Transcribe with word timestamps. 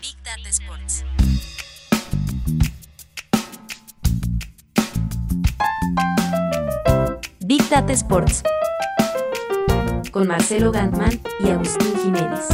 Big 0.00 0.16
Data 0.22 0.48
Sports. 0.48 1.04
Big 7.40 7.68
Data 7.68 7.92
Sports. 7.92 8.42
Con 10.12 10.28
Marcelo 10.28 10.70
Gantman 10.70 11.20
y 11.40 11.50
Agustín 11.50 11.92
Jiménez. 12.04 12.46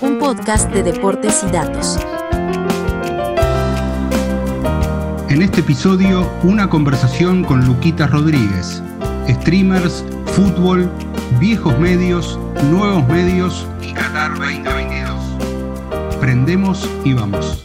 Un 0.00 0.18
podcast 0.18 0.68
de 0.72 0.82
deportes 0.82 1.44
y 1.44 1.52
datos. 1.52 1.98
En 5.28 5.42
este 5.42 5.60
episodio, 5.60 6.28
una 6.42 6.68
conversación 6.68 7.44
con 7.44 7.64
Luquita 7.64 8.08
Rodríguez, 8.08 8.82
streamers, 9.28 10.04
fútbol, 10.26 10.90
viejos 11.38 11.78
medios, 11.78 12.38
nuevos 12.64 13.06
medios 13.08 13.66
y 13.82 13.92
Qatar 13.92 14.36
2022. 14.38 16.16
Prendemos 16.20 16.88
y 17.04 17.14
vamos. 17.14 17.64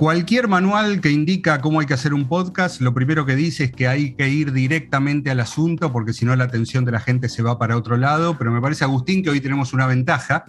Cualquier 0.00 0.48
manual 0.48 1.02
que 1.02 1.10
indica 1.10 1.60
cómo 1.60 1.80
hay 1.80 1.86
que 1.86 1.92
hacer 1.92 2.14
un 2.14 2.26
podcast, 2.26 2.80
lo 2.80 2.94
primero 2.94 3.26
que 3.26 3.36
dice 3.36 3.64
es 3.64 3.72
que 3.72 3.86
hay 3.86 4.14
que 4.14 4.30
ir 4.30 4.50
directamente 4.50 5.30
al 5.30 5.40
asunto, 5.40 5.92
porque 5.92 6.14
si 6.14 6.24
no 6.24 6.34
la 6.34 6.44
atención 6.44 6.86
de 6.86 6.92
la 6.92 7.00
gente 7.00 7.28
se 7.28 7.42
va 7.42 7.58
para 7.58 7.76
otro 7.76 7.98
lado. 7.98 8.38
Pero 8.38 8.50
me 8.50 8.62
parece, 8.62 8.82
Agustín, 8.84 9.22
que 9.22 9.28
hoy 9.28 9.42
tenemos 9.42 9.74
una 9.74 9.86
ventaja, 9.86 10.46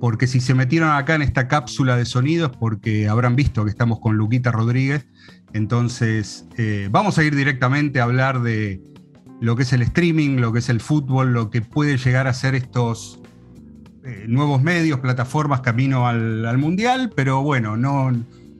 porque 0.00 0.26
si 0.26 0.40
se 0.40 0.54
metieron 0.54 0.90
acá 0.90 1.14
en 1.14 1.22
esta 1.22 1.46
cápsula 1.46 1.96
de 1.96 2.06
sonidos, 2.06 2.50
porque 2.58 3.08
habrán 3.08 3.36
visto 3.36 3.64
que 3.64 3.70
estamos 3.70 4.00
con 4.00 4.16
Luquita 4.16 4.50
Rodríguez. 4.50 5.06
Entonces, 5.52 6.46
eh, 6.56 6.88
vamos 6.90 7.18
a 7.18 7.24
ir 7.24 7.36
directamente 7.36 8.00
a 8.00 8.04
hablar 8.04 8.40
de 8.40 8.80
lo 9.40 9.56
que 9.56 9.62
es 9.62 9.72
el 9.72 9.82
streaming, 9.82 10.36
lo 10.36 10.52
que 10.52 10.60
es 10.60 10.68
el 10.70 10.80
fútbol, 10.80 11.32
lo 11.32 11.50
que 11.50 11.60
puede 11.60 11.98
llegar 11.98 12.26
a 12.26 12.32
ser 12.32 12.54
estos 12.54 13.20
eh, 14.04 14.24
nuevos 14.26 14.62
medios, 14.62 15.00
plataformas 15.00 15.60
camino 15.60 16.08
al, 16.08 16.46
al 16.46 16.56
Mundial, 16.56 17.12
pero 17.14 17.42
bueno, 17.42 17.76
no 17.76 18.10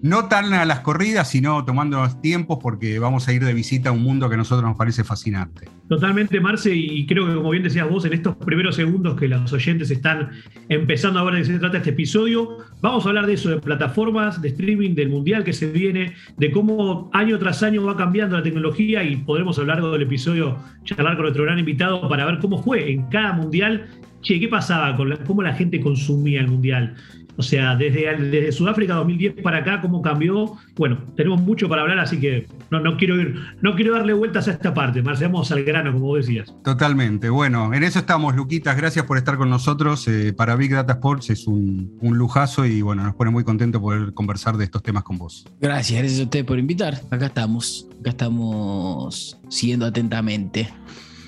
no 0.03 0.29
tan 0.29 0.53
a 0.55 0.65
las 0.65 0.81
corridas, 0.81 1.29
sino 1.29 1.65
tomando 1.65 1.99
los 1.99 2.21
tiempos 2.23 2.59
porque 2.63 2.99
vamos 2.99 3.29
a 3.29 3.33
ir 3.33 3.45
de 3.45 3.53
visita 3.53 3.91
a 3.91 3.93
un 3.93 4.03
mundo 4.03 4.29
que 4.29 4.35
a 4.35 4.39
nosotros 4.39 4.67
nos 4.67 4.77
parece 4.77 5.05
fascinante. 5.05 5.69
Totalmente, 5.89 6.41
Marce, 6.41 6.75
y 6.75 7.05
creo 7.07 7.27
que 7.27 7.35
como 7.35 7.51
bien 7.51 7.65
decías 7.65 7.89
vos, 7.89 8.05
en 8.05 8.13
estos 8.13 8.37
primeros 8.37 8.77
segundos 8.77 9.19
que 9.19 9.29
los 9.29 9.53
oyentes 9.53 9.91
están 9.91 10.31
empezando 10.69 11.19
a 11.19 11.25
ver 11.25 11.35
de 11.35 11.41
qué 11.41 11.47
se 11.47 11.59
trata 11.59 11.79
este 11.79 11.91
episodio, 11.91 12.59
vamos 12.81 13.05
a 13.05 13.09
hablar 13.09 13.27
de 13.27 13.35
eso, 13.35 13.51
de 13.51 13.59
plataformas, 13.59 14.41
de 14.41 14.49
streaming, 14.49 14.95
del 14.95 15.09
mundial 15.09 15.45
que 15.45 15.53
se 15.53 15.71
viene, 15.71 16.15
de 16.37 16.51
cómo 16.51 17.11
año 17.13 17.39
tras 17.39 17.63
año 17.63 17.85
va 17.85 17.97
cambiando 17.97 18.37
la 18.37 18.43
tecnología 18.43 19.03
y 19.03 19.17
podremos 19.17 19.59
a 19.59 19.63
lo 19.63 19.67
largo 19.67 19.91
del 19.91 20.03
episodio 20.03 20.59
charlar 20.85 21.17
con 21.17 21.25
nuestro 21.25 21.45
gran 21.45 21.59
invitado 21.59 22.09
para 22.09 22.25
ver 22.25 22.39
cómo 22.39 22.63
fue 22.63 22.91
en 22.91 23.03
cada 23.09 23.33
mundial. 23.33 23.87
Che, 24.23 24.39
¿qué 24.39 24.49
pasaba 24.49 24.97
con 24.97 25.17
cómo 25.27 25.43
la 25.43 25.55
gente 25.55 25.81
consumía 25.81 26.41
el 26.41 26.49
mundial? 26.49 26.95
O 27.37 27.43
sea, 27.43 27.77
desde, 27.77 28.17
desde 28.17 28.53
Sudáfrica 28.53 28.95
2010 28.95 29.43
para 29.43 29.59
acá, 29.59 29.81
cómo 29.81 30.03
cambió. 30.03 30.57
Bueno, 30.77 30.99
tenemos 31.17 31.41
mucho 31.41 31.69
para 31.69 31.83
hablar, 31.83 31.99
así 31.99 32.19
que 32.19 32.47
no, 32.71 32.81
no, 32.81 32.97
quiero, 32.97 33.21
ir, 33.21 33.35
no 33.61 33.75
quiero 33.75 33.95
darle 33.95 34.13
vueltas 34.13 34.49
a 34.49 34.53
esta 34.53 34.75
parte. 34.75 35.03
Marcemos 35.03 35.51
al 35.53 35.65
grano, 35.65 35.93
como 35.93 36.07
vos 36.07 36.27
decías. 36.27 36.55
Totalmente. 36.63 37.31
Bueno, 37.31 37.73
en 37.75 37.83
eso 37.83 37.99
estamos, 38.01 38.35
Luquitas. 38.35 38.77
Gracias 38.77 39.05
por 39.05 39.19
estar 39.19 39.37
con 39.37 39.51
nosotros. 39.51 40.07
Eh, 40.09 40.33
para 40.33 40.57
Big 40.57 40.73
Data 40.73 40.95
Sports 40.95 41.31
es 41.31 41.47
un, 41.47 41.97
un, 42.01 42.19
lujazo 42.19 42.67
y 42.67 42.83
bueno, 42.83 43.03
nos 43.03 43.15
pone 43.15 43.31
muy 43.31 43.45
contento 43.45 43.81
poder 43.81 44.13
conversar 44.13 44.57
de 44.57 44.65
estos 44.65 44.83
temas 44.83 45.03
con 45.03 45.19
vos. 45.19 45.47
Gracias, 45.61 45.99
gracias 45.99 46.21
a 46.21 46.25
usted 46.25 46.45
por 46.45 46.59
invitar. 46.59 47.01
Acá 47.11 47.27
estamos. 47.27 47.87
Acá 48.01 48.11
estamos 48.11 49.39
siguiendo 49.49 49.87
atentamente. 49.87 50.69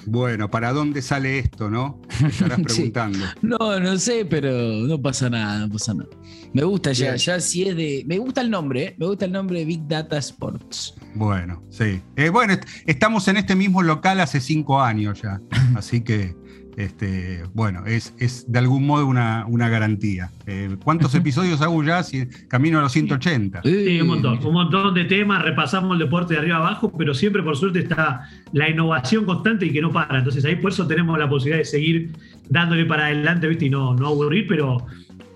Bueno, 0.06 0.50
¿para 0.50 0.72
dónde 0.72 1.02
sale 1.02 1.38
esto, 1.38 1.70
no? 1.70 2.00
Estarás 2.26 2.60
preguntando. 2.62 3.18
Sí. 3.18 3.24
No, 3.42 3.80
no 3.80 3.98
sé, 3.98 4.24
pero 4.24 4.50
no 4.50 5.00
pasa 5.00 5.30
nada, 5.30 5.66
no 5.66 5.72
pasa 5.72 5.94
nada. 5.94 6.10
Me 6.52 6.64
gusta 6.64 6.92
ya, 6.92 7.16
ya 7.16 7.40
si 7.40 7.68
es 7.68 7.76
de. 7.76 8.04
Me 8.06 8.18
gusta 8.18 8.40
el 8.40 8.50
nombre, 8.50 8.84
¿eh? 8.84 8.94
me 8.98 9.06
gusta 9.06 9.24
el 9.24 9.32
nombre 9.32 9.60
de 9.60 9.64
Big 9.64 9.86
Data 9.86 10.18
Sports. 10.18 10.94
Bueno, 11.14 11.62
sí. 11.70 12.02
Eh, 12.16 12.28
bueno, 12.28 12.54
estamos 12.86 13.26
en 13.28 13.38
este 13.38 13.54
mismo 13.54 13.82
local 13.82 14.20
hace 14.20 14.40
cinco 14.40 14.80
años 14.80 15.22
ya, 15.22 15.40
así 15.76 16.02
que 16.02 16.34
este, 16.76 17.44
bueno, 17.54 17.84
es, 17.86 18.14
es, 18.18 18.50
de 18.50 18.58
algún 18.58 18.86
modo 18.86 19.06
una, 19.06 19.44
una 19.46 19.68
garantía. 19.68 20.30
Eh, 20.46 20.76
¿Cuántos 20.82 21.14
episodios 21.14 21.60
hago 21.60 21.82
ya? 21.82 22.02
Si, 22.02 22.26
camino 22.48 22.78
a 22.78 22.82
los 22.82 22.92
180. 22.92 23.62
Sí, 23.62 24.00
un 24.00 24.06
montón, 24.06 24.44
un 24.44 24.52
montón 24.52 24.94
de 24.94 25.04
temas, 25.04 25.42
repasamos 25.42 25.92
el 25.92 25.98
deporte 25.98 26.34
de 26.34 26.40
arriba 26.40 26.56
abajo, 26.56 26.92
pero 26.96 27.14
siempre 27.14 27.42
por 27.42 27.56
suerte 27.56 27.80
está 27.80 28.28
la 28.52 28.68
innovación 28.68 29.24
constante 29.24 29.66
y 29.66 29.72
que 29.72 29.82
no 29.82 29.92
para. 29.92 30.18
Entonces 30.18 30.44
ahí 30.44 30.56
por 30.56 30.72
eso 30.72 30.86
tenemos 30.86 31.18
la 31.18 31.28
posibilidad 31.28 31.58
de 31.58 31.64
seguir 31.64 32.12
dándole 32.48 32.86
para 32.86 33.06
adelante, 33.06 33.48
¿viste? 33.48 33.66
Y 33.66 33.70
no, 33.70 33.94
no 33.94 34.08
aburrir, 34.08 34.46
pero 34.48 34.86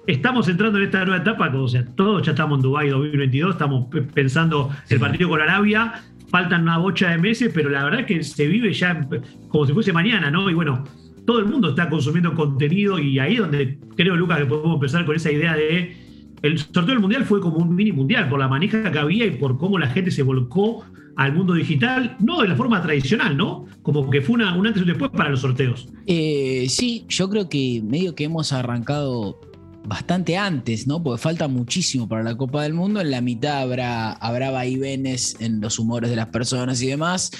estamos 0.06 0.48
entrando 0.48 0.78
en 0.78 0.84
esta 0.84 1.04
nueva 1.04 1.22
etapa, 1.22 1.48
o 1.54 1.68
sea, 1.68 1.84
todos 1.84 2.24
ya 2.24 2.32
estamos 2.32 2.58
en 2.58 2.62
Dubái 2.62 2.88
2022, 2.90 3.52
estamos 3.52 3.86
pensando 4.14 4.70
el 4.88 5.00
partido 5.00 5.28
con 5.28 5.40
Arabia, 5.40 5.94
faltan 6.30 6.62
una 6.62 6.78
bocha 6.78 7.10
de 7.10 7.18
meses, 7.18 7.50
pero 7.52 7.70
la 7.70 7.84
verdad 7.84 8.00
es 8.00 8.06
que 8.06 8.22
se 8.22 8.46
vive 8.46 8.72
ya 8.72 9.06
como 9.48 9.66
si 9.66 9.72
fuese 9.72 9.92
mañana, 9.92 10.30
¿no? 10.30 10.48
Y 10.48 10.54
bueno, 10.54 10.84
todo 11.26 11.40
el 11.40 11.46
mundo 11.46 11.70
está 11.70 11.90
consumiendo 11.90 12.34
contenido 12.34 12.98
y 12.98 13.18
ahí 13.18 13.36
donde 13.36 13.78
creo, 13.96 14.16
Lucas, 14.16 14.38
que 14.38 14.46
podemos 14.46 14.74
empezar 14.74 15.04
con 15.04 15.16
esa 15.16 15.30
idea 15.30 15.54
de 15.54 16.06
el 16.42 16.58
sorteo 16.58 16.86
del 16.86 17.00
mundial 17.00 17.24
fue 17.24 17.40
como 17.40 17.56
un 17.58 17.74
mini 17.74 17.92
mundial 17.92 18.28
por 18.28 18.38
la 18.38 18.48
manija 18.48 18.90
que 18.90 18.98
había 18.98 19.26
y 19.26 19.32
por 19.32 19.58
cómo 19.58 19.78
la 19.78 19.88
gente 19.88 20.10
se 20.10 20.22
volcó 20.22 20.84
al 21.16 21.32
mundo 21.32 21.54
digital, 21.54 22.16
no 22.20 22.42
de 22.42 22.48
la 22.48 22.56
forma 22.56 22.82
tradicional, 22.82 23.36
¿no? 23.36 23.64
Como 23.82 24.08
que 24.10 24.20
fue 24.20 24.34
una, 24.34 24.54
un 24.54 24.66
antes 24.66 24.80
y 24.80 24.84
un 24.84 24.88
después 24.88 25.10
para 25.10 25.30
los 25.30 25.40
sorteos. 25.40 25.88
Eh, 26.06 26.66
sí, 26.68 27.06
yo 27.08 27.28
creo 27.30 27.48
que 27.48 27.82
medio 27.82 28.14
que 28.14 28.24
hemos 28.24 28.52
arrancado 28.52 29.40
bastante 29.86 30.36
antes, 30.36 30.86
¿no? 30.86 31.02
Porque 31.02 31.22
falta 31.22 31.48
muchísimo 31.48 32.06
para 32.06 32.22
la 32.22 32.36
Copa 32.36 32.62
del 32.64 32.74
Mundo. 32.74 33.00
En 33.00 33.10
la 33.10 33.22
mitad 33.22 33.62
habrá, 33.62 34.12
habrá 34.12 34.50
vaivenes 34.50 35.36
en 35.40 35.60
los 35.62 35.78
humores 35.78 36.10
de 36.10 36.16
las 36.16 36.26
personas 36.26 36.82
y 36.82 36.88
demás 36.88 37.30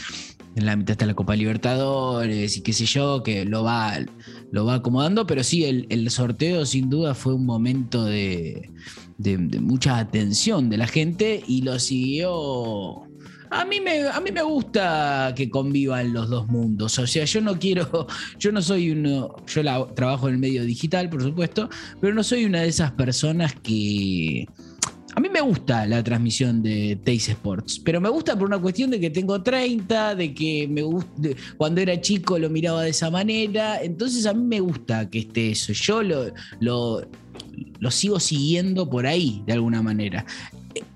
en 0.56 0.65
la 0.65 0.75
mitad 0.75 0.93
está 0.93 1.05
la 1.05 1.15
Copa 1.15 1.37
Libertadores 1.37 2.56
y 2.56 2.62
qué 2.62 2.72
sé 2.72 2.87
yo, 2.87 3.22
que 3.22 3.44
lo 3.44 3.62
va, 3.62 3.93
lo 4.50 4.65
va 4.65 4.77
acomodando, 4.77 5.27
pero 5.27 5.44
sí, 5.44 5.67
el, 5.67 5.87
el 5.91 6.11
sorteo 6.11 6.65
sin 6.65 6.89
duda 6.89 7.15
fue 7.15 7.34
un 7.34 7.44
momento 7.44 8.06
de, 8.06 8.71
de, 9.19 9.37
de, 9.37 9.61
mucha 9.61 9.99
atención 9.99 10.71
de 10.71 10.78
la 10.78 10.87
gente 10.87 11.44
y 11.47 11.61
lo 11.61 11.78
siguió. 11.78 13.03
A 13.50 13.67
mí, 13.67 13.81
me, 13.81 14.09
a 14.09 14.19
mí 14.21 14.33
me 14.33 14.43
gusta 14.43 15.34
que 15.37 15.50
convivan 15.50 16.15
los 16.15 16.31
dos 16.31 16.49
mundos. 16.49 16.99
O 16.99 17.06
sea, 17.06 17.27
yo 17.27 17.43
no 17.43 17.59
quiero, 17.59 18.06
yo 18.38 18.50
no 18.50 18.62
soy 18.62 18.93
uno, 18.93 19.37
yo 19.47 19.62
trabajo 19.94 20.28
en 20.28 20.34
el 20.34 20.41
medio 20.41 20.65
digital, 20.65 21.11
por 21.11 21.23
supuesto, 21.23 21.69
pero 22.00 22.15
no 22.15 22.25
soy 22.25 22.47
una 22.47 22.62
de 22.62 22.69
esas 22.69 22.93
personas 22.93 23.55
que, 23.62 24.47
a 25.16 25.21
mí 25.21 25.31
me 25.31 25.41
gusta 25.41 25.87
la 25.87 26.04
transmisión 26.04 26.62
de 26.62 26.99
Teis 27.03 27.27
Sports, 27.31 27.81
pero 27.82 28.03
me 28.03 28.10
gusta 28.10 28.38
por 28.38 28.47
una 28.47 28.59
cuestión 28.59 28.91
de 28.91 29.00
que 29.00 29.09
tengo 29.09 29.43
30, 29.43 30.15
de 30.15 30.34
que 30.34 30.69
me 30.69 30.82
cuando 31.56 31.81
era 31.81 31.99
chico 31.99 32.38
lo 32.38 32.50
miraba 32.50 32.82
de 32.82 32.91
esa 32.91 33.10
manera, 33.10 33.81
entonces 33.82 34.26
a 34.26 34.34
mí 34.34 34.43
me 34.44 34.60
gusta 34.60 35.09
que 35.09 35.21
esté 35.21 35.53
eso. 35.53 35.72
Yo 35.72 36.03
lo, 36.03 37.00
lo 37.81 37.91
sigo 37.91 38.21
siguiendo 38.21 38.91
por 38.91 39.06
ahí, 39.06 39.43
de 39.47 39.55
alguna 39.55 39.81
manera. 39.81 40.26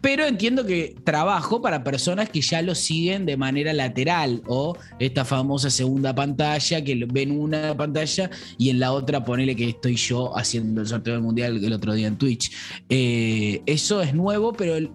Pero 0.00 0.26
entiendo 0.26 0.64
que 0.64 0.96
trabajo 1.04 1.60
para 1.60 1.84
personas 1.84 2.30
que 2.30 2.40
ya 2.40 2.62
lo 2.62 2.74
siguen 2.74 3.26
de 3.26 3.36
manera 3.36 3.72
lateral 3.72 4.42
o 4.46 4.76
esta 4.98 5.24
famosa 5.24 5.70
segunda 5.70 6.14
pantalla 6.14 6.82
que 6.82 7.06
ven 7.10 7.38
una 7.38 7.76
pantalla 7.76 8.30
y 8.56 8.70
en 8.70 8.80
la 8.80 8.92
otra 8.92 9.24
ponele 9.24 9.54
que 9.54 9.68
estoy 9.68 9.96
yo 9.96 10.36
haciendo 10.36 10.80
el 10.80 10.86
sorteo 10.86 11.14
del 11.14 11.22
mundial 11.22 11.62
el 11.62 11.72
otro 11.72 11.94
día 11.94 12.08
en 12.08 12.16
Twitch. 12.16 12.50
Eh, 12.88 13.62
eso 13.66 14.00
es 14.00 14.14
nuevo, 14.14 14.52
pero 14.52 14.90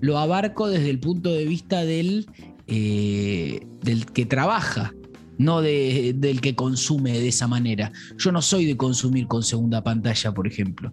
lo 0.00 0.18
abarco 0.18 0.68
desde 0.68 0.90
el 0.90 0.98
punto 0.98 1.30
de 1.32 1.44
vista 1.44 1.84
del, 1.84 2.26
eh, 2.66 3.60
del 3.82 4.06
que 4.06 4.24
trabaja 4.24 4.94
no 5.38 5.62
de, 5.62 6.14
del 6.16 6.40
que 6.40 6.54
consume 6.54 7.12
de 7.12 7.28
esa 7.28 7.46
manera. 7.46 7.92
Yo 8.18 8.32
no 8.32 8.42
soy 8.42 8.66
de 8.66 8.76
consumir 8.76 9.26
con 9.28 9.42
segunda 9.42 9.82
pantalla, 9.82 10.32
por 10.32 10.46
ejemplo. 10.46 10.92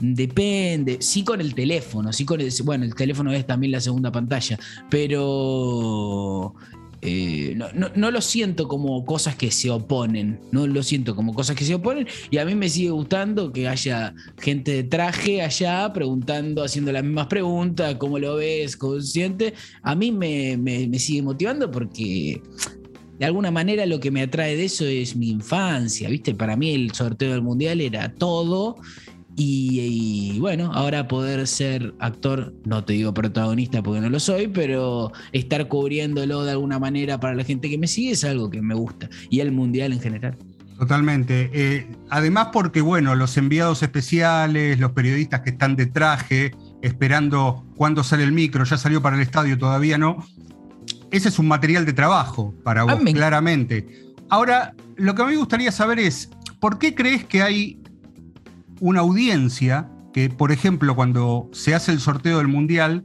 Depende, 0.00 0.96
sí 1.00 1.22
con 1.22 1.40
el 1.40 1.54
teléfono, 1.54 2.12
sí 2.12 2.24
con 2.24 2.40
el, 2.40 2.50
bueno, 2.64 2.84
el 2.84 2.94
teléfono 2.94 3.32
es 3.32 3.46
también 3.46 3.72
la 3.72 3.80
segunda 3.80 4.10
pantalla, 4.10 4.58
pero 4.88 6.54
eh, 7.02 7.54
no, 7.74 8.10
lo 8.10 8.20
siento 8.22 8.66
como 8.66 9.04
cosas 9.04 9.36
que 9.36 9.50
se 9.50 9.70
oponen, 9.70 10.40
no 10.52 10.66
lo 10.66 10.82
siento 10.82 11.14
como 11.14 11.34
cosas 11.34 11.54
que 11.54 11.64
se 11.64 11.74
oponen 11.74 12.06
y 12.30 12.38
a 12.38 12.46
mí 12.46 12.54
me 12.54 12.70
sigue 12.70 12.90
gustando 12.90 13.52
que 13.52 13.68
haya 13.68 14.14
gente 14.38 14.72
de 14.72 14.84
traje 14.84 15.42
allá 15.42 15.92
preguntando, 15.92 16.64
haciendo 16.64 16.92
las 16.92 17.04
mismas 17.04 17.26
preguntas, 17.26 17.96
cómo 17.96 18.18
lo 18.18 18.36
ves, 18.36 18.78
consciente, 18.78 19.52
a 19.82 19.94
mí 19.94 20.12
me, 20.12 20.56
me, 20.56 20.88
me 20.88 20.98
sigue 20.98 21.20
motivando 21.20 21.70
porque 21.70 22.40
de 23.18 23.26
alguna 23.26 23.50
manera 23.50 23.84
lo 23.84 24.00
que 24.00 24.10
me 24.10 24.22
atrae 24.22 24.56
de 24.56 24.64
eso 24.64 24.86
es 24.86 25.14
mi 25.14 25.28
infancia, 25.28 26.08
¿viste? 26.08 26.34
Para 26.34 26.56
mí 26.56 26.74
el 26.74 26.94
sorteo 26.94 27.32
del 27.32 27.42
mundial 27.42 27.82
era 27.82 28.14
todo 28.14 28.76
Y, 29.42 30.38
bueno, 30.38 30.70
ahora 30.74 31.08
poder 31.08 31.46
ser 31.46 31.94
actor, 31.98 32.52
no 32.66 32.84
te 32.84 32.92
digo 32.92 33.14
protagonista 33.14 33.82
porque 33.82 34.02
no 34.02 34.10
lo 34.10 34.20
soy, 34.20 34.48
pero 34.48 35.12
estar 35.32 35.66
cubriéndolo 35.66 36.44
de 36.44 36.50
alguna 36.50 36.78
manera 36.78 37.18
para 37.18 37.34
la 37.34 37.42
gente 37.42 37.70
que 37.70 37.78
me 37.78 37.86
sigue 37.86 38.10
es 38.10 38.22
algo 38.24 38.50
que 38.50 38.60
me 38.60 38.74
gusta. 38.74 39.08
Y 39.30 39.40
el 39.40 39.50
mundial 39.50 39.94
en 39.94 40.00
general. 40.00 40.36
Totalmente. 40.78 41.50
Eh, 41.54 41.86
además 42.10 42.48
porque, 42.52 42.82
bueno, 42.82 43.14
los 43.14 43.34
enviados 43.38 43.82
especiales, 43.82 44.78
los 44.78 44.92
periodistas 44.92 45.40
que 45.40 45.50
están 45.50 45.74
de 45.74 45.86
traje, 45.86 46.50
esperando 46.82 47.64
cuándo 47.76 48.04
sale 48.04 48.24
el 48.24 48.32
micro, 48.32 48.64
ya 48.64 48.76
salió 48.76 49.00
para 49.00 49.16
el 49.16 49.22
estadio, 49.22 49.56
todavía 49.56 49.96
no. 49.96 50.22
Ese 51.10 51.30
es 51.30 51.38
un 51.38 51.48
material 51.48 51.86
de 51.86 51.94
trabajo 51.94 52.54
para 52.62 52.84
vos, 52.84 53.00
claramente. 53.14 54.12
Ahora, 54.28 54.74
lo 54.96 55.14
que 55.14 55.22
a 55.22 55.24
mí 55.24 55.32
me 55.32 55.38
gustaría 55.38 55.72
saber 55.72 55.98
es, 55.98 56.28
¿por 56.60 56.78
qué 56.78 56.94
crees 56.94 57.24
que 57.24 57.42
hay 57.42 57.80
una 58.80 59.00
audiencia 59.00 59.88
que, 60.12 60.28
por 60.28 60.52
ejemplo, 60.52 60.96
cuando 60.96 61.48
se 61.52 61.74
hace 61.74 61.92
el 61.92 62.00
sorteo 62.00 62.38
del 62.38 62.48
Mundial, 62.48 63.04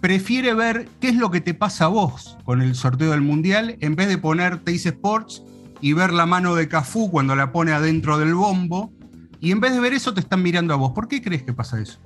prefiere 0.00 0.54
ver 0.54 0.88
qué 1.00 1.08
es 1.08 1.16
lo 1.16 1.30
que 1.30 1.40
te 1.40 1.54
pasa 1.54 1.86
a 1.86 1.88
vos 1.88 2.38
con 2.44 2.62
el 2.62 2.74
sorteo 2.74 3.10
del 3.10 3.22
Mundial 3.22 3.76
en 3.80 3.96
vez 3.96 4.08
de 4.08 4.18
poner 4.18 4.58
Teis 4.58 4.86
Sports 4.86 5.42
y 5.80 5.92
ver 5.92 6.12
la 6.12 6.26
mano 6.26 6.54
de 6.54 6.68
Cafú 6.68 7.10
cuando 7.10 7.34
la 7.34 7.52
pone 7.52 7.72
adentro 7.72 8.18
del 8.18 8.34
bombo? 8.34 8.92
Y 9.40 9.52
en 9.52 9.60
vez 9.60 9.72
de 9.72 9.80
ver 9.80 9.92
eso 9.92 10.14
te 10.14 10.20
están 10.20 10.42
mirando 10.42 10.74
a 10.74 10.76
vos. 10.76 10.92
¿Por 10.92 11.08
qué 11.08 11.22
crees 11.22 11.42
que 11.42 11.52
pasa 11.52 11.80
eso? 11.80 11.98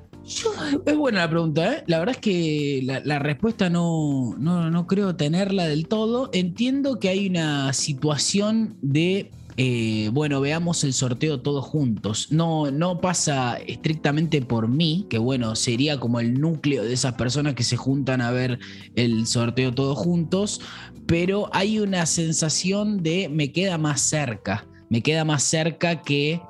es 0.86 0.96
buena 0.96 1.20
la 1.20 1.30
pregunta, 1.30 1.72
¿eh? 1.72 1.84
La 1.86 1.98
verdad 1.98 2.14
es 2.14 2.20
que 2.20 2.80
la, 3.04 3.18
respuesta 3.18 3.70
no, 3.70 4.36
no, 4.38 4.86
creo 4.86 5.16
tenerla 5.16 5.66
del 5.66 5.88
todo. 5.88 6.30
Entiendo 6.32 6.98
que 6.98 7.08
hay 7.08 7.28
una 7.28 7.72
situación 7.72 8.76
de 8.82 9.30
eh, 9.56 10.10
bueno, 10.12 10.40
veamos 10.40 10.82
el 10.84 10.92
sorteo 10.92 11.40
todos 11.40 11.64
juntos. 11.64 12.28
No, 12.30 12.70
no 12.70 13.00
pasa 13.00 13.56
estrictamente 13.56 14.40
por 14.42 14.68
mí, 14.68 15.06
que 15.10 15.18
bueno, 15.18 15.54
sería 15.56 16.00
como 16.00 16.20
el 16.20 16.40
núcleo 16.40 16.82
de 16.82 16.94
esas 16.94 17.14
personas 17.14 17.54
que 17.54 17.64
se 17.64 17.76
juntan 17.76 18.20
a 18.20 18.30
ver 18.30 18.58
el 18.94 19.26
sorteo 19.26 19.74
todos 19.74 19.98
juntos, 19.98 20.60
pero 21.06 21.50
hay 21.52 21.78
una 21.78 22.06
sensación 22.06 23.02
de 23.02 23.28
me 23.28 23.52
queda 23.52 23.78
más 23.78 24.00
cerca, 24.00 24.66
me 24.88 25.02
queda 25.02 25.24
más 25.24 25.42
cerca 25.42 26.02
que 26.02 26.40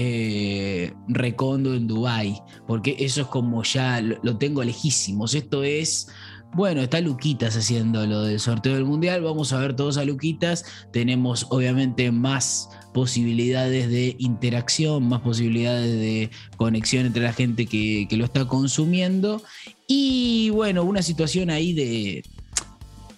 eh, 0.00 0.92
Recondo 1.08 1.74
en 1.74 1.88
Dubai, 1.88 2.40
porque 2.68 2.94
eso 3.00 3.22
es 3.22 3.26
como 3.26 3.64
ya 3.64 4.00
lo, 4.00 4.38
tengo 4.38 4.62
lejísimos. 4.62 5.34
Esto 5.34 5.64
es, 5.64 6.08
bueno, 6.54 6.80
está 6.80 7.00
Luquitas 7.00 7.56
haciendo 7.56 8.06
lo 8.06 8.22
del 8.22 8.40
sorteo 8.40 8.74
del 8.74 8.84
mundial. 8.84 9.22
Vamos 9.22 9.52
a 9.52 9.58
ver 9.58 9.76
todos 9.76 9.98
a 9.98 10.04
Luquitas. 10.04 10.64
Tenemos 10.92 11.46
obviamente 11.50 12.10
más 12.10 12.70
posibilidades 12.94 13.88
de 13.90 14.16
interacción, 14.18 15.08
más 15.08 15.20
posibilidades 15.20 15.92
de 15.92 16.30
conexión 16.56 17.06
entre 17.06 17.22
la 17.22 17.32
gente 17.32 17.66
que, 17.66 18.08
lo 18.10 18.24
está 18.24 18.46
consumiendo. 18.46 19.42
Y 19.86 20.50
bueno, 20.50 20.82
una 20.84 21.02
situación 21.02 21.50
ahí 21.50 21.74
de. 21.74 22.24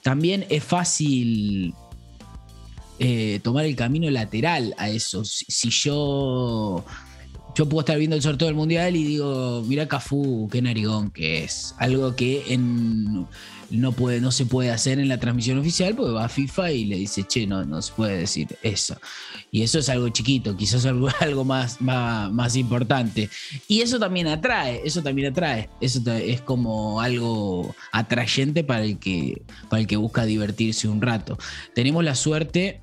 También 0.02 0.44
es 0.48 0.64
fácil 0.64 1.74
eh, 2.98 3.40
tomar 3.42 3.64
el 3.64 3.76
camino 3.76 4.10
lateral 4.10 4.74
a 4.76 4.90
eso. 4.90 5.24
Si, 5.24 5.70
yo. 5.70 6.84
Yo 7.54 7.68
puedo 7.68 7.80
estar 7.80 7.98
viendo 7.98 8.16
el 8.16 8.22
sorteo 8.22 8.46
del 8.46 8.54
mundial 8.54 8.96
y 8.96 9.04
digo, 9.04 9.64
mira 9.66 9.88
Cafú, 9.88 10.48
qué 10.50 10.62
narigón 10.62 11.10
que 11.10 11.44
es. 11.44 11.74
Algo 11.78 12.14
que 12.14 12.44
no, 13.70 13.92
puede, 13.92 14.20
no 14.20 14.30
se 14.30 14.46
puede 14.46 14.70
hacer 14.70 14.98
en 14.98 15.08
la 15.08 15.18
transmisión 15.18 15.58
oficial 15.58 15.94
porque 15.94 16.12
va 16.12 16.24
a 16.26 16.28
FIFA 16.28 16.72
y 16.72 16.84
le 16.84 16.96
dice, 16.96 17.24
che, 17.24 17.46
no, 17.46 17.64
no 17.64 17.82
se 17.82 17.92
puede 17.92 18.18
decir 18.18 18.56
eso. 18.62 18.96
Y 19.50 19.62
eso 19.62 19.78
es 19.78 19.88
algo 19.88 20.08
chiquito, 20.10 20.56
quizás 20.56 20.86
algo, 20.86 21.08
algo 21.20 21.44
más, 21.44 21.80
más, 21.80 22.30
más 22.30 22.56
importante. 22.56 23.28
Y 23.66 23.80
eso 23.80 23.98
también 23.98 24.28
atrae, 24.28 24.82
eso 24.84 25.02
también 25.02 25.32
atrae. 25.32 25.68
Eso 25.80 26.00
es 26.12 26.40
como 26.42 27.00
algo 27.00 27.74
atrayente 27.92 28.64
para 28.64 28.84
el 28.84 28.98
que, 28.98 29.42
para 29.68 29.80
el 29.80 29.86
que 29.86 29.96
busca 29.96 30.24
divertirse 30.24 30.88
un 30.88 31.02
rato. 31.02 31.38
Tenemos 31.74 32.04
la 32.04 32.14
suerte 32.14 32.82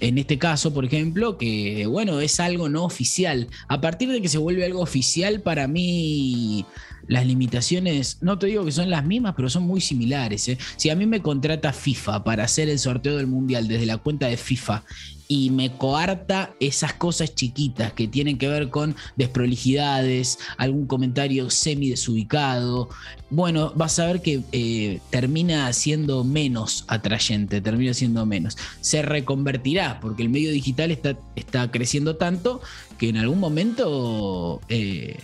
en 0.00 0.18
este 0.18 0.38
caso, 0.38 0.74
por 0.74 0.84
ejemplo, 0.84 1.38
que 1.38 1.86
bueno, 1.86 2.20
es 2.20 2.40
algo 2.40 2.68
no 2.68 2.84
oficial. 2.84 3.48
A 3.68 3.80
partir 3.80 4.10
de 4.10 4.20
que 4.20 4.28
se 4.28 4.38
vuelve 4.38 4.64
algo 4.64 4.80
oficial, 4.80 5.40
para 5.40 5.68
mí 5.68 6.66
las 7.06 7.26
limitaciones, 7.26 8.18
no 8.20 8.38
te 8.38 8.46
digo 8.46 8.64
que 8.64 8.72
son 8.72 8.90
las 8.90 9.04
mismas, 9.04 9.34
pero 9.36 9.48
son 9.48 9.64
muy 9.64 9.80
similares. 9.80 10.48
¿eh? 10.48 10.58
Si 10.76 10.90
a 10.90 10.96
mí 10.96 11.06
me 11.06 11.22
contrata 11.22 11.72
FIFA 11.72 12.24
para 12.24 12.44
hacer 12.44 12.68
el 12.68 12.78
sorteo 12.78 13.16
del 13.16 13.26
Mundial 13.26 13.68
desde 13.68 13.86
la 13.86 13.98
cuenta 13.98 14.26
de 14.26 14.36
FIFA 14.36 14.84
y 15.34 15.48
me 15.48 15.72
coarta 15.72 16.52
esas 16.60 16.92
cosas 16.92 17.34
chiquitas 17.34 17.94
que 17.94 18.06
tienen 18.06 18.36
que 18.36 18.48
ver 18.48 18.68
con 18.68 18.96
desprolijidades, 19.16 20.38
algún 20.58 20.86
comentario 20.86 21.48
semi 21.48 21.88
desubicado, 21.88 22.90
bueno, 23.30 23.72
vas 23.74 23.98
a 23.98 24.04
ver 24.04 24.20
que 24.20 24.42
eh, 24.52 25.00
termina 25.08 25.72
siendo 25.72 26.22
menos 26.22 26.84
atrayente, 26.86 27.62
termina 27.62 27.94
siendo 27.94 28.26
menos. 28.26 28.58
Se 28.82 29.00
reconvertirá, 29.00 30.00
porque 30.00 30.22
el 30.22 30.28
medio 30.28 30.52
digital 30.52 30.90
está, 30.90 31.16
está 31.34 31.70
creciendo 31.70 32.16
tanto 32.16 32.60
que 32.98 33.08
en 33.08 33.16
algún 33.16 33.40
momento... 33.40 34.60
Eh, 34.68 35.16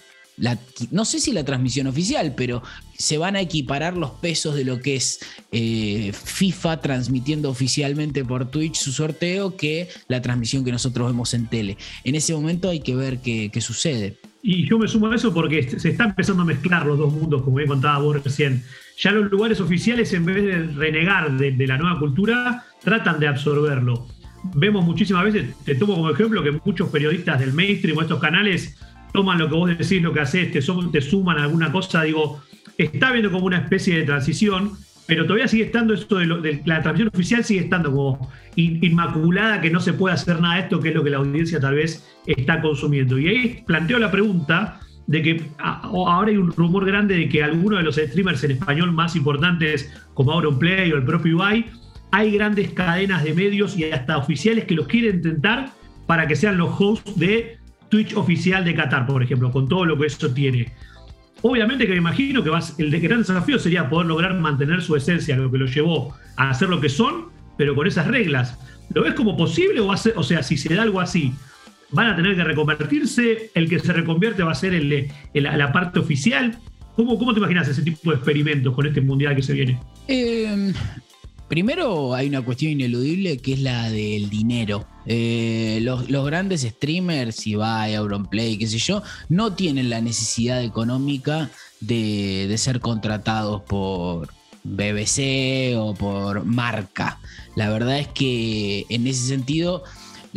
no 0.91 1.05
sé 1.05 1.19
si 1.21 1.33
la 1.33 1.45
transmisión 1.45 1.87
oficial, 1.87 2.35
pero 2.37 2.63
se 2.97 3.19
van 3.19 3.37
a 3.37 3.41
equiparar 3.41 3.97
los 3.97 4.11
pesos 4.13 4.55
de 4.55 4.65
lo 4.65 4.81
que 4.81 4.97
es 4.97 5.21
eh, 5.53 6.13
FIFA 6.13 6.81
transmitiendo 6.81 7.51
oficialmente 7.51 8.25
por 8.25 8.51
Twitch 8.51 8.77
su 8.77 8.93
sorteo 8.93 9.57
que 9.57 9.89
la 10.09 10.21
transmisión 10.23 10.65
que 10.65 10.73
nosotros 10.73 11.09
vemos 11.09 11.35
en 11.35 11.47
tele. 11.47 11.77
En 12.05 12.15
ese 12.15 12.35
momento 12.35 12.69
hay 12.69 12.81
que 12.81 12.95
ver 12.95 13.19
qué, 13.19 13.51
sucede. 13.61 14.17
Y 14.43 14.69
yo 14.69 14.79
me 14.79 14.87
sumo 14.87 15.09
a 15.09 15.17
eso 15.17 15.35
porque 15.35 15.63
se 15.79 15.91
está 15.91 16.05
empezando 16.05 16.43
a 16.43 16.47
mezclar 16.47 16.87
los 16.87 16.99
dos 16.99 17.13
mundos, 17.13 17.43
como 17.43 17.57
bien 17.57 17.69
contaba 17.69 17.99
vos 17.99 18.23
recién. 18.23 18.63
Ya 18.99 19.11
los 19.11 19.31
lugares 19.31 19.61
oficiales, 19.61 20.13
en 20.13 20.25
vez 20.25 20.45
de 20.45 20.63
renegar 20.75 21.37
de, 21.37 21.53
de 21.53 21.67
la 21.67 21.77
nueva 21.77 21.99
cultura, 21.99 22.65
tratan 22.83 23.19
de 23.19 23.29
absorberlo. 23.29 24.07
Vemos 24.55 24.85
muchísimas 24.85 25.25
veces, 25.25 25.55
te 25.65 25.75
tomo 25.75 25.97
como 25.97 26.11
ejemplo, 26.11 26.43
que 26.43 26.53
muchos 26.65 26.89
periodistas 26.89 27.41
del 27.41 27.53
mainstream 27.53 27.99
o 27.99 28.03
estos 28.03 28.21
canales 28.21 28.77
toman 29.19 29.37
lo 29.37 29.49
que 29.49 29.55
vos 29.57 29.69
decís, 29.77 30.01
lo 30.01 30.13
que 30.13 30.21
haces, 30.21 30.53
te, 30.53 30.61
te 30.61 31.01
suman 31.01 31.39
alguna 31.39 31.73
cosa, 31.73 32.05
digo, 32.05 32.41
está 32.77 33.11
viendo 33.11 33.33
como 33.33 33.47
una 33.47 33.59
especie 33.59 33.99
de 33.99 34.05
transición, 34.05 34.75
pero 35.09 35.25
todavía 35.25 35.49
sigue 35.49 35.65
estando 35.65 35.93
esto 35.93 36.19
de, 36.19 36.63
la 36.65 36.83
transmisión 36.83 37.11
oficial, 37.13 37.43
sigue 37.43 37.63
estando 37.63 37.91
como 37.91 38.31
inmaculada, 38.55 39.61
que 39.61 39.71
no 39.71 39.81
se 39.81 39.93
puede 39.93 40.15
hacer 40.15 40.41
nada 40.41 40.55
de 40.55 40.61
esto, 40.61 40.79
que 40.79 40.91
es 40.91 40.95
lo 40.95 41.03
que 41.03 41.11
la 41.11 41.17
audiencia 41.17 41.59
tal 41.59 41.75
vez 41.75 42.09
está 42.27 42.61
consumiendo. 42.61 43.19
Y 43.19 43.27
ahí 43.27 43.65
planteo 43.67 43.99
la 43.99 44.13
pregunta 44.13 44.79
de 45.09 45.21
que 45.21 45.43
ahora 45.59 46.31
hay 46.31 46.37
un 46.37 46.53
rumor 46.53 46.87
grande 46.87 47.17
de 47.17 47.29
que 47.29 47.43
algunos 47.43 47.81
de 47.81 47.85
los 47.87 47.97
streamers 47.97 48.45
en 48.45 48.53
español 48.53 48.93
más 48.93 49.17
importantes, 49.17 49.93
como 50.15 50.31
Auronplay 50.31 50.93
o 50.93 50.97
el 50.97 51.05
propio 51.05 51.33
Ibai, 51.33 51.67
hay 52.13 52.31
grandes 52.31 52.71
cadenas 52.71 53.25
de 53.25 53.35
medios 53.35 53.77
y 53.77 53.91
hasta 53.91 54.17
oficiales 54.17 54.67
que 54.67 54.77
los 54.77 54.87
quieren 54.87 55.17
intentar 55.17 55.73
para 56.07 56.29
que 56.29 56.37
sean 56.37 56.57
los 56.57 56.71
hosts 56.79 57.19
de 57.19 57.58
Twitch 57.89 58.15
oficial 58.15 58.65
de 58.65 58.75
Qatar, 58.75 59.07
por 59.07 59.23
ejemplo, 59.23 59.51
con 59.51 59.69
todo 59.69 59.85
lo 59.85 59.99
que 59.99 60.07
eso 60.07 60.31
tiene. 60.33 60.73
Obviamente 61.43 61.87
que 61.87 61.93
me 61.93 61.99
imagino 61.99 62.43
que 62.43 62.51
el 62.79 63.01
gran 63.01 63.21
desafío 63.21 63.59
sería 63.59 63.89
poder 63.89 64.07
lograr 64.09 64.35
mantener 64.35 64.83
su 64.83 64.97
esencia, 64.97 65.37
lo 65.37 65.51
que 65.51 65.59
lo 65.59 65.67
llevó 65.67 66.15
a 66.37 66.51
hacer 66.51 66.69
lo 66.69 66.81
que 66.81 66.89
son, 66.89 67.27
pero 67.57 67.75
con 67.75 67.87
esas 67.87 68.09
reglas. 68.09 68.59
¿Lo 68.93 69.03
ves 69.03 69.15
como 69.15 69.37
posible 69.37 69.81
o 69.81 69.97
ser, 69.97 70.15
o 70.17 70.23
sea, 70.23 70.43
si 70.43 70.57
se 70.57 70.75
da 70.75 70.83
algo 70.83 71.01
así, 71.01 71.33
van 71.91 72.09
a 72.09 72.17
tener 72.17 72.35
que 72.35 72.45
reconvertirse? 72.45 73.51
¿El 73.55 73.69
que 73.69 73.79
se 73.79 73.93
reconvierte 73.93 74.43
va 74.43 74.53
a 74.53 74.57
ser 74.57 74.73
la 75.35 75.73
parte 75.73 76.01
oficial? 76.01 76.59
¿Cómo, 76.97 77.17
¿Cómo, 77.17 77.33
te 77.33 77.39
imaginas 77.39 77.69
ese 77.69 77.83
tipo 77.83 78.11
de 78.11 78.17
experimentos 78.17 78.75
con 78.75 78.85
este 78.87 79.01
mundial 79.01 79.37
que 79.37 79.43
se 79.43 79.53
viene? 79.53 79.79
Eh, 80.09 80.73
Primero 81.49 82.15
hay 82.15 82.29
una 82.29 82.45
cuestión 82.45 82.73
ineludible 82.73 83.39
que 83.39 83.55
es 83.55 83.61
la 83.61 83.91
del 83.91 84.29
dinero. 84.29 84.87
Eh, 85.07 85.79
los, 85.81 86.07
grandes 86.07 86.61
streamers, 86.61 87.47
Ibai, 87.47 87.95
Auronplay, 87.95 88.59
qué 88.59 88.67
sé 88.67 88.77
yo, 88.79 89.03
no 89.31 89.55
tienen 89.55 89.89
la 89.89 90.03
necesidad 90.03 90.63
económica 90.63 91.51
de, 91.81 92.55
ser 92.59 92.81
contratados 92.81 93.63
por 93.63 94.29
BBC 94.63 95.75
o 95.79 95.95
por 95.95 96.45
marca. 96.45 97.19
La 97.57 97.71
verdad 97.71 97.99
es 97.99 98.09
que 98.09 98.85
en 98.91 99.07
ese 99.07 99.27
sentido 99.27 99.85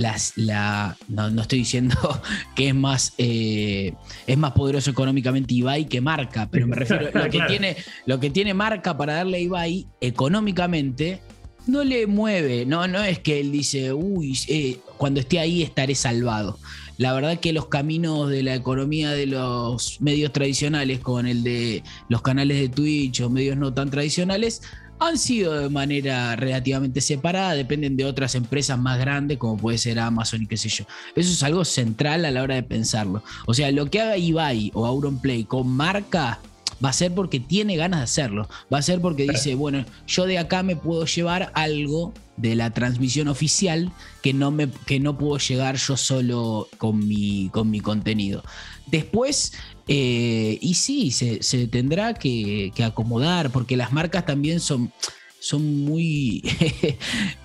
la, 0.02 0.98
no, 1.08 1.42
estoy 1.42 1.60
diciendo 1.60 1.96
que 2.56 2.70
es 2.70 2.76
más, 2.76 3.14
eh, 3.18 3.94
es 4.28 4.38
más 4.38 4.52
poderoso 4.54 4.92
económicamente 4.92 5.54
Ibai 5.54 5.88
que 5.88 6.02
marca, 6.02 6.50
pero 6.50 6.68
me 6.68 6.76
refiero 6.76 7.10
a 7.14 7.20
lo 7.26 7.30
que, 7.30 7.42
tiene, 7.48 7.78
lo 8.06 8.20
que 8.20 8.30
tiene 8.30 8.54
marca 8.54 8.98
para 8.98 9.16
darle 9.16 9.38
a 9.38 9.42
Ibai 9.42 9.88
económicamente. 10.02 11.22
No 11.68 11.84
le 11.84 12.08
mueve, 12.08 12.66
no, 12.66 12.88
no 12.88 13.04
es 13.04 13.20
que 13.20 13.40
él 13.40 13.52
dice, 13.52 13.94
uy, 13.94 14.38
eh, 14.48 14.80
cuando 14.98 15.20
esté 15.20 15.40
ahí 15.40 15.62
estaré 15.62 15.94
salvado. 15.94 16.58
La 16.98 17.14
verdad 17.14 17.40
que 17.40 17.54
los 17.54 17.68
caminos 17.68 18.30
de 18.30 18.44
la 18.44 18.54
economía 18.54 19.12
de 19.12 19.26
los 19.26 20.02
medios 20.02 20.32
tradicionales 20.32 21.00
con 21.00 21.26
el 21.26 21.44
de 21.44 21.84
los 22.10 22.22
canales 22.22 22.60
de 22.60 22.70
Twitch 22.70 23.22
o 23.22 23.30
medios 23.30 23.58
no 23.58 23.74
tan 23.74 23.90
tradicionales 23.90 24.62
han 25.02 25.18
sido 25.18 25.60
de 25.60 25.70
manera 25.70 26.36
relativamente 26.36 27.02
separada, 27.02 27.56
dependen 27.56 27.98
de 27.98 28.06
otras 28.06 28.36
empresas 28.36 28.78
más 28.78 29.00
grandes 29.00 29.40
como 29.40 29.58
puede 29.58 29.80
ser 29.80 30.00
Amazon 30.00 30.44
y 30.44 30.48
qué 30.48 30.58
sé 30.58 30.70
yo. 30.70 30.86
Eso 31.16 31.32
es 31.32 31.42
algo 31.42 31.66
central 31.66 32.24
a 32.24 32.32
la 32.32 32.44
hora 32.44 32.54
de 32.54 32.64
pensarlo. 32.64 33.24
O 33.48 33.56
sea, 33.56 33.72
lo 33.72 33.90
que 33.90 34.00
haga 34.00 34.18
Ibai 34.18 34.72
o 34.76 34.86
Auronplay 34.86 35.44
con 35.44 35.68
marca 35.68 36.40
va 36.84 36.90
a 36.90 36.94
ser 36.94 37.14
porque 37.14 37.40
tiene 37.40 37.78
ganas 37.78 38.00
de 38.00 38.04
hacerlo. 38.04 38.48
Va 38.72 38.78
a 38.78 38.84
ser 38.84 39.02
porque 39.02 39.24
dice, 39.24 39.56
bueno, 39.56 39.86
yo 40.06 40.26
de 40.26 40.38
acá 40.38 40.62
me 40.62 40.76
puedo 40.76 41.06
llevar 41.06 41.52
algo 41.56 42.14
de 42.38 42.56
la 42.56 42.70
transmisión 42.70 43.28
oficial 43.28 43.92
que 44.22 44.34
no, 44.34 44.52
me, 44.52 44.70
que 44.86 45.00
no 45.00 45.18
puedo 45.18 45.38
llegar 45.38 45.78
yo 45.78 45.98
solo 45.98 46.68
con 46.78 47.08
mi, 47.08 47.50
con 47.50 47.72
mi 47.72 47.80
contenido. 47.80 48.44
Después, 48.88 49.54
eh, 49.88 50.58
y 50.62 50.74
sí, 50.76 51.12
se, 51.12 51.68
tendrá 51.68 52.14
que, 52.14 52.72
acomodar, 52.84 53.52
porque 53.52 53.78
las 53.78 53.92
marcas 53.92 54.26
también 54.26 54.60
son, 54.60 54.92
son 55.40 55.84
muy. 55.84 56.44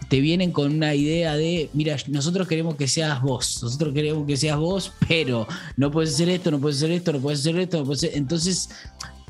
te 0.09 0.21
vienen 0.21 0.53
con 0.53 0.75
una 0.75 0.95
idea 0.95 1.37
de: 1.37 1.71
mira, 1.73 1.97
nosotros 2.09 2.47
queremos 2.47 2.77
que 2.77 2.89
seas 2.89 3.23
vos, 3.23 3.61
nosotros 3.63 3.95
queremos 3.95 4.27
que 4.27 4.37
seas 4.37 4.59
vos, 4.59 4.93
pero 5.09 5.47
no 5.77 5.91
puedes 5.91 6.15
hacer 6.15 6.29
esto, 6.29 6.51
no 6.51 6.61
puedes 6.61 6.79
hacer 6.79 6.91
esto, 6.93 7.13
no 7.13 7.21
puedes 7.21 7.41
hacer 7.41 7.59
esto, 7.59 7.79
no 7.79 7.85
puedes 7.85 8.05
hacer... 8.05 8.17
Entonces, 8.17 8.69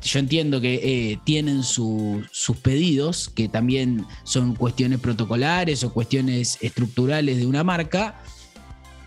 yo 0.03 0.19
entiendo 0.19 0.61
que 0.61 0.75
eh, 0.75 1.19
tienen 1.23 1.63
sus 1.63 2.57
pedidos, 2.61 3.29
que 3.29 3.49
también 3.49 4.05
son 4.23 4.55
cuestiones 4.55 4.99
protocolares 4.99 5.83
o 5.83 5.93
cuestiones 5.93 6.57
estructurales 6.61 7.37
de 7.37 7.47
una 7.47 7.63
marca, 7.63 8.21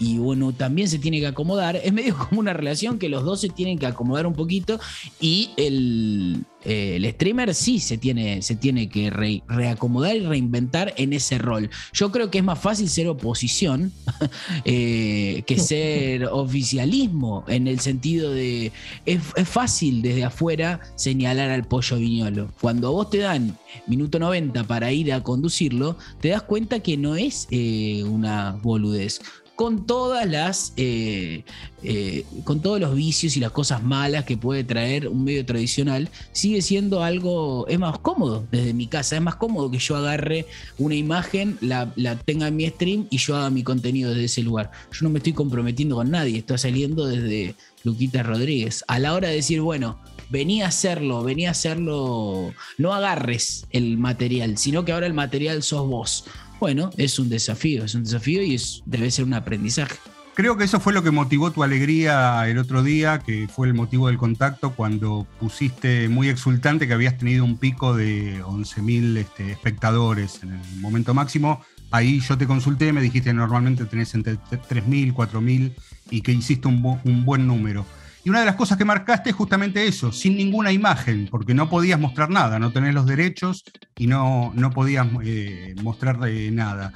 y 0.00 0.16
bueno, 0.16 0.54
también 0.54 0.88
se 0.88 0.98
tiene 0.98 1.20
que 1.20 1.26
acomodar. 1.26 1.76
Es 1.76 1.92
medio 1.92 2.16
como 2.16 2.40
una 2.40 2.54
relación 2.54 2.98
que 2.98 3.10
los 3.10 3.22
dos 3.22 3.42
se 3.42 3.50
tienen 3.50 3.78
que 3.78 3.84
acomodar 3.84 4.26
un 4.26 4.32
poquito 4.32 4.80
y 5.20 5.50
el, 5.58 6.46
eh, 6.64 7.12
streamer 7.14 7.54
sí 7.54 7.80
se 7.80 7.98
tiene, 7.98 8.40
se 8.40 8.56
tiene 8.56 8.88
que 8.88 9.10
reacomodar 9.46 10.16
y 10.16 10.20
reinventar 10.20 10.94
en 10.96 11.12
ese 11.12 11.36
rol. 11.36 11.68
Yo 11.92 12.10
creo 12.10 12.30
que 12.30 12.38
es 12.38 12.44
más 12.44 12.58
fácil 12.58 12.88
ser 12.88 13.08
oposición 13.08 13.92
eh, 14.64 15.42
que 15.46 15.58
ser 15.58 16.24
oficialismo, 16.32 17.44
en 17.46 17.68
el 17.68 17.80
sentido 17.80 18.32
de, 18.32 18.72
es, 19.04 19.20
fácil 19.44 20.00
desde 20.00 20.24
afuera 20.24 20.80
señalar 20.96 21.50
al 21.50 21.64
pollo 21.64 21.98
viñolo. 21.98 22.50
Cuando 22.58 22.88
a 22.88 22.90
vos 22.90 23.10
te 23.10 23.18
dan 23.18 23.58
minuto 23.86 24.18
90 24.18 24.64
para 24.64 24.92
ir 24.92 25.12
a 25.12 25.22
conducirlo, 25.22 25.98
te 26.22 26.28
das 26.28 26.42
cuenta 26.42 26.80
que 26.80 26.96
no 26.96 27.16
es 27.16 27.48
eh, 27.50 28.02
una 28.04 28.52
boludez 28.62 29.20
con 29.60 29.84
todas 29.84 30.26
las 30.26 30.72
eh, 30.78 31.44
eh, 31.82 32.24
con 32.44 32.62
todos 32.62 32.80
los 32.80 32.94
vicios 32.94 33.36
y 33.36 33.40
las 33.40 33.50
cosas 33.50 33.82
malas 33.82 34.24
que 34.24 34.38
puede 34.38 34.64
traer 34.64 35.06
un 35.06 35.22
medio 35.22 35.44
tradicional, 35.44 36.08
sigue 36.32 36.62
siendo 36.62 37.02
algo, 37.02 37.66
es 37.68 37.78
más 37.78 37.98
cómodo 37.98 38.46
desde 38.50 38.72
mi 38.72 38.86
casa, 38.86 39.16
es 39.16 39.22
más 39.22 39.36
cómodo 39.36 39.70
que 39.70 39.78
yo 39.78 39.96
agarre 39.96 40.46
una 40.78 40.94
imagen, 40.94 41.58
la, 41.60 41.92
tenga 42.24 42.48
en 42.48 42.56
mi 42.56 42.66
stream 42.70 43.06
y 43.10 43.18
yo 43.18 43.36
haga 43.36 43.50
mi 43.50 43.62
contenido 43.62 44.08
desde 44.08 44.24
ese 44.24 44.42
lugar. 44.42 44.70
Yo 44.92 45.00
no 45.02 45.10
me 45.10 45.18
estoy 45.18 45.34
comprometiendo 45.34 45.94
con 45.96 46.10
nadie, 46.10 46.38
estoy 46.38 46.56
saliendo 46.56 47.06
desde 47.06 47.54
Luquita 47.84 48.22
Rodríguez. 48.22 48.82
A 48.88 48.98
la 48.98 49.12
hora 49.12 49.28
de 49.28 49.34
decir, 49.34 49.60
bueno, 49.60 49.98
vení 50.30 50.62
a 50.62 50.68
hacerlo, 50.68 51.22
vení 51.22 51.44
a 51.44 51.50
hacerlo, 51.50 52.54
no 52.78 52.94
agarres 52.94 53.66
el 53.72 53.98
material, 53.98 54.56
sino 54.56 54.86
que 54.86 54.92
ahora 54.92 55.06
el 55.06 55.12
material 55.12 55.62
sos 55.62 55.86
vos 55.86 56.24
bueno, 56.60 56.90
es 56.96 57.18
un 57.18 57.28
desafío, 57.28 57.84
es 57.84 57.94
un 57.94 58.04
desafío 58.04 58.42
y 58.42 58.54
es, 58.54 58.82
debe 58.84 59.10
ser 59.10 59.24
un 59.24 59.34
aprendizaje. 59.34 59.96
Creo 60.34 60.56
que 60.56 60.64
eso 60.64 60.80
fue 60.80 60.92
lo 60.92 61.02
que 61.02 61.10
motivó 61.10 61.50
tu 61.50 61.62
alegría 61.62 62.48
el 62.48 62.58
otro 62.58 62.82
día, 62.82 63.18
que 63.18 63.48
fue 63.48 63.66
el 63.66 63.74
motivo 63.74 64.06
del 64.06 64.16
contacto 64.16 64.74
cuando 64.74 65.26
pusiste 65.38 66.08
muy 66.08 66.28
exultante 66.28 66.86
que 66.86 66.94
habías 66.94 67.18
tenido 67.18 67.44
un 67.44 67.58
pico 67.58 67.94
de 67.94 68.42
11.000 68.44 69.18
este, 69.18 69.52
espectadores 69.52 70.42
en 70.42 70.52
el 70.52 70.80
momento 70.80 71.14
máximo. 71.14 71.60
Ahí 71.90 72.20
yo 72.20 72.38
te 72.38 72.46
consulté, 72.46 72.92
me 72.92 73.02
dijiste 73.02 73.34
normalmente 73.34 73.84
tenés 73.84 74.14
entre 74.14 74.34
3.000, 74.34 75.12
4.000 75.12 75.74
y 76.10 76.20
que 76.22 76.32
hiciste 76.32 76.68
un, 76.68 77.00
un 77.04 77.24
buen 77.24 77.46
número. 77.46 77.84
Y 78.22 78.28
una 78.28 78.40
de 78.40 78.46
las 78.46 78.56
cosas 78.56 78.76
que 78.76 78.84
marcaste 78.84 79.30
es 79.30 79.36
justamente 79.36 79.86
eso, 79.86 80.12
sin 80.12 80.36
ninguna 80.36 80.72
imagen, 80.72 81.28
porque 81.30 81.54
no 81.54 81.70
podías 81.70 81.98
mostrar 81.98 82.28
nada, 82.28 82.58
no 82.58 82.70
tenés 82.70 82.92
los 82.94 83.06
derechos 83.06 83.64
y 83.96 84.06
no, 84.06 84.52
no 84.54 84.70
podías 84.70 85.06
eh, 85.24 85.74
mostrar 85.82 86.18
eh, 86.28 86.50
nada. 86.52 86.92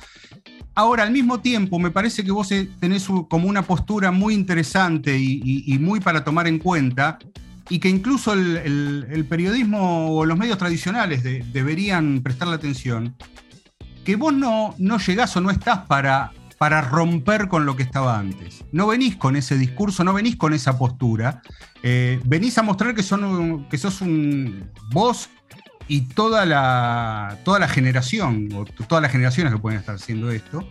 Ahora, 0.75 1.05
al 1.05 1.13
mismo 1.13 1.41
tiempo, 1.41 1.79
me 1.79 1.91
parece 1.91 2.25
que 2.25 2.31
vos 2.31 2.53
eh, 2.53 2.69
tenés 2.79 3.07
como 3.29 3.49
una 3.49 3.63
postura 3.63 4.11
muy 4.11 4.35
interesante 4.35 5.17
y, 5.19 5.79
muy 5.79 6.01
para 6.01 6.25
tomar 6.25 6.47
en 6.47 6.59
cuenta, 6.59 7.19
y 7.71 7.79
que 7.79 7.89
incluso 7.89 8.35
el, 8.35 9.27
periodismo 9.27 10.19
o 10.19 10.27
los 10.27 10.37
medios 10.37 10.59
tradicionales 10.59 11.23
deberían 11.23 12.23
prestarle 12.23 12.57
atención, 12.57 13.17
que 14.05 14.17
vos 14.17 14.35
no, 14.35 14.75
no 14.77 14.99
llegás 14.99 15.35
o 15.37 15.41
no 15.41 15.51
estás 15.51 15.87
para 15.87 16.33
para 16.59 16.81
romper 16.81 17.49
con 17.49 17.67
lo 17.67 17.77
que 17.77 17.83
estaba 17.83 18.19
antes. 18.19 18.65
No 18.73 18.87
venís 18.87 19.17
con 19.17 19.37
ese 19.37 19.57
discurso, 19.57 20.05
no 20.05 20.13
venís 20.13 20.37
con 20.37 20.55
esa 20.55 20.79
postura. 20.79 21.43
Eh, 21.83 22.21
venís 22.25 22.57
a 22.59 22.63
mostrar 22.63 22.95
que, 22.95 23.03
son, 23.03 23.69
que 23.69 23.79
sos 23.79 24.01
un 24.01 24.71
vos 24.91 25.29
y 25.89 26.03
toda 26.03 26.47
la, 26.47 27.39
toda 27.45 27.59
la 27.59 27.69
generación, 27.69 28.49
o 28.55 28.65
todas 28.65 29.03
las 29.03 29.13
generaciones 29.13 29.53
que 29.53 29.59
pueden 29.59 29.79
estar 29.79 29.97
haciendo 29.97 30.31
esto. 30.31 30.67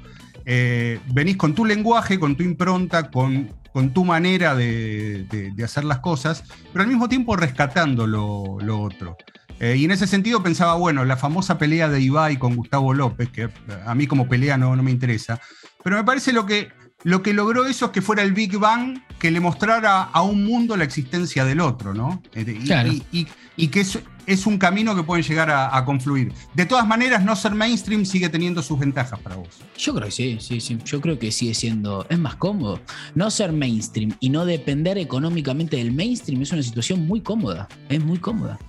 Eh, 0.46 1.00
venís 1.14 1.38
con 1.38 1.54
tu 1.54 1.66
lenguaje, 1.66 2.20
con 2.20 2.36
tu 2.36 2.44
impronta, 2.44 3.10
con, 3.10 3.52
con 3.72 3.94
tu 3.94 4.06
manera 4.06 4.56
de, 4.56 5.54
hacer 5.64 5.84
las 5.84 6.00
cosas, 6.00 6.44
pero 6.72 6.84
al 6.84 6.90
mismo 6.90 7.08
tiempo 7.10 7.36
rescatando 7.36 8.08
lo, 8.08 8.82
otro. 8.82 9.18
Eh, 9.60 9.76
y 9.78 9.86
en 9.86 9.92
ese 9.92 10.08
sentido 10.08 10.44
pensaba, 10.44 10.76
bueno, 10.76 11.06
la 11.06 11.16
famosa 11.16 11.58
pelea 11.58 11.88
de 11.88 12.02
Ibai 12.02 12.38
con 12.38 12.56
Gustavo 12.56 12.94
López, 12.94 13.30
que 13.30 13.50
a 13.86 13.96
mí 13.96 14.08
como 14.08 14.28
pelea 14.28 14.58
no, 14.58 14.76
no 14.76 14.84
me 14.84 14.92
interesa, 14.92 15.40
pero 15.84 15.98
me 15.98 16.04
parece 16.04 16.32
lo 16.34 16.46
que, 16.46 16.70
lo 17.04 17.22
que 17.22 17.34
logró 17.34 17.66
eso 17.66 17.86
es 17.86 17.92
que 17.92 18.02
fuera 18.02 18.24
el 18.24 18.34
Big 18.34 18.58
Bang 18.58 19.00
que 19.20 19.32
le 19.32 19.40
mostrara 19.40 20.04
a 20.04 20.22
un 20.22 20.44
mundo 20.44 20.76
la 20.76 20.84
existencia 20.84 21.46
del 21.46 21.62
otro, 21.62 21.94
¿no? 21.94 22.22
Eh, 22.34 23.02
y, 23.56 23.68
que 23.68 23.80
es, 24.26 24.46
un 24.46 24.58
camino 24.58 24.96
que 24.98 25.04
pueden 25.04 25.24
llegar 25.24 25.50
a, 25.50 25.86
confluir. 25.86 26.34
De 26.54 26.66
todas 26.66 26.86
maneras, 26.86 27.24
no 27.24 27.34
ser 27.38 27.54
mainstream 27.54 28.04
sigue 28.04 28.28
teniendo 28.28 28.62
sus 28.62 28.78
ventajas 28.80 29.18
para 29.20 29.38
vos. 29.38 29.48
Yo 29.78 29.94
creo 29.94 30.08
que 30.08 30.12
sí, 30.12 30.38
sí, 30.42 30.60
sí. 30.60 30.78
Yo 30.84 31.00
creo 31.00 31.20
que 31.20 31.32
sigue 31.32 31.54
siendo. 31.54 32.06
Es 32.10 32.20
más 32.20 32.36
cómodo. 32.36 32.82
No 33.16 33.32
ser 33.32 33.54
mainstream 33.54 34.14
y 34.20 34.30
no 34.30 34.46
depender 34.46 34.98
económicamente 34.98 35.78
del 35.78 35.94
mainstream 35.94 36.42
es 36.42 36.52
una 36.52 36.64
situación 36.64 37.08
muy 37.08 37.22
cómoda. 37.22 37.70
Es 37.88 38.04
muy 38.04 38.18
cómoda. 38.18 38.60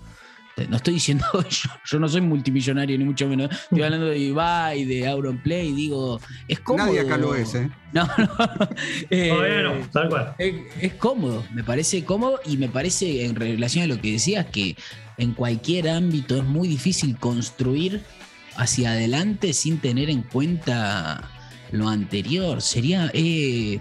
No 0.69 0.77
estoy 0.77 0.95
diciendo, 0.95 1.25
yo, 1.85 1.99
no 1.99 2.09
soy 2.09 2.21
multimillonario 2.21 2.97
ni 2.97 3.05
mucho 3.05 3.27
menos. 3.27 3.51
Estoy 3.51 3.83
hablando 3.83 4.07
de 4.07 4.19
Ibai, 4.19 4.85
de 4.85 5.09
Auronplay, 5.09 5.73
digo, 5.73 6.21
es 6.47 6.61
cómodo. 6.61 6.87
Nadie 6.87 7.01
acá 7.01 7.17
lo 7.17 7.35
es, 7.35 7.55
¿eh? 7.55 7.71
No, 7.93 8.07
no. 8.19 8.29
Eh, 9.11 9.87
tal 9.93 10.09
cual. 10.09 10.35
Es, 10.39 10.95
cómodo, 10.95 11.45
me 11.53 11.65
parece 11.65 12.05
cómodo 12.05 12.41
y 12.47 12.57
me 12.57 12.69
parece, 12.69 13.25
en 13.25 13.35
relación 13.35 13.85
a 13.85 13.87
lo 13.87 14.01
que 14.01 14.13
decías, 14.13 14.47
que 14.47 14.77
en 15.19 15.33
cualquier 15.33 15.89
ámbito 15.89 16.37
es 16.37 16.45
muy 16.45 16.69
difícil 16.69 17.17
construir 17.19 18.03
hacia 18.57 18.93
adelante 18.93 19.53
sin 19.53 19.79
tener 19.79 20.09
en 20.09 20.23
cuenta 20.23 21.31
lo 21.73 21.89
anterior. 21.89 22.63
Sería. 22.63 23.11
Eh, 23.13 23.81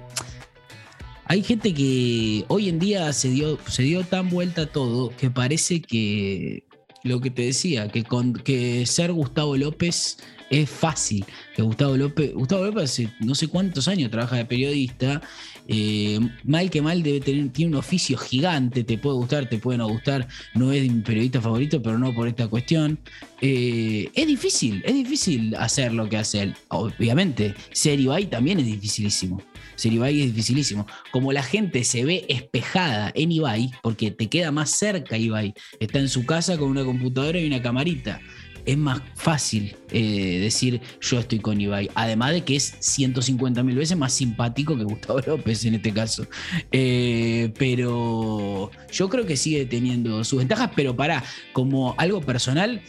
hay 1.25 1.43
gente 1.43 1.73
que 1.73 2.45
hoy 2.47 2.69
en 2.69 2.79
día 2.79 3.11
se 3.13 3.29
dio, 3.29 3.57
se 3.67 3.83
dio 3.83 4.03
tan 4.03 4.29
vuelta 4.29 4.65
todo 4.65 5.15
que 5.15 5.29
parece 5.29 5.81
que 5.81 6.63
lo 7.03 7.19
que 7.19 7.29
te 7.29 7.43
decía, 7.43 7.89
que, 7.89 8.03
con, 8.03 8.33
que 8.33 8.85
ser 8.85 9.11
Gustavo 9.11 9.57
López 9.57 10.17
es 10.49 10.69
fácil. 10.69 11.25
Que 11.55 11.61
Gustavo 11.61 11.97
López, 11.97 12.33
Gustavo 12.33 12.65
López 12.65 12.83
hace 12.83 13.13
no 13.19 13.35
sé 13.35 13.47
cuántos 13.47 13.87
años 13.87 14.11
trabaja 14.11 14.37
de 14.37 14.45
periodista. 14.45 15.21
Eh, 15.67 16.19
mal 16.43 16.69
que 16.69 16.81
mal 16.81 17.03
debe 17.03 17.21
tener, 17.21 17.49
tiene 17.49 17.71
un 17.71 17.77
oficio 17.77 18.17
gigante, 18.17 18.83
te 18.83 18.97
puede 18.97 19.15
gustar, 19.15 19.49
te 19.49 19.57
puede 19.57 19.77
no 19.77 19.87
gustar, 19.87 20.27
no 20.55 20.73
es 20.73 20.91
mi 20.91 21.01
periodista 21.01 21.41
favorito, 21.41 21.81
pero 21.81 21.97
no 21.97 22.13
por 22.13 22.27
esta 22.27 22.47
cuestión. 22.47 22.99
Eh, 23.41 24.09
es 24.13 24.27
difícil, 24.27 24.81
es 24.85 24.93
difícil 24.93 25.55
hacer 25.55 25.93
lo 25.93 26.07
que 26.07 26.17
hace 26.17 26.41
él. 26.41 26.55
Obviamente, 26.69 27.53
ser 27.71 27.99
Ibai 27.99 28.29
también 28.29 28.59
es 28.59 28.65
dificilísimo. 28.65 29.41
Ser 29.75 29.93
Ibai 29.93 30.21
es 30.21 30.27
dificilísimo. 30.27 30.87
Como 31.11 31.31
la 31.31 31.43
gente 31.43 31.83
se 31.83 32.05
ve 32.05 32.25
espejada 32.29 33.11
en 33.15 33.31
Ibai, 33.31 33.71
porque 33.81 34.11
te 34.11 34.27
queda 34.27 34.51
más 34.51 34.71
cerca 34.71 35.17
Ibai, 35.17 35.53
está 35.79 35.99
en 35.99 36.09
su 36.09 36.25
casa 36.25 36.57
con 36.57 36.69
una 36.69 36.83
computadora 36.83 37.39
y 37.39 37.47
una 37.47 37.61
camarita 37.61 38.19
es 38.65 38.77
más 38.77 39.01
fácil 39.15 39.75
eh, 39.91 40.39
decir 40.39 40.81
yo 41.01 41.19
estoy 41.19 41.39
con 41.39 41.59
Ibai. 41.59 41.89
Además 41.95 42.31
de 42.31 42.43
que 42.43 42.55
es 42.55 42.75
150 42.79 43.63
mil 43.63 43.75
veces 43.75 43.97
más 43.97 44.13
simpático 44.13 44.77
que 44.77 44.83
Gustavo 44.83 45.19
López 45.25 45.65
en 45.65 45.75
este 45.75 45.91
caso. 45.91 46.25
Eh, 46.71 47.51
pero 47.57 48.71
yo 48.91 49.09
creo 49.09 49.25
que 49.25 49.37
sigue 49.37 49.65
teniendo 49.65 50.23
sus 50.23 50.39
ventajas, 50.39 50.71
pero 50.75 50.95
para, 50.95 51.23
como 51.51 51.95
algo 51.97 52.21
personal, 52.21 52.81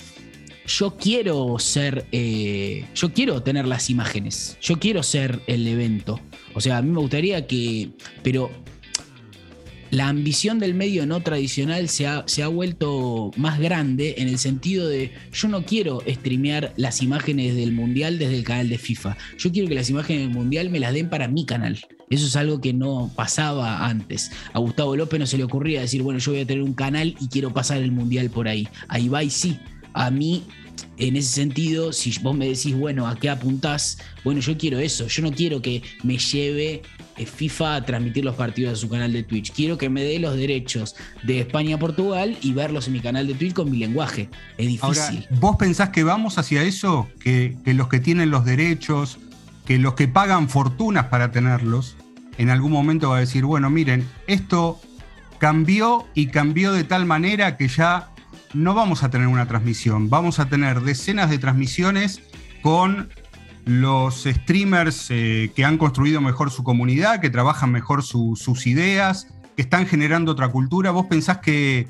yo 0.66 0.97
quiero 0.97 1.59
ser, 1.59 2.06
eh, 2.12 2.85
yo 2.94 3.12
quiero 3.12 3.42
tener 3.42 3.66
las 3.66 3.90
imágenes, 3.90 4.56
yo 4.61 4.78
quiero 4.78 5.02
ser 5.02 5.40
el 5.47 5.66
evento. 5.66 6.21
O 6.54 6.61
sea, 6.61 6.78
a 6.78 6.83
mí 6.83 6.90
me 6.90 7.00
gustaría 7.00 7.47
que, 7.47 7.90
pero 8.23 8.50
la 9.90 10.09
ambición 10.09 10.59
del 10.59 10.75
medio 10.75 11.06
no 11.06 11.21
tradicional 11.21 11.88
se 11.88 12.06
ha, 12.06 12.25
se 12.26 12.42
ha, 12.42 12.49
vuelto 12.49 13.30
más 13.37 13.61
grande 13.61 14.16
en 14.18 14.28
el 14.28 14.38
sentido 14.38 14.88
de 14.88 15.12
yo 15.33 15.49
no 15.49 15.64
quiero 15.64 16.02
streamear 16.09 16.73
las 16.76 17.00
imágenes 17.00 17.54
del 17.54 17.73
mundial 17.73 18.18
desde 18.18 18.37
el 18.37 18.44
canal 18.44 18.68
de 18.68 18.78
FIFA. 18.78 19.16
Yo 19.38 19.52
quiero 19.52 19.68
que 19.68 19.75
las 19.75 19.90
imágenes 19.90 20.23
del 20.23 20.30
mundial 20.30 20.71
me 20.71 20.80
las 20.80 20.94
den 20.94 21.09
para 21.11 21.28
mi 21.28 21.47
canal. 21.47 21.78
Eso 22.11 22.26
es 22.26 22.37
algo 22.37 22.61
que 22.61 22.73
no 22.73 23.11
pasaba 23.14 23.87
antes. 23.87 24.30
A 24.52 24.59
Gustavo 24.59 24.97
López 24.97 25.21
no 25.21 25.26
se 25.26 25.38
le 25.38 25.44
ocurría 25.44 25.80
decir, 25.80 26.02
bueno, 26.02 26.18
yo 26.18 26.33
voy 26.33 26.40
a 26.40 26.47
tener 26.47 26.62
un 26.62 26.75
canal 26.75 27.14
y 27.21 27.28
quiero 27.28 27.52
pasar 27.52 27.78
el 27.78 27.92
mundial 27.92 28.30
por 28.30 28.49
ahí. 28.49 28.68
Ahí 28.88 29.09
va 29.09 29.23
y 29.23 29.30
sí. 29.30 29.59
A 29.94 30.10
mí 30.10 30.44
en 30.96 31.16
ese 31.16 31.28
sentido, 31.28 31.92
si 31.92 32.16
vos 32.20 32.36
me 32.36 32.46
decís, 32.46 32.74
bueno, 32.74 33.06
¿a 33.06 33.16
qué 33.16 33.28
apuntás? 33.28 33.98
Bueno, 34.22 34.40
yo 34.40 34.56
quiero 34.56 34.78
eso. 34.78 35.06
Yo 35.08 35.22
no 35.22 35.32
quiero 35.32 35.60
que 35.60 35.82
me 36.02 36.18
lleve 36.18 36.82
eh, 37.16 37.26
FIFA 37.26 37.76
a 37.76 37.84
transmitir 37.84 38.24
los 38.24 38.36
partidos 38.36 38.74
a 38.74 38.76
su 38.76 38.88
canal 38.88 39.12
de 39.12 39.22
Twitch. 39.22 39.52
Quiero 39.52 39.76
que 39.76 39.88
me 39.88 40.02
dé 40.04 40.18
los 40.18 40.36
derechos 40.36 40.94
de 41.22 41.40
España 41.40 41.76
a 41.76 41.78
Portugal 41.78 42.36
y 42.42 42.52
verlos 42.52 42.86
en 42.86 42.94
mi 42.94 43.00
canal 43.00 43.26
de 43.26 43.34
Twitch 43.34 43.54
con 43.54 43.70
mi 43.70 43.78
lenguaje. 43.78 44.28
Es 44.56 44.68
difícil. 44.68 45.26
¿Vos 45.40 45.56
pensás 45.56 45.90
que 45.90 46.04
vamos 46.04 46.38
hacia 46.38 46.62
eso? 46.62 47.08
Que, 47.20 47.56
que 47.64 47.74
los 47.74 47.88
que 47.88 47.98
tienen 47.98 48.30
los 48.30 48.44
derechos, 48.44 49.18
que 49.66 49.78
los 49.78 49.94
que 49.94 50.06
pagan 50.06 50.48
fortunas 50.48 51.06
para 51.06 51.32
tenerlos, 51.32 51.96
en 52.38 52.50
algún 52.50 52.72
momento 52.72 53.10
va 53.10 53.18
a 53.18 53.20
decir, 53.20 53.44
bueno, 53.44 53.70
miren, 53.70 54.08
esto 54.26 54.80
cambió 55.38 56.06
y 56.14 56.28
cambió 56.28 56.72
de 56.72 56.84
tal 56.84 57.04
manera 57.04 57.56
que 57.56 57.68
ya 57.68 58.13
no 58.54 58.75
vamos 58.75 59.02
a 59.02 59.11
tener 59.11 59.26
una 59.26 59.46
transmisión, 59.46 60.08
vamos 60.08 60.38
a 60.38 60.49
tener 60.49 60.80
decenas 60.80 61.28
de 61.28 61.38
transmisiones 61.38 62.23
con 62.62 63.11
los 63.66 64.25
streamers 64.25 65.06
eh, 65.11 65.50
que 65.54 65.64
han 65.64 65.78
construido 65.78 66.20
mejor 66.20 66.50
su 66.50 66.62
comunidad, 66.62 67.20
que 67.20 67.30
trabajan 67.30 67.73
mejor 67.73 68.02
sus 68.02 68.66
ideas, 68.66 69.28
que 69.56 69.62
están 69.62 69.87
generando 69.87 70.32
otra 70.32 70.49
cultura. 70.49 70.90
¿Vos 70.90 71.06
pensás 71.06 71.38
que, 71.38 71.88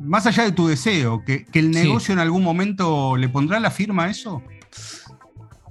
más 0.00 0.26
allá 0.26 0.44
de 0.44 0.52
tu 0.52 0.66
deseo, 0.66 1.24
que, 1.24 1.46
el 1.52 1.70
negocio 1.70 2.12
en 2.12 2.20
algún 2.20 2.42
momento 2.42 3.16
le 3.16 3.28
pondrá 3.28 3.60
la 3.60 3.70
firma 3.70 4.04
a 4.04 4.10
eso? 4.10 4.42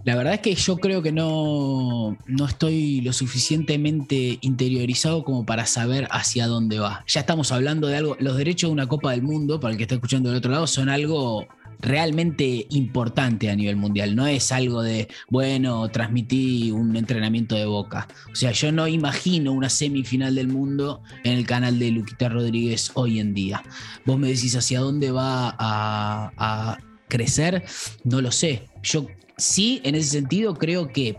La 0.06 0.16
verdad 0.16 0.36
es 0.36 0.40
que 0.40 0.56
yo 0.56 0.78
creo 0.78 1.02
que 1.02 1.12
no, 1.12 2.18
no, 2.26 2.46
estoy 2.46 3.02
lo 3.02 3.14
suficientemente 3.14 4.40
interiorizado 4.42 5.24
como 5.24 5.46
para 5.46 5.66
saber 5.66 6.08
hacia 6.12 6.48
dónde 6.48 6.80
va. 6.80 7.04
Ya 7.08 7.22
estamos 7.22 7.52
hablando 7.52 7.88
de 7.88 7.98
algo, 7.98 8.16
los 8.20 8.38
derechos 8.38 8.70
de 8.70 8.74
una 8.74 8.88
Copa 8.88 9.12
del 9.12 9.22
Mundo, 9.22 9.60
para 9.60 9.74
el 9.74 9.78
que 9.78 9.84
está 9.84 9.96
escuchando 9.96 10.30
del 10.30 10.38
otro 10.38 10.52
lado, 10.52 10.68
son 10.68 10.90
algo 10.90 11.48
realmente 11.82 12.68
importante 12.70 13.50
a 13.50 13.56
nivel 13.56 13.76
mundial. 13.76 14.16
No 14.16 14.28
es 14.28 14.52
algo 14.52 14.82
de, 14.82 15.08
bueno, 15.30 15.88
transmití 15.90 16.72
un 16.72 16.96
entrenamiento 16.96 17.56
de 17.56 17.66
boca. 17.66 18.08
O 18.32 18.36
sea, 18.36 18.52
yo 18.52 18.72
no 18.72 18.88
imagino 18.88 19.52
una 19.52 19.70
semifinal 19.70 20.36
del 20.36 20.48
mundo 20.48 21.02
en 21.24 21.34
el 21.34 21.46
canal 21.46 21.80
de 21.80 21.92
Luquita 21.92 22.30
Rodríguez 22.30 22.92
hoy 22.96 23.20
en 23.20 23.34
día. 23.34 23.64
Vos 24.06 24.20
me 24.20 24.28
decís 24.28 24.56
hacia 24.56 24.80
dónde 24.80 25.12
va 25.12 25.56
a, 25.58 26.32
a 26.38 26.78
crecer, 27.08 27.64
no 28.04 28.22
lo 28.22 28.32
sé. 28.32 28.68
Yo 28.84 29.08
sí, 29.40 29.82
en 29.84 29.96
ese 29.96 30.10
sentido, 30.10 30.54
creo 30.56 30.88
que 30.88 31.18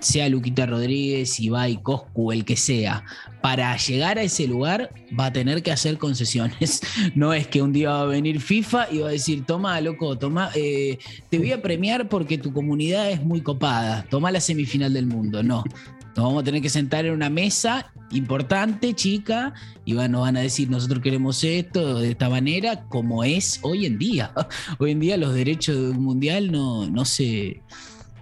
sea 0.00 0.28
Luquita 0.28 0.66
Rodríguez, 0.66 1.38
Ibai, 1.40 1.82
Coscu, 1.82 2.32
el 2.32 2.44
que 2.44 2.56
sea, 2.56 3.04
para 3.42 3.76
llegar 3.76 4.18
a 4.18 4.22
ese 4.22 4.46
lugar 4.46 4.92
va 5.18 5.26
a 5.26 5.32
tener 5.32 5.62
que 5.62 5.72
hacer 5.72 5.98
concesiones. 5.98 6.80
No 7.14 7.32
es 7.32 7.46
que 7.46 7.62
un 7.62 7.72
día 7.72 7.90
va 7.90 8.02
a 8.02 8.06
venir 8.06 8.40
FIFA 8.40 8.88
y 8.92 8.98
va 8.98 9.08
a 9.08 9.12
decir, 9.12 9.44
toma, 9.44 9.80
loco, 9.80 10.16
toma, 10.16 10.50
eh, 10.54 10.98
te 11.28 11.38
voy 11.38 11.52
a 11.52 11.62
premiar 11.62 12.08
porque 12.08 12.38
tu 12.38 12.52
comunidad 12.52 13.10
es 13.10 13.22
muy 13.22 13.40
copada, 13.40 14.06
toma 14.10 14.30
la 14.30 14.40
semifinal 14.40 14.92
del 14.92 15.06
mundo. 15.06 15.42
No, 15.42 15.64
nos 16.16 16.24
vamos 16.24 16.42
a 16.42 16.44
tener 16.44 16.62
que 16.62 16.68
sentar 16.68 17.06
en 17.06 17.12
una 17.12 17.30
mesa 17.30 17.92
importante, 18.10 18.94
chica, 18.94 19.54
y 19.84 19.94
nos 19.94 20.22
van 20.22 20.36
a 20.36 20.40
decir, 20.40 20.70
nosotros 20.70 21.00
queremos 21.00 21.42
esto 21.44 22.00
de 22.00 22.10
esta 22.10 22.28
manera, 22.28 22.84
como 22.88 23.24
es 23.24 23.60
hoy 23.62 23.86
en 23.86 23.98
día. 23.98 24.32
Hoy 24.78 24.92
en 24.92 25.00
día 25.00 25.16
los 25.16 25.34
derechos 25.34 25.94
mundial 25.94 26.50
no, 26.50 26.88
no, 26.88 27.04
se, 27.04 27.62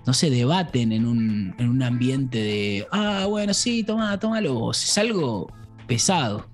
no 0.07 0.12
se 0.12 0.30
debaten 0.30 0.92
en 0.92 1.07
un, 1.07 1.54
en 1.59 1.68
un 1.68 1.83
ambiente 1.83 2.38
de, 2.38 2.87
ah, 2.92 3.26
bueno, 3.28 3.54
sí, 3.54 3.83
toma, 3.83 4.18
tómalo 4.18 4.54
vos. 4.54 4.85
Es 4.85 4.99
algo 4.99 5.50
pesado. 5.87 6.49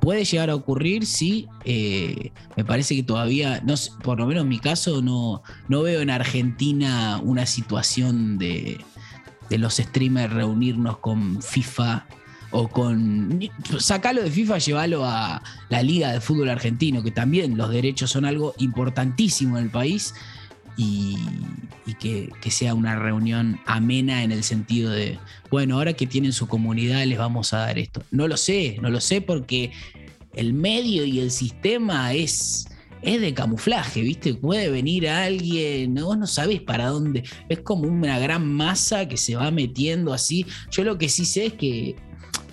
Puede 0.00 0.24
llegar 0.24 0.48
a 0.48 0.54
ocurrir, 0.54 1.04
sí. 1.04 1.46
Eh, 1.64 2.32
me 2.56 2.64
parece 2.64 2.96
que 2.96 3.02
todavía, 3.02 3.60
no, 3.64 3.74
por 4.02 4.18
lo 4.18 4.26
menos 4.26 4.44
en 4.44 4.48
mi 4.48 4.58
caso, 4.58 5.02
no, 5.02 5.42
no 5.68 5.82
veo 5.82 6.00
en 6.00 6.08
Argentina 6.08 7.20
una 7.22 7.44
situación 7.44 8.38
de, 8.38 8.80
de 9.50 9.58
los 9.58 9.76
streamers 9.76 10.32
reunirnos 10.32 10.98
con 10.98 11.42
FIFA 11.42 12.06
o 12.52 12.68
con. 12.68 13.40
Sacalo 13.78 14.22
de 14.22 14.30
FIFA, 14.30 14.58
llévalo 14.58 15.04
a 15.04 15.42
la 15.68 15.82
Liga 15.82 16.12
de 16.12 16.20
Fútbol 16.20 16.48
Argentino, 16.48 17.02
que 17.02 17.10
también 17.10 17.56
los 17.56 17.70
derechos 17.70 18.10
son 18.10 18.24
algo 18.24 18.54
importantísimo 18.58 19.58
en 19.58 19.64
el 19.64 19.70
país. 19.70 20.14
Y, 20.76 21.18
que, 21.98 22.30
sea 22.50 22.72
una 22.72 22.96
reunión 22.98 23.60
amena 23.66 24.22
en 24.22 24.32
el 24.32 24.42
sentido 24.44 24.90
de, 24.90 25.18
bueno, 25.50 25.74
ahora 25.74 25.92
que 25.92 26.06
tienen 26.06 26.32
su 26.32 26.48
comunidad 26.48 27.04
les 27.04 27.18
vamos 27.18 27.52
a 27.52 27.58
dar 27.58 27.78
esto. 27.78 28.02
No 28.10 28.26
lo 28.28 28.38
sé, 28.38 28.78
no 28.80 28.88
lo 28.88 29.00
sé 29.02 29.20
porque 29.20 29.72
el 30.32 30.54
medio 30.54 31.04
y 31.04 31.20
el 31.20 31.30
sistema 31.30 32.14
es, 32.14 32.69
es 33.02 33.20
de 33.20 33.34
camuflaje, 33.34 34.02
¿viste? 34.02 34.34
Puede 34.34 34.70
venir 34.70 35.08
alguien, 35.08 35.94
vos 35.94 36.18
no 36.18 36.26
sabés 36.26 36.60
para 36.60 36.88
dónde, 36.88 37.24
es 37.48 37.60
como 37.60 37.88
una 37.88 38.18
gran 38.18 38.46
masa 38.46 39.08
que 39.08 39.16
se 39.16 39.36
va 39.36 39.50
metiendo 39.50 40.12
así. 40.12 40.46
Yo 40.70 40.84
lo 40.84 40.98
que 40.98 41.08
sí 41.08 41.24
sé 41.24 41.46
es 41.46 41.52
que 41.54 41.96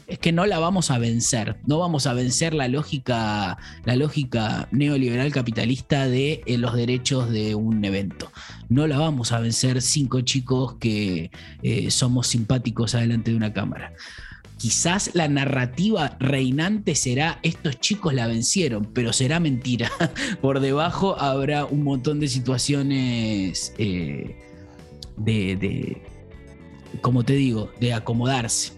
es 0.08 0.20
que 0.20 0.32
no 0.32 0.46
la 0.46 0.58
vamos 0.58 0.90
a 0.90 0.98
vencer. 0.98 1.58
No 1.66 1.80
vamos 1.80 2.08
a 2.08 2.14
vencer 2.14 2.54
la 2.54 2.70
lógica, 2.70 3.58
la 3.84 3.96
lógica 3.96 4.68
neoliberal 4.72 5.32
capitalista 5.32 6.08
de 6.08 6.42
eh, 6.46 6.58
los 6.58 6.76
derechos 6.76 7.30
de 7.30 7.56
un 7.56 7.84
evento. 7.84 8.32
No 8.70 8.88
la 8.88 8.98
vamos 8.98 9.34
a 9.34 9.40
vencer 9.40 9.82
cinco 9.82 10.22
chicos 10.22 10.76
que 10.80 11.30
eh, 11.62 11.92
somos 11.92 12.28
simpáticos 12.28 12.96
adelante 12.96 13.32
de 13.32 13.38
una 13.38 13.52
cámara. 13.52 13.94
Quizás 14.58 15.12
la 15.14 15.28
narrativa 15.28 16.18
reinante 16.20 16.96
será 16.96 17.40
estos 17.44 17.80
chicos 17.80 18.14
la 18.14 18.28
vencieron, 18.28 18.86
pero 18.94 19.14
será 19.14 19.40
mentira. 19.40 19.92
Por 20.42 20.60
debajo 20.60 21.20
habrá 21.20 21.66
un 21.66 21.84
montón 21.84 22.20
de 22.20 22.28
situaciones 22.28 23.74
eh, 23.78 24.36
de, 25.18 25.56
de, 25.56 26.02
como 27.02 27.24
te 27.24 27.34
digo, 27.34 27.72
de 27.80 27.94
acomodarse 27.94 28.78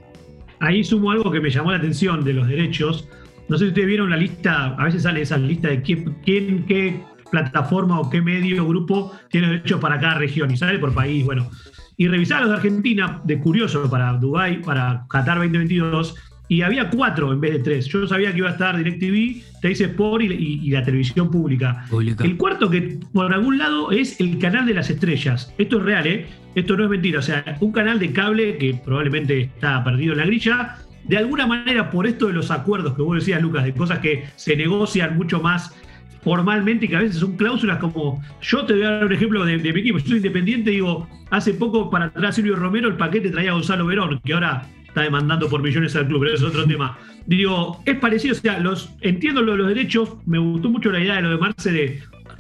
ahí 0.60 0.84
sumo 0.84 1.12
algo 1.12 1.32
que 1.32 1.40
me 1.40 1.50
llamó 1.50 1.72
la 1.72 1.78
atención 1.78 2.24
de 2.24 2.34
los 2.34 2.48
derechos. 2.48 3.08
No 3.48 3.58
sé 3.58 3.66
si 3.66 3.70
ustedes 3.70 3.88
vieron 3.88 4.10
la 4.10 4.18
lista, 4.18 4.76
a 4.76 4.84
veces 4.84 5.04
sale 5.04 5.22
esa 5.22 5.38
lista 5.38 5.70
de 5.70 5.82
quién, 5.82 6.66
qué 6.66 7.02
plataforma 7.32 8.00
o 8.00 8.10
qué 8.10 8.22
medio 8.22 8.64
o 8.64 8.68
grupo 8.68 9.12
tiene 9.30 9.48
derechos 9.48 9.80
para 9.80 10.00
cada 10.00 10.16
región 10.16 10.52
y 10.52 10.58
sale 10.58 10.80
por 10.80 10.94
país, 10.94 11.26
bueno. 11.26 11.50
Y 12.00 12.08
revisar 12.08 12.40
los 12.40 12.52
de 12.52 12.56
Argentina, 12.56 13.20
de 13.26 13.40
curioso, 13.40 13.90
para 13.90 14.14
Dubai, 14.14 14.62
para 14.62 15.04
Qatar 15.10 15.38
2022, 15.40 16.16
y 16.48 16.62
había 16.62 16.90
cuatro 16.90 17.34
en 17.34 17.42
vez 17.42 17.52
de 17.52 17.60
tres. 17.60 17.88
Yo 17.88 18.08
sabía 18.08 18.32
que 18.32 18.38
iba 18.38 18.48
a 18.48 18.54
estar 18.54 18.78
DirecTV, 18.78 19.60
Teis 19.62 19.82
Sport 19.82 20.24
y, 20.24 20.62
y, 20.64 20.70
la 20.72 20.82
televisión 20.82 21.30
pública. 21.30 21.86
El 22.24 22.38
cuarto, 22.38 22.70
que 22.70 23.02
por 23.12 23.34
algún 23.34 23.58
lado 23.58 23.92
es 23.92 24.18
el 24.22 24.40
canal 24.40 24.66
de 24.66 24.76
las 24.76 24.90
estrellas. 24.90 25.54
Esto 25.58 25.80
es 25.80 25.84
real, 25.84 26.08
¿eh? 26.08 26.26
Esto 26.56 26.78
no 26.78 26.86
es 26.86 26.90
mentira. 26.90 27.20
O 27.20 27.22
sea, 27.22 27.44
un 27.60 27.74
canal 27.74 28.00
de 28.00 28.14
cable 28.14 28.58
que 28.58 28.76
probablemente 28.76 29.42
está 29.42 29.84
perdido 29.84 30.14
en 30.14 30.20
la 30.20 30.26
grilla. 30.26 30.78
De 31.04 31.18
alguna 31.18 31.48
manera, 31.48 31.92
por 31.92 32.08
esto 32.08 32.28
de 32.28 32.34
los 32.34 32.50
acuerdos 32.50 32.96
que 32.96 33.02
vos 33.02 33.16
decías, 33.16 33.42
Lucas, 33.42 33.66
de 33.66 33.74
cosas 33.74 34.00
que 34.00 34.24
se 34.38 34.56
negocian 34.56 35.18
mucho 35.18 35.42
más 35.42 35.76
formalmente 36.22 36.86
y 36.86 36.90
que 36.90 36.96
a 36.96 37.00
veces 37.00 37.18
son 37.18 37.38
cláusulas 37.38 37.78
como. 37.78 38.24
Yo 38.42 38.66
te 38.66 38.74
voy 38.74 38.84
a 38.84 38.92
dar 38.92 39.06
un 39.06 39.14
ejemplo 39.14 39.46
de, 39.46 39.58
mi 39.58 39.70
equipo. 39.70 40.00
Yo 40.00 40.08
soy 40.08 40.18
independiente, 40.18 40.72
digo, 40.72 41.08
hace 41.30 41.54
poco 41.54 41.90
para 41.90 42.06
atrás 42.06 42.36
Silvio 42.36 42.56
Romero, 42.56 42.88
el 42.88 42.96
paquete 42.96 43.30
traía 43.30 43.52
a 43.52 43.54
Gonzalo 43.54 43.86
Verón, 43.86 44.20
que 44.24 44.34
ahora 44.34 44.68
está 44.88 45.02
demandando 45.02 45.48
por 45.50 45.62
millones 45.62 45.96
al 45.96 46.08
club, 46.08 46.22
pero 46.22 46.34
eso 46.34 46.48
es 46.48 46.54
otro 46.54 46.66
tema. 46.66 46.98
Digo, 47.26 47.82
es 47.86 47.98
parecido, 47.98 48.34
o 48.34 48.38
sea, 48.38 48.60
los, 48.60 48.92
entiendo 49.02 49.42
lo 49.42 49.52
de 49.52 49.58
los 49.60 49.68
derechos, 49.68 50.16
me 50.26 50.40
gustó 50.40 50.70
mucho 50.70 50.92
la 50.92 51.00
idea 51.00 51.16
de 51.16 51.22
lo 51.22 51.30
de 51.30 51.38
Marce 51.38 51.72
de 51.72 52.00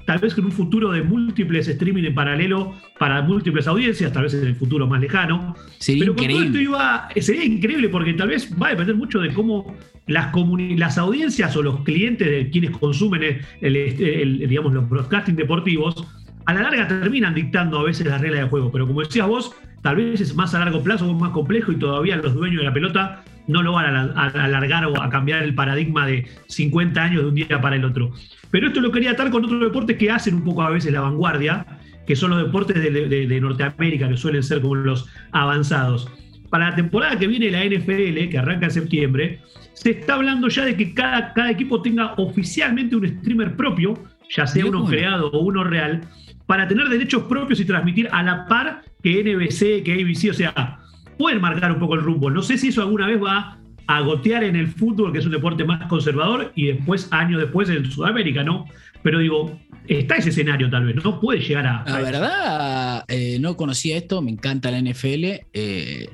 tal 0.09 0.17
vez 0.17 0.35
en 0.35 0.45
un 0.45 0.51
futuro 0.51 0.91
de 0.91 1.03
múltiples 1.03 1.67
streaming 1.67 2.05
en 2.05 2.15
paralelo 2.15 2.73
para 2.97 3.21
múltiples 3.21 3.67
audiencias, 3.67 4.11
tal 4.11 4.23
vez 4.23 4.33
en 4.33 4.47
el 4.47 4.55
futuro 4.55 4.87
más 4.87 4.99
lejano. 5.01 5.55
Sería 5.77 6.01
pero 6.01 6.13
increíble. 6.13 6.47
esto 6.47 6.57
iba, 6.59 7.09
sería 7.17 7.45
increíble 7.45 7.89
porque 7.89 8.13
tal 8.13 8.29
vez 8.29 8.51
va 8.59 8.67
a 8.67 8.69
depender 8.71 8.95
mucho 8.95 9.19
de 9.19 9.31
cómo 9.31 9.77
las, 10.09 10.97
audiencias 10.97 11.55
o 11.55 11.61
los 11.61 11.81
clientes 11.83 12.27
de 12.27 12.49
quienes 12.49 12.71
consumen 12.71 13.39
digamos, 13.61 14.73
los 14.73 14.89
broadcasting 14.89 15.35
deportivos, 15.35 16.05
a 16.45 16.53
la 16.53 16.63
larga 16.63 16.87
terminan 16.87 17.35
dictando 17.35 17.79
a 17.79 17.83
veces 17.83 18.07
las 18.07 18.19
reglas 18.19 18.41
de 18.41 18.49
juego. 18.49 18.71
Pero 18.71 18.87
como 18.87 19.01
decías 19.01 19.27
vos, 19.27 19.55
tal 19.81 19.97
vez 19.97 20.19
es 20.19 20.35
más 20.35 20.53
a 20.55 20.59
largo 20.59 20.81
plazo 20.81 21.09
o 21.09 21.13
más 21.13 21.31
complejo 21.31 21.71
y 21.71 21.75
todavía 21.77 22.17
los 22.17 22.33
dueños 22.33 22.61
de 22.61 22.65
la 22.65 22.73
pelota 22.73 23.23
no 23.47 23.63
lo 23.63 23.73
van 23.73 23.95
a, 23.95 24.27
alargar 24.27 24.85
o 24.85 25.01
a 25.01 25.09
cambiar 25.09 25.43
el 25.43 25.55
paradigma 25.55 26.05
de 26.05 26.27
50 26.47 27.01
años 27.01 27.23
de 27.23 27.29
un 27.29 27.35
día 27.35 27.61
para 27.61 27.75
el 27.75 27.85
otro. 27.85 28.11
Pero 28.51 28.67
esto 28.67 28.79
lo 28.79 28.91
quería 28.91 29.11
atar 29.11 29.31
con 29.31 29.43
otros 29.43 29.59
deportes 29.59 29.97
que 29.97 30.11
hacen 30.11 30.35
un 30.35 30.43
poco 30.43 30.61
a 30.61 30.69
veces 30.69 30.91
la 30.91 31.01
vanguardia, 31.01 31.65
que 32.05 32.15
son 32.15 32.31
los 32.31 32.43
deportes 32.43 32.81
de, 32.81 33.39
Norteamérica, 33.41 34.07
que 34.07 34.17
suelen 34.17 34.43
ser 34.43 34.61
como 34.61 34.75
los 34.75 35.07
avanzados. 35.31 36.09
para 36.49 36.71
la 36.71 36.75
temporada 36.75 37.17
que 37.17 37.27
viene 37.27 37.51
la 37.51 37.63
NFL, 37.63 38.29
que 38.29 38.37
arranca 38.37 38.65
en 38.65 38.71
septiembre, 38.71 39.39
se 39.79 39.91
está 39.91 40.15
hablando 40.15 40.49
ya 40.49 40.65
de 40.65 40.75
que 40.75 40.93
cada, 40.93 41.33
cada 41.33 41.51
equipo 41.51 41.81
tenga 41.81 42.13
oficialmente 42.17 42.97
un 42.97 43.07
streamer 43.07 43.55
propio, 43.55 43.93
ya 44.29 44.45
sea 44.45 44.65
uno 44.65 44.83
creado 44.83 45.31
o 45.31 45.39
uno 45.39 45.63
real, 45.63 46.01
para 46.45 46.67
tener 46.67 46.89
derechos 46.89 47.23
propios 47.23 47.61
y 47.61 47.65
transmitir 47.65 48.09
a 48.11 48.21
la 48.21 48.45
par 48.45 48.81
que 49.01 49.23
NBC, 49.23 49.81
que 49.85 49.93
ABC, 49.93 50.31
o 50.31 50.33
sea, 50.33 50.79
pueden 51.17 51.39
marcar 51.39 51.71
un 51.71 51.79
poco 51.79 51.95
el 51.95 52.01
rumbo. 52.01 52.29
No 52.29 52.41
sé 52.41 52.57
si 52.57 52.67
eso 52.67 52.81
alguna 52.81 53.07
vez 53.07 53.23
va 53.23 53.57
a 53.87 54.01
gotear 54.01 54.43
en 54.43 54.57
el 54.57 54.67
fútbol, 54.67 55.13
que 55.13 55.19
es 55.19 55.25
un 55.25 55.31
deporte 55.31 55.63
más 55.63 55.87
conservador, 55.87 56.51
y 56.55 56.67
después, 56.67 57.07
años 57.11 57.39
después, 57.39 57.69
en 57.69 57.89
Sudamérica, 57.89 58.43
¿no? 58.43 58.65
Pero 59.01 59.19
digo, 59.19 59.57
está 59.87 60.17
ese 60.17 60.29
escenario 60.29 60.69
tal 60.69 60.87
vez, 60.87 60.97
¿no? 61.01 61.21
Puede 61.21 61.39
llegar 61.39 61.65
a... 61.65 61.85
La 61.87 62.01
verdad, 62.01 63.05
eh, 63.07 63.37
no 63.39 63.55
conocía 63.55 63.95
esto, 63.95 64.21
me 64.21 64.31
encanta 64.31 64.71
la 64.71 64.81
NFL. 64.81 65.23
Eh, 65.53 66.09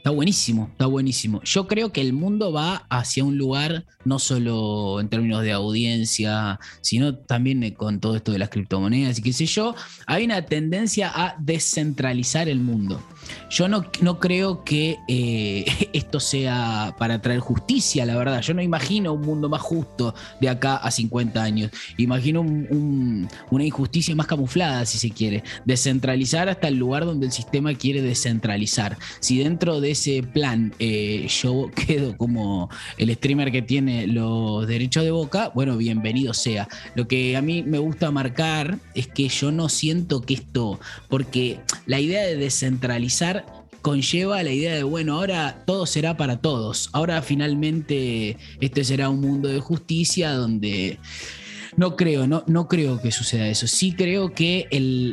Está 0.00 0.08
buenísimo, 0.08 0.68
está 0.72 0.86
buenísimo. 0.86 1.42
Yo 1.44 1.66
creo 1.66 1.92
que 1.92 2.00
el 2.00 2.14
mundo 2.14 2.54
va 2.54 2.86
hacia 2.88 3.22
un 3.22 3.36
lugar, 3.36 3.84
no 4.06 4.18
solo 4.18 4.98
en 4.98 5.10
términos 5.10 5.42
de 5.42 5.52
audiencia, 5.52 6.58
sino 6.80 7.16
también 7.16 7.74
con 7.74 8.00
todo 8.00 8.16
esto 8.16 8.32
de 8.32 8.38
las 8.38 8.48
criptomonedas 8.48 9.18
y 9.18 9.22
qué 9.22 9.34
sé 9.34 9.44
yo. 9.44 9.74
Hay 10.06 10.24
una 10.24 10.46
tendencia 10.46 11.12
a 11.14 11.36
descentralizar 11.38 12.48
el 12.48 12.60
mundo. 12.60 12.98
Yo 13.50 13.68
no, 13.68 13.84
no 14.00 14.18
creo 14.18 14.64
que 14.64 14.98
eh, 15.08 15.64
esto 15.92 16.20
sea 16.20 16.94
para 16.98 17.20
traer 17.20 17.40
justicia, 17.40 18.06
la 18.06 18.16
verdad. 18.16 18.40
Yo 18.42 18.54
no 18.54 18.62
imagino 18.62 19.12
un 19.12 19.22
mundo 19.22 19.48
más 19.48 19.60
justo 19.60 20.14
de 20.40 20.48
acá 20.48 20.76
a 20.76 20.90
50 20.90 21.42
años. 21.42 21.70
Imagino 21.96 22.40
una 22.42 23.64
injusticia 23.64 24.14
más 24.14 24.26
camuflada, 24.26 24.86
si 24.86 24.98
se 24.98 25.10
quiere. 25.10 25.42
Descentralizar 25.64 26.48
hasta 26.48 26.68
el 26.68 26.76
lugar 26.76 27.04
donde 27.04 27.26
el 27.26 27.32
sistema 27.32 27.74
quiere 27.74 28.02
descentralizar. 28.02 28.96
Si 29.20 29.38
dentro 29.38 29.80
de 29.80 29.92
ese 29.92 30.22
plan 30.22 30.72
eh, 30.78 31.26
yo 31.28 31.70
quedo 31.86 32.16
como 32.16 32.70
el 32.98 33.14
streamer 33.14 33.52
que 33.52 33.62
tiene 33.62 34.06
los 34.06 34.66
derechos 34.66 35.04
de 35.04 35.10
boca, 35.10 35.50
bueno, 35.54 35.76
bienvenido 35.76 36.34
sea. 36.34 36.68
Lo 36.94 37.08
que 37.08 37.36
a 37.36 37.42
mí 37.42 37.62
me 37.62 37.78
gusta 37.78 38.10
marcar 38.10 38.78
es 38.94 39.06
que 39.06 39.28
yo 39.28 39.52
no 39.52 39.68
siento 39.68 40.20
que 40.22 40.34
esto, 40.34 40.80
porque 41.08 41.60
la 41.86 42.00
idea 42.00 42.22
de 42.22 42.36
descentralizar 42.36 43.19
conlleva 43.82 44.42
la 44.42 44.52
idea 44.52 44.74
de, 44.74 44.82
bueno, 44.82 45.14
ahora 45.14 45.62
todo 45.66 45.86
será 45.86 46.16
para 46.16 46.40
todos. 46.40 46.90
Ahora 46.92 47.22
finalmente 47.22 48.36
este 48.60 48.84
será 48.84 49.08
un 49.08 49.20
mundo 49.20 49.48
de 49.48 49.60
justicia 49.60 50.32
donde... 50.32 50.98
No 51.76 51.94
creo, 51.94 52.26
no, 52.26 52.42
no 52.48 52.66
creo 52.66 53.00
que 53.00 53.12
suceda 53.12 53.46
eso. 53.46 53.68
Sí 53.68 53.92
creo 53.92 54.34
que 54.34 54.66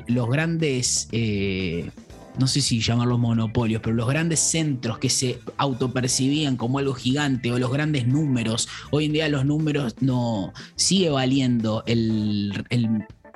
los 0.08 0.28
grandes 0.28 1.08
eh, 1.12 1.92
no 2.38 2.48
sé 2.48 2.62
si 2.62 2.80
llamarlos 2.80 3.20
monopolios, 3.20 3.82
pero 3.82 3.96
los 3.96 4.08
grandes 4.08 4.40
centros 4.40 5.00
que 5.00 5.10
se 5.10 5.40
autopercibían 5.58 6.56
como 6.56 6.80
algo 6.80 6.94
gigante 6.94 7.52
o 7.52 7.60
los 7.60 7.72
grandes 7.72 8.08
números, 8.08 8.68
hoy 8.92 9.06
en 9.06 9.14
día 9.14 9.30
los 9.30 9.46
números 9.46 9.96
no 10.02 10.54
sigue 10.76 11.10
valiendo 11.10 11.84
el, 11.88 12.66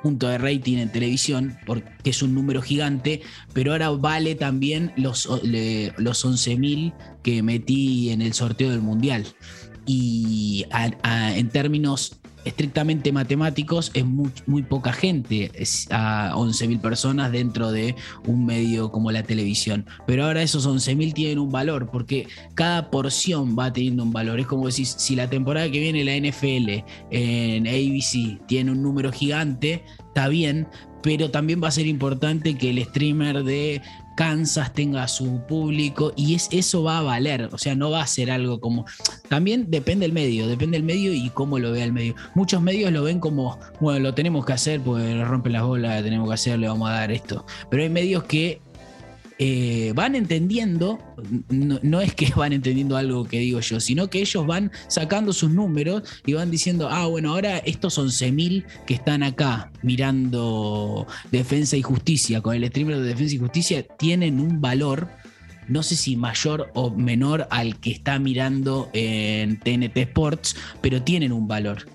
punto 0.02 0.28
de 0.28 0.38
rating 0.38 0.78
en 0.78 0.90
televisión, 0.90 1.56
porque 1.64 2.10
es 2.10 2.22
un 2.22 2.34
número 2.34 2.60
gigante, 2.60 3.22
pero 3.52 3.72
ahora 3.72 3.90
vale 3.90 4.34
también 4.34 4.92
los, 4.96 5.26
los 5.26 6.24
11.000 6.24 6.92
que 7.22 7.42
metí 7.42 8.10
en 8.10 8.22
el 8.22 8.34
sorteo 8.34 8.70
del 8.70 8.82
Mundial. 8.82 9.26
Y 9.86 10.66
en 10.70 11.48
términos 11.48 12.20
estrictamente 12.44 13.12
matemáticos 13.12 13.90
es 13.94 14.04
muy, 14.04 14.62
poca 14.62 14.92
gente, 14.92 15.50
es 15.54 15.88
a 15.90 16.32
11.000 16.34 16.80
personas 16.80 17.32
dentro 17.32 17.72
de 17.72 17.94
un 18.26 18.46
medio 18.46 18.90
como 18.90 19.10
la 19.10 19.22
televisión. 19.22 19.86
Pero 20.06 20.24
ahora 20.24 20.42
esos 20.42 20.66
11.000 20.66 21.12
tienen 21.12 21.38
un 21.38 21.50
valor 21.50 21.90
porque 21.90 22.26
cada 22.54 22.90
porción 22.90 23.56
va 23.58 23.72
teniendo 23.72 24.02
un 24.02 24.12
valor. 24.12 24.40
Es 24.40 24.46
como 24.46 24.66
decir, 24.66 24.86
si 24.86 25.16
la 25.16 25.28
temporada 25.28 25.70
que 25.70 25.80
viene 25.80 26.04
la 26.04 26.16
NFL 26.16 26.84
en 27.10 27.66
ABC 27.66 28.44
tiene 28.46 28.72
un 28.72 28.82
número 28.82 29.12
gigante, 29.12 29.84
está 30.08 30.28
bien, 30.28 30.68
pero 31.02 31.30
también 31.30 31.62
va 31.62 31.68
a 31.68 31.72
ser 31.72 31.86
importante 31.86 32.56
que 32.56 32.70
el 32.70 32.84
streamer 32.84 33.42
de 33.42 33.82
Kansas 34.16 34.72
tenga 34.72 35.08
su 35.08 35.40
público 35.46 36.12
y 36.16 36.34
es, 36.34 36.48
eso 36.50 36.82
va 36.82 36.98
a 36.98 37.02
valer, 37.02 37.48
o 37.52 37.58
sea, 37.58 37.74
no 37.74 37.90
va 37.90 38.02
a 38.02 38.06
ser 38.06 38.30
algo 38.30 38.60
como... 38.60 38.84
También 39.28 39.66
depende 39.70 40.04
del 40.04 40.12
medio, 40.12 40.46
depende 40.46 40.76
del 40.76 40.84
medio 40.84 41.12
y 41.12 41.30
cómo 41.30 41.58
lo 41.58 41.72
vea 41.72 41.84
el 41.84 41.92
medio. 41.92 42.14
Muchos 42.34 42.60
medios 42.62 42.92
lo 42.92 43.02
ven 43.02 43.20
como, 43.20 43.58
bueno, 43.80 44.00
lo 44.00 44.14
tenemos 44.14 44.44
que 44.44 44.52
hacer, 44.52 44.80
pues 44.80 45.26
rompen 45.26 45.52
las 45.52 45.62
bolas, 45.62 46.02
tenemos 46.02 46.28
que 46.28 46.34
hacer, 46.34 46.58
le 46.58 46.68
vamos 46.68 46.88
a 46.88 46.94
dar 46.94 47.12
esto. 47.12 47.46
Pero 47.70 47.82
hay 47.82 47.88
medios 47.88 48.24
que 48.24 48.60
eh, 49.44 49.92
van 49.96 50.14
entendiendo, 50.14 51.00
no, 51.48 52.00
es 52.00 52.14
que 52.14 52.32
van 52.36 52.52
entendiendo 52.52 52.96
algo 52.96 53.24
que 53.24 53.40
digo 53.40 53.58
yo, 53.58 53.80
sino 53.80 54.08
que 54.08 54.20
ellos 54.20 54.46
van 54.46 54.70
sacando 54.86 55.32
sus 55.32 55.50
números 55.50 56.04
y 56.24 56.34
van 56.34 56.48
diciendo, 56.48 56.88
ah, 56.88 57.06
bueno, 57.06 57.32
ahora 57.32 57.58
estos 57.58 57.98
11.000 57.98 58.64
que 58.86 58.94
están 58.94 59.24
acá 59.24 59.72
mirando 59.82 61.08
Defensa 61.32 61.76
y 61.76 61.82
Justicia, 61.82 62.40
con 62.40 62.54
el 62.54 62.64
streamer 62.68 62.98
de 63.00 63.02
Defensa 63.02 63.34
y 63.34 63.38
Justicia, 63.38 63.82
tienen 63.82 64.38
un 64.38 64.60
valor 64.60 65.08
no 65.66 65.82
sé 65.82 65.96
si 65.96 66.16
mayor 66.16 66.70
o 66.74 66.90
menor 66.90 67.48
al 67.50 67.80
que 67.80 67.90
está 67.90 68.20
mirando 68.20 68.90
en 68.92 69.58
TNT 69.58 69.96
Sports, 69.96 70.54
pero 70.80 71.02
tienen 71.02 71.32
un 71.32 71.48
valor. 71.48 71.86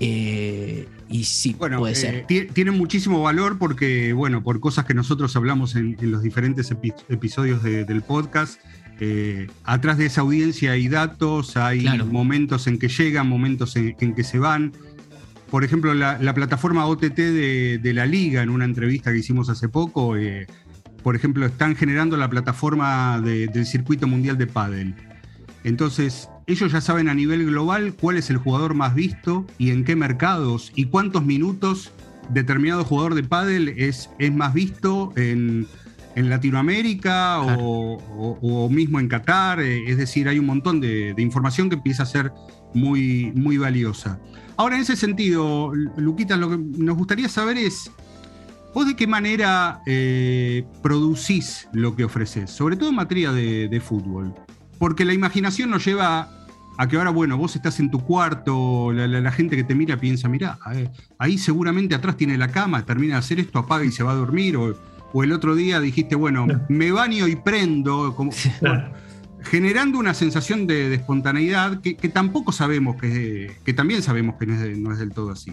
Eh, 0.00 0.88
y 1.08 1.24
sí, 1.24 1.54
puede 1.54 1.94
ser. 1.94 2.26
Eh, 2.28 2.48
tiene 2.52 2.70
muchísimo 2.70 3.22
valor 3.22 3.58
porque, 3.58 4.12
bueno, 4.12 4.42
por 4.42 4.60
cosas 4.60 4.84
que 4.84 4.94
nosotros 4.94 5.36
hablamos 5.36 5.76
en, 5.76 5.96
los 6.00 6.22
diferentes 6.22 6.70
episodios 7.08 7.62
del 7.62 8.02
podcast, 8.02 8.60
eh, 8.98 9.48
atrás 9.64 9.98
de 9.98 10.06
esa 10.06 10.22
audiencia 10.22 10.72
hay 10.72 10.88
datos, 10.88 11.56
hay 11.56 11.86
momentos 12.10 12.66
en 12.66 12.78
que 12.78 12.88
llegan, 12.88 13.28
momentos 13.28 13.76
en, 13.76 13.94
que 13.94 14.24
se 14.24 14.38
van. 14.38 14.72
Por 15.50 15.62
ejemplo, 15.64 15.94
la, 15.94 16.34
plataforma 16.34 16.86
OTT 16.86 17.16
de, 17.16 17.92
la 17.94 18.06
liga, 18.06 18.42
en 18.42 18.50
una 18.50 18.64
entrevista 18.64 19.12
que 19.12 19.18
hicimos 19.18 19.48
hace 19.48 19.68
poco, 19.68 20.16
eh, 20.16 20.46
por 21.04 21.14
ejemplo, 21.14 21.46
están 21.46 21.76
generando 21.76 22.16
la 22.16 22.28
plataforma 22.28 23.20
del 23.20 23.64
circuito 23.64 24.08
mundial 24.08 24.38
de 24.38 24.48
pádel. 24.48 24.94
Entonces, 25.66 26.30
ellos 26.46 26.70
ya 26.70 26.80
saben 26.80 27.08
a 27.08 27.14
nivel 27.14 27.44
global 27.44 27.94
cuál 28.00 28.18
es 28.18 28.30
el 28.30 28.36
jugador 28.36 28.74
más 28.74 28.94
visto 28.94 29.44
y 29.58 29.70
en 29.70 29.84
qué 29.84 29.96
mercados 29.96 30.70
y 30.76 30.84
cuántos 30.84 31.24
minutos 31.24 31.90
determinado 32.28 32.84
jugador 32.84 33.16
de 33.16 33.24
pádel 33.24 33.70
es, 33.70 34.08
es 34.20 34.32
más 34.32 34.54
visto 34.54 35.12
en, 35.16 35.66
Latinoamérica 36.14 37.40
o, 37.42 38.68
mismo 38.70 39.00
en 39.00 39.08
Qatar. 39.08 39.60
Eh, 39.60 39.90
es 39.90 39.98
decir, 39.98 40.28
hay 40.28 40.38
un 40.38 40.46
montón 40.46 40.80
de, 40.80 41.12
información 41.18 41.68
que 41.68 41.74
empieza 41.74 42.04
a 42.04 42.06
ser 42.06 42.30
muy, 42.72 43.32
muy 43.34 43.58
valiosa. 43.58 44.20
Ahora, 44.56 44.76
en 44.76 44.82
ese 44.82 44.94
sentido, 44.94 45.72
Luquita, 45.96 46.36
lo 46.36 46.48
que 46.48 46.58
nos 46.58 46.96
gustaría 46.96 47.28
saber 47.28 47.58
es, 47.58 47.90
¿vos 48.72 48.86
de 48.86 48.94
qué 48.94 49.08
manera 49.08 49.80
eh, 49.84 50.64
producís 50.80 51.68
lo 51.72 51.96
que 51.96 52.04
ofreces? 52.04 52.52
Sobre 52.52 52.76
todo 52.76 52.90
en 52.90 52.94
materia 52.94 53.32
de, 53.32 53.66
de 53.66 53.80
fútbol. 53.80 54.32
Porque 54.78 55.04
la 55.04 55.14
imaginación 55.14 55.70
nos 55.70 55.84
lleva 55.84 56.30
a 56.78 56.88
que 56.88 56.96
ahora, 56.96 57.10
bueno, 57.10 57.38
vos 57.38 57.56
estás 57.56 57.80
en 57.80 57.90
tu 57.90 58.00
cuarto, 58.00 58.92
la, 58.92 59.32
gente 59.32 59.56
que 59.56 59.64
te 59.64 59.74
mira 59.74 59.96
piensa, 59.96 60.28
mira, 60.28 60.58
ahí 61.18 61.38
seguramente 61.38 61.94
atrás 61.94 62.16
tiene 62.16 62.36
la 62.36 62.48
cama, 62.48 62.84
termina 62.84 63.14
de 63.14 63.20
hacer 63.20 63.40
esto, 63.40 63.58
apaga 63.58 63.84
y 63.84 63.92
se 63.92 64.02
va 64.02 64.12
a 64.12 64.14
dormir, 64.14 64.56
o, 64.56 64.74
el 65.22 65.32
otro 65.32 65.54
día 65.54 65.80
dijiste, 65.80 66.14
bueno, 66.14 66.46
me 66.68 66.92
baño 66.92 67.26
y 67.26 67.36
prendo, 67.36 68.14
como, 68.14 68.32
generando 69.42 69.98
una 69.98 70.12
sensación 70.12 70.66
de, 70.66 70.92
espontaneidad 70.94 71.80
que, 71.80 71.94
tampoco 72.10 72.52
sabemos, 72.52 72.96
que, 72.96 73.56
que 73.64 73.72
también 73.72 74.02
sabemos 74.02 74.36
que 74.38 74.46
no 74.46 74.92
es, 74.92 74.98
del 74.98 75.12
todo 75.12 75.30
así. 75.30 75.52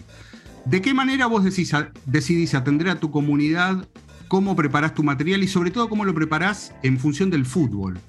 ¿De 0.65 0.81
qué 0.81 0.93
manera 0.93 1.27
vos 1.27 1.45
decís, 1.45 1.73
decidís 2.05 2.55
atender 2.55 2.89
a 2.89 2.99
tu 2.99 3.11
comunidad? 3.11 3.87
¿Cómo 4.27 4.55
preparás 4.55 4.93
tu 4.93 5.03
material 5.03 5.43
y 5.43 5.47
sobre 5.47 5.71
todo 5.71 5.87
cómo 5.87 6.03
lo 6.03 6.13
preparás 6.13 6.73
en 6.83 6.99
función 6.99 7.29
del 7.29 7.45
fútbol? 7.45 7.99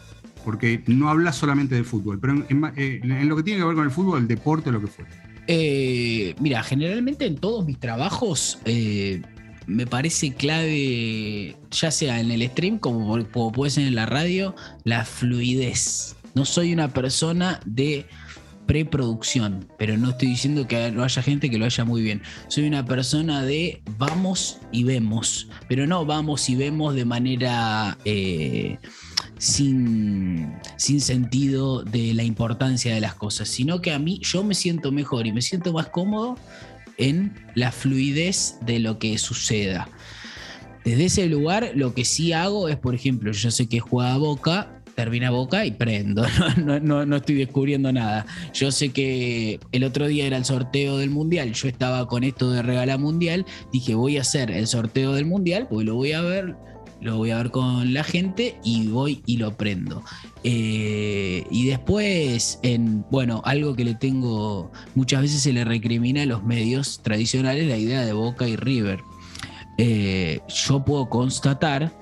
Porque 0.44 0.82
no 0.86 1.08
hablas 1.08 1.36
solamente 1.36 1.74
de 1.74 1.84
fútbol, 1.84 2.20
pero 2.20 2.34
eh, 2.76 3.00
en, 3.02 3.28
lo 3.28 3.36
que 3.36 3.42
tiene 3.42 3.60
que 3.60 3.66
ver 3.66 3.74
con 3.74 3.84
el 3.84 3.90
fútbol, 3.90 4.20
el 4.20 4.28
deporte, 4.28 4.70
lo 4.70 4.80
que 4.80 4.86
fue. 4.86 5.04
Eh, 5.46 6.34
mira, 6.40 6.62
generalmente 6.62 7.26
en 7.26 7.36
todos 7.36 7.66
mis 7.66 7.78
trabajos 7.78 8.58
eh, 8.64 9.22
me 9.66 9.86
parece 9.86 10.32
clave, 10.34 11.56
ya 11.70 11.90
sea 11.90 12.20
en 12.20 12.30
el 12.30 12.48
stream 12.48 12.78
como, 12.78 13.26
como 13.28 13.52
puede 13.52 13.70
ser 13.70 13.86
en 13.86 13.94
la 13.94 14.06
radio, 14.06 14.54
la 14.84 15.04
fluidez. 15.04 16.16
No 16.34 16.44
soy 16.44 16.72
una 16.72 16.88
persona 16.88 17.60
de 17.64 18.06
preproducción, 18.66 19.68
pero 19.78 19.96
no 19.96 20.10
estoy 20.10 20.28
diciendo 20.28 20.66
que 20.66 20.90
no 20.90 21.04
haya 21.04 21.22
gente 21.22 21.50
que 21.50 21.58
lo 21.58 21.64
haya 21.64 21.84
muy 21.84 22.02
bien. 22.02 22.22
Soy 22.48 22.66
una 22.66 22.84
persona 22.84 23.42
de 23.42 23.82
vamos 23.98 24.58
y 24.72 24.84
vemos, 24.84 25.48
pero 25.68 25.86
no 25.86 26.04
vamos 26.06 26.48
y 26.48 26.56
vemos 26.56 26.94
de 26.94 27.04
manera 27.04 27.96
sin, 29.38 30.54
sin 30.76 31.00
sentido 31.00 31.82
de 31.82 32.14
la 32.14 32.22
importancia 32.22 32.94
de 32.94 33.00
las 33.00 33.14
cosas, 33.14 33.48
sino 33.48 33.80
que 33.80 33.92
a 33.92 33.98
mí 33.98 34.20
yo 34.22 34.42
me 34.44 34.54
siento 34.54 34.92
mejor 34.92 35.26
y 35.26 35.32
me 35.32 35.42
siento 35.42 35.72
más 35.72 35.88
cómodo 35.88 36.36
en 36.96 37.34
la 37.54 37.72
fluidez 37.72 38.56
de 38.62 38.78
lo 38.78 38.98
que 38.98 39.18
suceda. 39.18 39.88
Desde 40.84 41.06
ese 41.06 41.26
lugar 41.26 41.72
lo 41.74 41.94
que 41.94 42.04
sí 42.04 42.32
hago 42.32 42.68
es, 42.68 42.76
por 42.76 42.94
ejemplo, 42.94 43.32
yo 43.32 43.50
sé 43.50 43.68
que 43.68 43.80
juega 43.80 44.16
Boca, 44.18 44.73
termina 44.94 45.30
Boca 45.30 45.66
y 45.66 45.70
prendo. 45.70 46.24
No, 46.64 46.78
no, 46.78 47.04
no, 47.04 47.16
estoy 47.16 47.36
descubriendo 47.36 47.92
nada. 47.92 48.26
Yo 48.52 48.70
sé 48.70 48.90
que 48.90 49.58
el 49.72 49.84
otro 49.84 50.06
día 50.06 50.26
era 50.26 50.36
el 50.36 50.44
sorteo 50.44 50.98
del 50.98 51.10
Mundial. 51.10 51.52
Yo 51.52 51.68
estaba 51.68 52.06
con 52.06 52.24
esto 52.24 52.50
de 52.50 52.62
regala 52.62 52.96
Mundial. 52.96 53.44
Dije, 53.72 53.94
voy 53.94 54.18
a 54.18 54.20
hacer 54.20 54.50
el 54.50 54.66
sorteo 54.66 55.12
del 55.12 55.26
Mundial, 55.26 55.66
pues 55.68 55.84
lo 55.86 55.94
voy 55.94 56.12
a 56.12 56.22
ver. 56.22 56.56
Lo 57.00 57.18
voy 57.18 57.32
a 57.32 57.36
ver 57.36 57.50
con 57.50 57.92
la 57.92 58.02
gente 58.02 58.56
y 58.64 58.86
voy 58.86 59.22
y 59.26 59.36
lo 59.36 59.56
prendo. 59.56 60.02
Eh, 60.42 61.44
y 61.50 61.66
después, 61.66 62.60
en, 62.62 63.04
bueno, 63.10 63.42
algo 63.44 63.74
que 63.74 63.84
le 63.84 63.94
tengo, 63.94 64.72
muchas 64.94 65.22
veces 65.22 65.42
se 65.42 65.52
le 65.52 65.64
recrimina 65.64 66.22
a 66.22 66.26
los 66.26 66.44
medios 66.44 67.02
tradicionales 67.02 67.66
la 67.68 67.76
idea 67.76 68.04
de 68.06 68.12
Boca 68.12 68.48
y 68.48 68.56
River. 68.56 69.00
Eh, 69.76 70.40
yo 70.48 70.84
puedo 70.84 71.08
constatar 71.08 71.92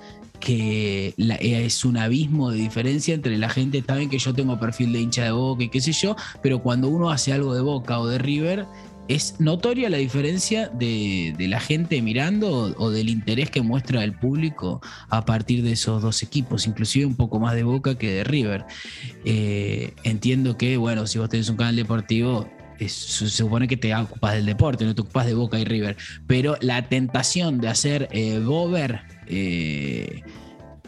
que 0.42 1.14
es 1.16 1.84
un 1.84 1.96
abismo 1.96 2.50
de 2.50 2.58
diferencia 2.58 3.14
entre 3.14 3.38
la 3.38 3.48
gente, 3.48 3.82
saben 3.86 4.10
que 4.10 4.18
yo 4.18 4.34
tengo 4.34 4.58
perfil 4.58 4.92
de 4.92 5.00
hincha 5.00 5.22
de 5.22 5.30
boca 5.30 5.62
y 5.62 5.68
qué 5.68 5.80
sé 5.80 5.92
yo, 5.92 6.16
pero 6.42 6.60
cuando 6.60 6.88
uno 6.88 7.10
hace 7.10 7.32
algo 7.32 7.54
de 7.54 7.60
boca 7.60 8.00
o 8.00 8.08
de 8.08 8.18
River, 8.18 8.66
es 9.06 9.36
notoria 9.38 9.88
la 9.88 9.98
diferencia 9.98 10.68
de, 10.68 11.34
la 11.38 11.60
gente 11.60 12.02
mirando 12.02 12.74
o, 12.76 12.90
del 12.90 13.08
interés 13.08 13.50
que 13.50 13.62
muestra 13.62 14.02
el 14.02 14.14
público 14.14 14.80
a 15.10 15.24
partir 15.24 15.62
de 15.62 15.72
esos 15.72 16.02
dos 16.02 16.24
equipos, 16.24 16.66
inclusive 16.66 17.06
un 17.06 17.14
poco 17.14 17.38
más 17.38 17.54
de 17.54 17.62
Boca 17.62 17.96
que 17.96 18.10
de 18.10 18.24
River. 18.24 18.64
Eh, 19.24 19.94
entiendo 20.02 20.56
que, 20.56 20.76
bueno, 20.76 21.06
si 21.06 21.20
vos 21.20 21.28
tenés 21.28 21.48
un 21.50 21.56
canal 21.56 21.76
deportivo, 21.76 22.48
se 22.88 23.28
supone 23.28 23.68
que 23.68 23.76
te 23.76 23.94
ocupas 23.94 24.34
del 24.34 24.46
deporte, 24.46 24.84
no 24.84 24.94
te 24.94 25.02
ocupas 25.02 25.26
de 25.26 25.34
Boca 25.34 25.58
y 25.58 25.64
River, 25.64 25.96
pero 26.26 26.56
la 26.60 26.88
tentación 26.88 27.60
de 27.60 27.68
hacer 27.68 28.08
eh, 28.12 28.38
eh, 29.32 30.22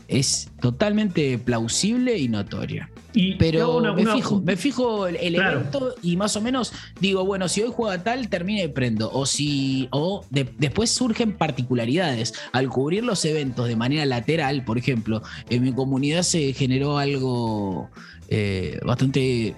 es 0.07 0.51
totalmente 0.61 1.39
plausible 1.39 2.19
y 2.19 2.29
notoria. 2.29 2.91
pero 3.39 3.81
me, 3.95 4.07
fijo, 4.07 4.41
me 4.41 4.57
fijo 4.57 5.07
el, 5.07 5.35
evento 5.35 5.95
y 6.03 6.17
más 6.17 6.37
o 6.37 6.43
menos 6.43 6.73
digo, 7.01 7.25
bueno, 7.25 7.49
si 7.49 7.63
hoy 7.63 7.73
juega 7.75 8.03
tal, 8.03 8.29
termina 8.29 8.63
y 8.63 8.69
prendo. 8.69 9.11
O 9.13 9.25
si, 9.25 9.89
o 9.93 10.25
después 10.31 10.91
surgen 10.91 11.33
particularidades. 11.33 12.35
Al 12.53 12.69
cubrir 12.69 13.03
los 13.05 13.25
eventos 13.25 13.67
de 13.67 13.77
manera 13.77 14.05
lateral, 14.05 14.65
por 14.65 14.77
ejemplo, 14.77 15.23
en 15.49 15.63
mi 15.63 15.73
comunidad 15.73 16.23
se 16.23 16.53
generó 16.53 16.99
algo 16.99 17.91
eh, 18.29 18.79
bastante 18.85 19.55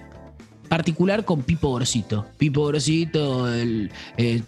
particular 0.67 1.25
con 1.25 1.43
Pipo 1.43 1.69
Gorosito. 1.69 2.25
Pipo 2.37 2.61
Gorosito, 2.61 3.51
el, 3.51 3.91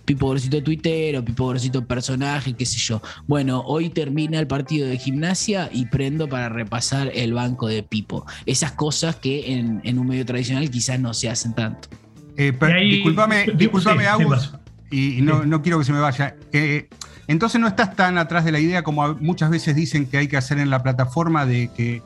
Pipo 0.06 0.28
Gorosito 0.28 0.62
Twitter 0.64 1.18
o 1.18 1.26
Pipo 1.26 1.46
Gorosito 1.46 1.86
personaje, 1.86 2.54
qué 2.54 2.66
sé 2.66 2.78
yo. 2.78 3.02
Bueno, 3.28 3.64
hoy 3.66 3.90
termina 3.90 4.40
el 4.40 4.48
partido 4.48 4.88
de 4.88 4.98
gimnasia 4.98 5.70
y 5.72 5.86
prendo 5.86 6.28
para 6.28 6.50
repasar 6.50 7.12
el 7.14 7.34
banco 7.34 7.68
de 7.68 7.84
Pipo. 7.84 8.26
Esas 8.46 8.74
cosas 8.74 9.16
que 9.16 9.54
en, 9.54 10.00
un 10.00 10.08
medio 10.08 10.26
tradicional 10.26 10.70
quizás 10.70 11.00
no 11.00 11.14
se 11.14 11.30
hacen 11.30 11.54
tanto. 11.54 11.90
Eh, 12.38 12.54
disculpame, 12.90 13.48
disculpame 13.56 14.08
Agus, 14.08 14.54
y, 14.92 15.22
no, 15.22 15.62
quiero 15.62 15.80
que 15.80 15.86
se 15.86 15.94
me 15.94 16.00
vaya. 16.00 16.36
Eh, 16.52 16.88
entonces 17.28 17.62
no 17.62 17.68
estás 17.68 17.96
tan 17.96 18.18
atrás 18.18 18.44
de 18.44 18.52
la 18.52 18.60
idea 18.60 18.84
como 18.84 19.14
muchas 19.16 19.52
veces 19.52 19.76
dicen 19.76 20.08
que 20.08 20.18
hay 20.18 20.28
que 20.28 20.38
hacer 20.38 20.58
en 20.58 20.72
la 20.72 20.82
plataforma 20.82 21.46
de 21.46 21.70
que 21.76 22.02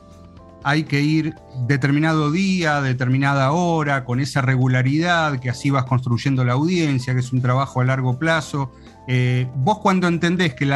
hay 0.64 0.84
que 0.84 1.02
ir 1.02 1.34
determinado 1.68 2.30
día, 2.30 2.80
determinada 2.80 3.52
hora, 3.52 4.04
con 4.04 4.18
esa 4.18 4.40
regularidad, 4.40 5.38
que 5.38 5.50
así 5.50 5.70
vas 5.70 5.84
construyendo 5.84 6.44
la 6.44 6.54
audiencia, 6.54 7.12
que 7.12 7.20
es 7.20 7.32
un 7.32 7.42
trabajo 7.42 7.82
a 7.82 7.84
largo 7.84 8.18
plazo. 8.18 8.72
Eh, 9.06 9.46
vos 9.56 9.78
cuando 9.78 10.08
entendés 10.08 10.54
que, 10.54 10.66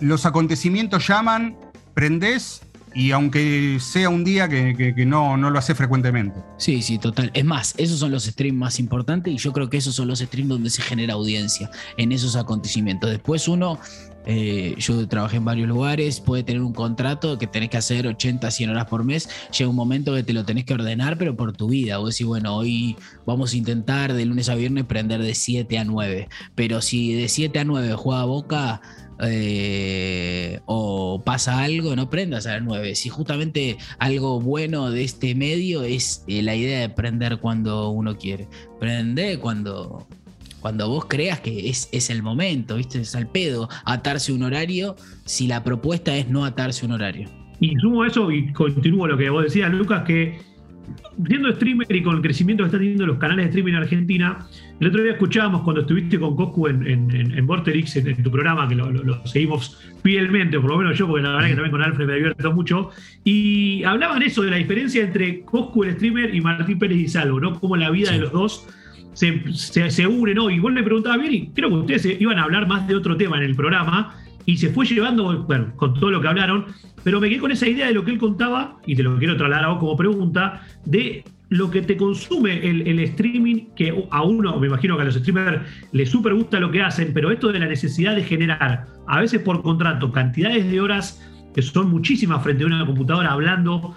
los 0.00 0.26
acontecimientos 0.26 1.08
llaman, 1.08 1.56
prendés 1.94 2.62
y 2.94 3.12
aunque 3.12 3.78
sea 3.80 4.10
un 4.10 4.22
día 4.22 4.48
que, 4.48 4.94
no, 5.06 5.38
no, 5.38 5.50
lo 5.50 5.58
hace 5.58 5.74
frecuentemente. 5.74 6.38
Sí, 6.58 6.82
sí, 6.82 6.98
total. 6.98 7.30
Es 7.32 7.44
más, 7.46 7.74
esos 7.78 7.98
son 8.00 8.10
los 8.12 8.24
streams 8.24 8.58
más 8.58 8.78
importantes 8.78 9.32
y 9.32 9.38
yo 9.38 9.52
creo 9.52 9.70
que 9.70 9.78
esos 9.78 9.94
son 9.94 10.08
los 10.08 10.18
streams 10.18 10.50
donde 10.50 10.68
se 10.68 10.82
genera 10.82 11.14
audiencia, 11.14 11.70
en 11.96 12.12
esos 12.12 12.36
acontecimientos. 12.36 13.08
Después 13.08 13.48
uno 13.48 13.78
eh, 14.26 14.74
yo 14.78 15.06
trabajé 15.08 15.38
en 15.38 15.44
varios 15.44 15.68
lugares, 15.68 16.20
puede 16.20 16.42
tener 16.42 16.62
un 16.62 16.72
contrato 16.72 17.38
que 17.38 17.46
tenés 17.46 17.70
que 17.70 17.76
hacer 17.76 18.06
80, 18.06 18.50
100 18.50 18.70
horas 18.70 18.86
por 18.86 19.04
mes, 19.04 19.28
llega 19.56 19.68
un 19.68 19.76
momento 19.76 20.14
que 20.14 20.22
te 20.22 20.32
lo 20.32 20.44
tenés 20.44 20.64
que 20.64 20.74
ordenar, 20.74 21.18
pero 21.18 21.36
por 21.36 21.52
tu 21.52 21.68
vida. 21.68 21.98
Vos 21.98 22.14
decís, 22.14 22.26
bueno, 22.26 22.56
hoy 22.56 22.96
vamos 23.26 23.52
a 23.52 23.56
intentar 23.56 24.12
de 24.12 24.24
lunes 24.24 24.48
a 24.48 24.54
viernes 24.54 24.84
prender 24.84 25.22
de 25.22 25.34
7 25.34 25.78
a 25.78 25.84
9, 25.84 26.28
pero 26.54 26.80
si 26.80 27.14
de 27.14 27.28
7 27.28 27.58
a 27.58 27.64
9 27.64 27.94
juega 27.94 28.24
Boca 28.24 28.80
eh, 29.24 30.60
o 30.66 31.22
pasa 31.24 31.62
algo, 31.62 31.94
no 31.96 32.10
prendas 32.10 32.46
a 32.46 32.54
las 32.54 32.62
9. 32.62 32.94
Si 32.94 33.08
justamente 33.08 33.76
algo 33.98 34.40
bueno 34.40 34.90
de 34.90 35.04
este 35.04 35.34
medio 35.34 35.82
es 35.82 36.24
eh, 36.26 36.42
la 36.42 36.54
idea 36.56 36.80
de 36.80 36.88
prender 36.88 37.38
cuando 37.38 37.90
uno 37.90 38.16
quiere, 38.16 38.48
prende 38.80 39.38
cuando 39.38 40.06
cuando 40.62 40.88
vos 40.88 41.06
creas 41.06 41.40
que 41.40 41.68
es, 41.68 41.88
es 41.92 42.08
el 42.08 42.22
momento, 42.22 42.76
¿viste? 42.76 43.00
Es 43.00 43.14
al 43.16 43.26
pedo 43.26 43.68
atarse 43.84 44.32
un 44.32 44.44
horario 44.44 44.94
si 45.24 45.48
la 45.48 45.64
propuesta 45.64 46.16
es 46.16 46.28
no 46.28 46.44
atarse 46.44 46.86
un 46.86 46.92
horario. 46.92 47.28
Y 47.60 47.74
sumo 47.76 48.04
eso 48.04 48.30
y 48.30 48.52
continúo 48.52 49.08
lo 49.08 49.18
que 49.18 49.28
vos 49.28 49.42
decías, 49.42 49.72
Lucas, 49.74 50.04
que 50.04 50.40
siendo 51.26 51.52
streamer 51.52 51.94
y 51.94 52.02
con 52.02 52.16
el 52.16 52.22
crecimiento 52.22 52.62
que 52.62 52.66
están 52.66 52.80
teniendo 52.80 53.06
los 53.06 53.18
canales 53.18 53.44
de 53.44 53.48
streaming 53.50 53.72
en 53.72 53.78
Argentina, 53.78 54.46
el 54.80 54.88
otro 54.88 55.02
día 55.02 55.12
escuchábamos 55.12 55.62
cuando 55.62 55.82
estuviste 55.82 56.18
con 56.18 56.36
Coscu 56.36 56.68
en, 56.68 56.86
en, 56.86 57.10
en, 57.10 57.46
Vorterix, 57.46 57.96
en, 57.96 58.22
tu 58.22 58.30
programa, 58.30 58.68
que 58.68 58.74
lo, 58.76 59.26
seguimos 59.26 59.80
fielmente, 60.02 60.56
o 60.56 60.60
por 60.60 60.70
lo 60.70 60.78
menos 60.78 60.96
yo, 60.96 61.06
porque 61.06 61.22
la 61.22 61.32
verdad 61.32 61.48
que 61.48 61.54
también 61.54 61.72
con 61.72 61.82
Alfred 61.82 62.06
me 62.06 62.14
divierto 62.14 62.52
mucho, 62.52 62.90
y 63.24 63.82
hablaban 63.84 64.22
eso 64.22 64.42
de 64.42 64.50
la 64.50 64.56
diferencia 64.56 65.02
entre 65.02 65.42
Coscu 65.42 65.84
el 65.84 65.94
streamer 65.94 66.34
y 66.34 66.40
Martín 66.40 66.78
Pérez 66.78 66.98
y 66.98 67.08
Salvo, 67.08 67.40
¿no? 67.40 67.58
Como 67.58 67.76
la 67.76 67.90
vida 67.90 68.12
de 68.12 68.18
los 68.18 68.32
dos 68.32 68.68
se, 69.14 69.90
se, 69.90 70.06
unen 70.06 70.38
hoy. 70.38 70.54
Igual 70.54 70.74
me 70.74 70.82
preguntaba 70.82 71.16
bien 71.16 71.34
y 71.34 71.46
creo 71.48 71.68
que 71.68 71.74
ustedes 71.76 72.20
iban 72.20 72.38
a 72.38 72.44
hablar 72.44 72.66
más 72.66 72.86
de 72.86 72.94
otro 72.94 73.16
tema 73.16 73.36
en 73.36 73.44
el 73.44 73.54
programa 73.54 74.14
y 74.46 74.56
se 74.56 74.70
fue 74.70 74.86
llevando, 74.86 75.46
con 75.76 75.94
todo 75.94 76.10
lo 76.10 76.20
que 76.20 76.28
hablaron, 76.28 76.66
pero 77.04 77.20
me 77.20 77.28
quedé 77.28 77.38
con 77.38 77.52
esa 77.52 77.68
idea 77.68 77.86
de 77.86 77.92
lo 77.92 78.04
que 78.04 78.10
él 78.10 78.18
contaba, 78.18 78.78
y 78.86 78.96
te 78.96 79.02
lo 79.02 79.18
quiero 79.18 79.36
trasladar 79.36 79.78
como 79.78 79.96
pregunta, 79.96 80.62
de 80.84 81.24
lo 81.48 81.70
que 81.70 81.82
te 81.82 81.96
consume 81.96 82.66
el, 82.68 82.98
streaming, 83.00 83.66
que 83.76 84.06
a 84.10 84.22
uno, 84.22 84.58
me 84.58 84.68
imagino 84.68 84.96
que 84.96 85.02
a 85.02 85.04
los 85.04 85.14
streamers 85.14 85.60
les 85.92 86.08
súper 86.08 86.34
gusta 86.34 86.58
lo 86.58 86.70
que 86.70 86.82
hacen, 86.82 87.12
pero 87.12 87.30
esto 87.30 87.52
de 87.52 87.58
la 87.58 87.66
necesidad 87.66 88.16
de 88.16 88.24
generar, 88.24 88.86
a 89.06 89.20
veces 89.20 89.40
por 89.42 89.62
contrato, 89.62 90.10
cantidades 90.10 90.70
de 90.70 90.80
horas 90.80 91.20
que 91.54 91.60
son 91.60 91.90
muchísimas 91.90 92.42
frente 92.42 92.64
a 92.64 92.66
una 92.66 92.86
computadora 92.86 93.32
hablando, 93.32 93.94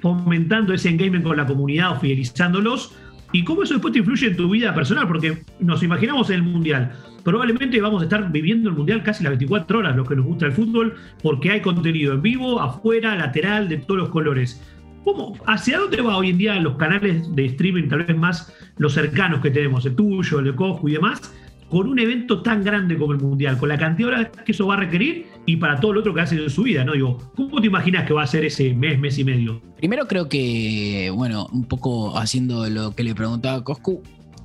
fomentando 0.00 0.72
ese 0.72 0.88
engagement 0.88 1.24
con 1.24 1.36
la 1.36 1.46
comunidad 1.46 1.92
o 1.92 2.00
fidelizándolos, 2.00 2.96
y 3.32 3.44
cómo 3.44 3.62
eso 3.62 3.74
después 3.74 3.92
te 3.92 3.98
influye 3.98 4.28
en 4.28 4.36
tu 4.36 4.48
vida 4.48 4.74
personal, 4.74 5.06
porque 5.06 5.42
nos 5.60 5.82
imaginamos 5.82 6.30
el 6.30 6.42
Mundial. 6.42 6.92
Probablemente 7.24 7.80
vamos 7.80 8.00
a 8.00 8.04
estar 8.04 8.32
viviendo 8.32 8.70
el 8.70 8.76
Mundial 8.76 9.02
casi 9.02 9.22
las 9.22 9.32
24 9.32 9.80
horas, 9.80 9.96
los 9.96 10.08
que 10.08 10.16
nos 10.16 10.24
gusta 10.24 10.46
el 10.46 10.52
fútbol, 10.52 10.94
porque 11.22 11.50
hay 11.50 11.60
contenido 11.60 12.14
en 12.14 12.22
vivo, 12.22 12.60
afuera, 12.60 13.16
lateral, 13.16 13.68
de 13.68 13.78
todos 13.78 13.98
los 13.98 14.08
colores. 14.08 14.62
¿Cómo, 15.04 15.36
¿Hacia 15.46 15.78
dónde 15.78 16.00
va 16.00 16.16
hoy 16.16 16.30
en 16.30 16.38
día 16.38 16.54
los 16.56 16.76
canales 16.76 17.34
de 17.34 17.46
streaming, 17.46 17.88
tal 17.88 18.04
vez 18.04 18.16
más 18.16 18.54
los 18.78 18.94
cercanos 18.94 19.40
que 19.40 19.50
tenemos, 19.50 19.84
el 19.86 19.94
tuyo, 19.94 20.38
el 20.38 20.46
de 20.46 20.54
Coscu 20.54 20.88
y 20.88 20.92
demás? 20.92 21.34
Con 21.68 21.88
un 21.88 21.98
evento 21.98 22.42
tan 22.42 22.64
grande 22.64 22.96
como 22.96 23.12
el 23.12 23.18
Mundial, 23.18 23.58
con 23.58 23.68
la 23.68 23.78
cantidad 23.78 24.08
de 24.08 24.14
horas 24.14 24.30
que 24.44 24.52
eso 24.52 24.66
va 24.66 24.74
a 24.74 24.78
requerir 24.78 25.26
y 25.46 25.56
para 25.56 25.80
todo 25.80 25.92
lo 25.92 26.00
otro 26.00 26.14
que 26.14 26.20
hace 26.20 26.36
en 26.36 26.50
su 26.50 26.62
vida, 26.62 26.84
¿no? 26.84 26.92
Digo, 26.92 27.18
¿cómo 27.34 27.60
te 27.60 27.66
imaginas 27.66 28.06
que 28.06 28.14
va 28.14 28.22
a 28.22 28.26
ser 28.26 28.44
ese 28.44 28.74
mes, 28.74 28.98
mes 28.98 29.18
y 29.18 29.24
medio? 29.24 29.60
Primero 29.76 30.06
creo 30.06 30.28
que, 30.28 31.12
bueno, 31.14 31.48
un 31.52 31.64
poco 31.64 32.16
haciendo 32.18 32.68
lo 32.68 32.94
que 32.94 33.02
le 33.02 33.14
preguntaba 33.14 33.58
a 33.58 33.64
Coscu, 33.64 34.02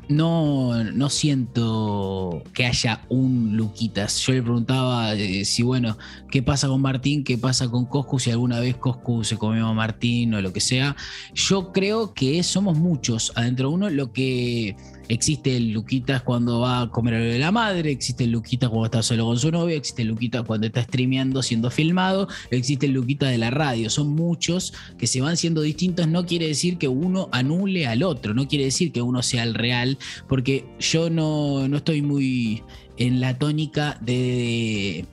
no, 0.09 0.83
no 0.83 1.09
siento 1.09 2.43
que 2.53 2.65
haya 2.65 3.01
un 3.09 3.55
Luquitas. 3.55 4.19
Yo 4.25 4.33
le 4.33 4.41
preguntaba 4.41 5.13
eh, 5.13 5.45
si, 5.45 5.63
bueno, 5.63 5.97
qué 6.29 6.43
pasa 6.43 6.67
con 6.67 6.81
Martín, 6.81 7.23
qué 7.23 7.37
pasa 7.37 7.69
con 7.69 7.85
Coscu, 7.85 8.19
si 8.19 8.31
alguna 8.31 8.59
vez 8.59 8.75
Coscu 8.75 9.23
se 9.23 9.37
comió 9.37 9.67
a 9.67 9.73
Martín 9.73 10.33
o 10.33 10.41
lo 10.41 10.51
que 10.51 10.59
sea. 10.59 10.95
Yo 11.33 11.71
creo 11.71 12.13
que 12.13 12.43
somos 12.43 12.77
muchos 12.77 13.31
adentro 13.35 13.69
de 13.69 13.75
uno. 13.75 13.89
Lo 13.89 14.11
que 14.11 14.75
Existe 15.13 15.55
el 15.55 15.69
Luquitas 15.73 16.23
cuando 16.23 16.61
va 16.61 16.81
a 16.81 16.89
comer 16.89 17.21
de 17.21 17.37
la 17.37 17.51
madre, 17.51 17.91
existe 17.91 18.23
el 18.23 18.31
Luquitas 18.31 18.67
cuando 18.71 18.85
está 18.85 19.03
solo 19.03 19.25
con 19.25 19.37
su 19.37 19.51
novia, 19.51 19.75
existe 19.75 20.01
el 20.01 20.07
Luquitas 20.07 20.41
cuando 20.41 20.65
está 20.65 20.81
streameando 20.81 21.43
siendo 21.43 21.69
filmado, 21.69 22.27
existe 22.49 22.87
el 22.87 22.93
Luquitas 22.93 23.29
de 23.29 23.37
la 23.37 23.51
radio. 23.51 23.91
Son 23.91 24.09
muchos 24.09 24.73
que 24.97 25.05
se 25.05 25.21
van 25.21 25.37
siendo 25.37 25.61
distintos. 25.61 26.07
No 26.07 26.25
quiere 26.25 26.47
decir 26.47 26.79
que 26.79 26.87
uno 26.87 27.29
anule 27.31 27.85
al 27.85 28.01
otro, 28.01 28.33
no 28.33 28.47
quiere 28.47 28.65
decir 28.65 28.91
que 28.91 29.03
uno 29.03 29.21
sea 29.21 29.43
el 29.43 29.53
real, 29.53 29.99
porque 30.27 30.65
yo 30.79 31.11
no, 31.11 31.67
no 31.67 31.77
estoy 31.77 32.01
muy 32.01 32.63
en 32.97 33.21
la 33.21 33.37
tónica 33.37 33.99
de 34.01 35.05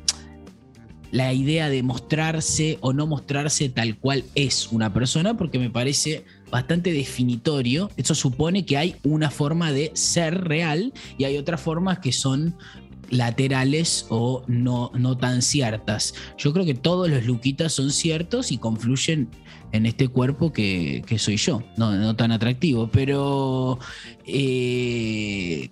la 1.12 1.34
idea 1.34 1.68
de 1.68 1.82
mostrarse 1.82 2.78
o 2.80 2.94
no 2.94 3.06
mostrarse 3.06 3.68
tal 3.68 3.98
cual 3.98 4.24
es 4.34 4.72
una 4.72 4.94
persona, 4.94 5.36
porque 5.36 5.58
me 5.58 5.68
parece 5.68 6.24
bastante 6.50 6.92
definitorio. 6.92 7.90
Eso 7.96 8.14
supone 8.14 8.64
que 8.64 8.76
hay 8.76 8.96
una 9.02 9.30
forma 9.30 9.72
de 9.72 9.90
ser 9.94 10.44
real 10.44 10.92
y 11.18 11.24
hay 11.24 11.36
otras 11.36 11.60
formas 11.60 11.98
que 12.00 12.12
son 12.12 12.56
laterales 13.10 14.06
o 14.08 14.44
no, 14.46 14.90
no 14.94 15.16
tan 15.16 15.42
ciertas. 15.42 16.14
Yo 16.38 16.52
creo 16.52 16.64
que 16.64 16.74
todos 16.74 17.10
los 17.10 17.24
Luquitas 17.24 17.72
son 17.72 17.90
ciertos 17.90 18.52
y 18.52 18.58
confluyen 18.58 19.28
en 19.72 19.86
este 19.86 20.08
cuerpo 20.08 20.52
que, 20.52 21.04
soy 21.18 21.36
yo, 21.36 21.62
no, 21.76 22.16
tan 22.16 22.32
atractivo, 22.32 22.88
pero 22.90 23.78
eh, 24.26 25.70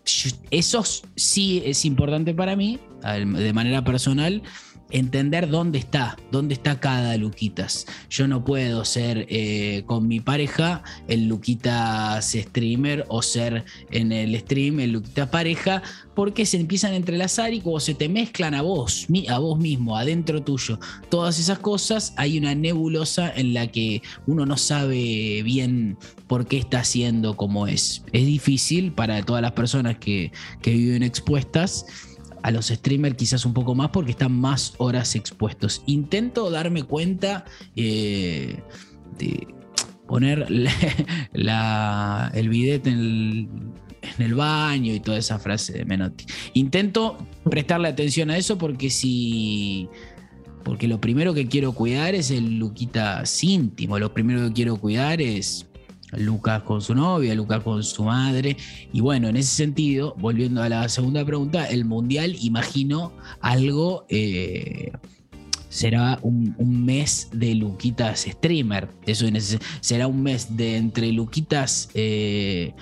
eso 0.50 0.84
sí 1.16 1.62
es 1.64 1.84
importante 1.84 2.34
para 2.34 2.54
mí, 2.54 2.78
de 3.02 3.52
manera 3.52 3.82
personal, 3.82 4.42
entender 4.90 5.48
dónde 5.48 5.78
está, 5.78 6.16
dónde 6.30 6.54
está 6.54 6.80
cada 6.80 7.16
Luquitas. 7.16 7.86
Yo 8.10 8.28
no 8.28 8.44
puedo 8.44 8.84
ser 8.84 9.26
eh, 9.28 9.82
con 9.86 10.08
mi 10.08 10.20
pareja 10.20 10.82
el 11.08 11.28
Luquitas 11.28 12.32
streamer 12.32 13.04
o 13.08 13.22
ser 13.22 13.64
en 13.90 14.12
el 14.12 14.38
stream 14.38 14.80
el 14.80 14.92
Luquitas 14.92 15.28
pareja, 15.28 15.82
porque 16.14 16.46
se 16.46 16.58
empiezan 16.58 16.92
a 16.92 16.96
entrelazar 16.96 17.52
y 17.52 17.60
como 17.60 17.80
se 17.80 17.94
te 17.94 18.08
mezclan 18.08 18.54
a 18.54 18.62
vos, 18.62 19.06
a 19.28 19.38
vos 19.38 19.58
mismo, 19.58 19.96
adentro 19.96 20.42
tuyo, 20.42 20.78
todas 21.08 21.38
esas 21.38 21.58
cosas, 21.58 22.14
hay 22.16 22.38
una 22.38 22.54
nebulosa 22.54 23.32
en 23.34 23.54
la 23.54 23.66
que 23.68 24.02
uno 24.26 24.46
no 24.46 24.56
sabe 24.56 25.42
bien 25.42 25.96
por 26.26 26.46
qué 26.46 26.58
está 26.58 26.80
haciendo 26.80 27.36
como 27.36 27.66
es. 27.66 28.02
Es 28.12 28.26
difícil 28.26 28.92
para 28.92 29.22
todas 29.22 29.42
las 29.42 29.52
personas 29.52 29.98
que, 29.98 30.32
que 30.60 30.72
viven 30.72 31.02
expuestas 31.02 31.86
a 32.42 32.50
los 32.50 32.68
streamers 32.68 33.16
quizás 33.16 33.44
un 33.44 33.54
poco 33.54 33.74
más 33.74 33.90
porque 33.90 34.12
están 34.12 34.32
más 34.32 34.74
horas 34.78 35.14
expuestos. 35.14 35.82
Intento 35.86 36.50
darme 36.50 36.82
cuenta 36.82 37.44
eh, 37.76 38.60
de 39.18 39.48
poner 40.06 40.46
el 41.32 42.48
bidet 42.48 42.86
en 42.86 43.48
el, 44.18 44.34
baño 44.34 44.94
y 44.94 45.00
toda 45.00 45.18
esa 45.18 45.38
frase 45.38 45.72
de 45.74 45.84
Menotti. 45.84 46.24
Intento 46.54 47.18
prestarle 47.44 47.88
atención 47.88 48.30
a 48.30 48.36
eso 48.36 48.58
porque 48.58 48.90
si... 48.90 49.88
Porque 50.64 50.88
lo 50.88 51.00
primero 51.00 51.32
que 51.32 51.46
quiero 51.46 51.72
cuidar 51.72 52.14
es 52.14 52.30
el 52.30 52.58
Luquita 52.58 53.22
íntimo, 53.40 53.98
lo 53.98 54.12
primero 54.12 54.46
que 54.48 54.52
quiero 54.52 54.76
cuidar 54.76 55.22
es 55.22 55.67
Lucas 56.12 56.62
con 56.62 56.80
su 56.80 56.94
novia, 56.94 57.34
Lucas 57.34 57.62
con 57.62 57.82
su 57.82 58.04
madre. 58.04 58.56
Y 58.92 59.00
bueno, 59.00 59.28
en 59.28 59.36
ese 59.36 59.54
sentido, 59.54 60.14
volviendo 60.18 60.62
a 60.62 60.68
la 60.68 60.88
segunda 60.88 61.24
pregunta, 61.24 61.66
el 61.66 61.84
Mundial, 61.84 62.36
imagino 62.40 63.12
algo, 63.40 64.06
eh, 64.08 64.92
será 65.68 66.18
un, 66.22 66.54
mes 66.58 67.28
de 67.32 67.54
Luquitas 67.54 68.20
streamer. 68.20 68.88
Eso 69.06 69.26
será 69.80 70.06
un 70.06 70.22
mes 70.22 70.56
de 70.56 70.76
entre 70.76 71.12
Luquitas... 71.12 71.90
Eh, 71.94 72.74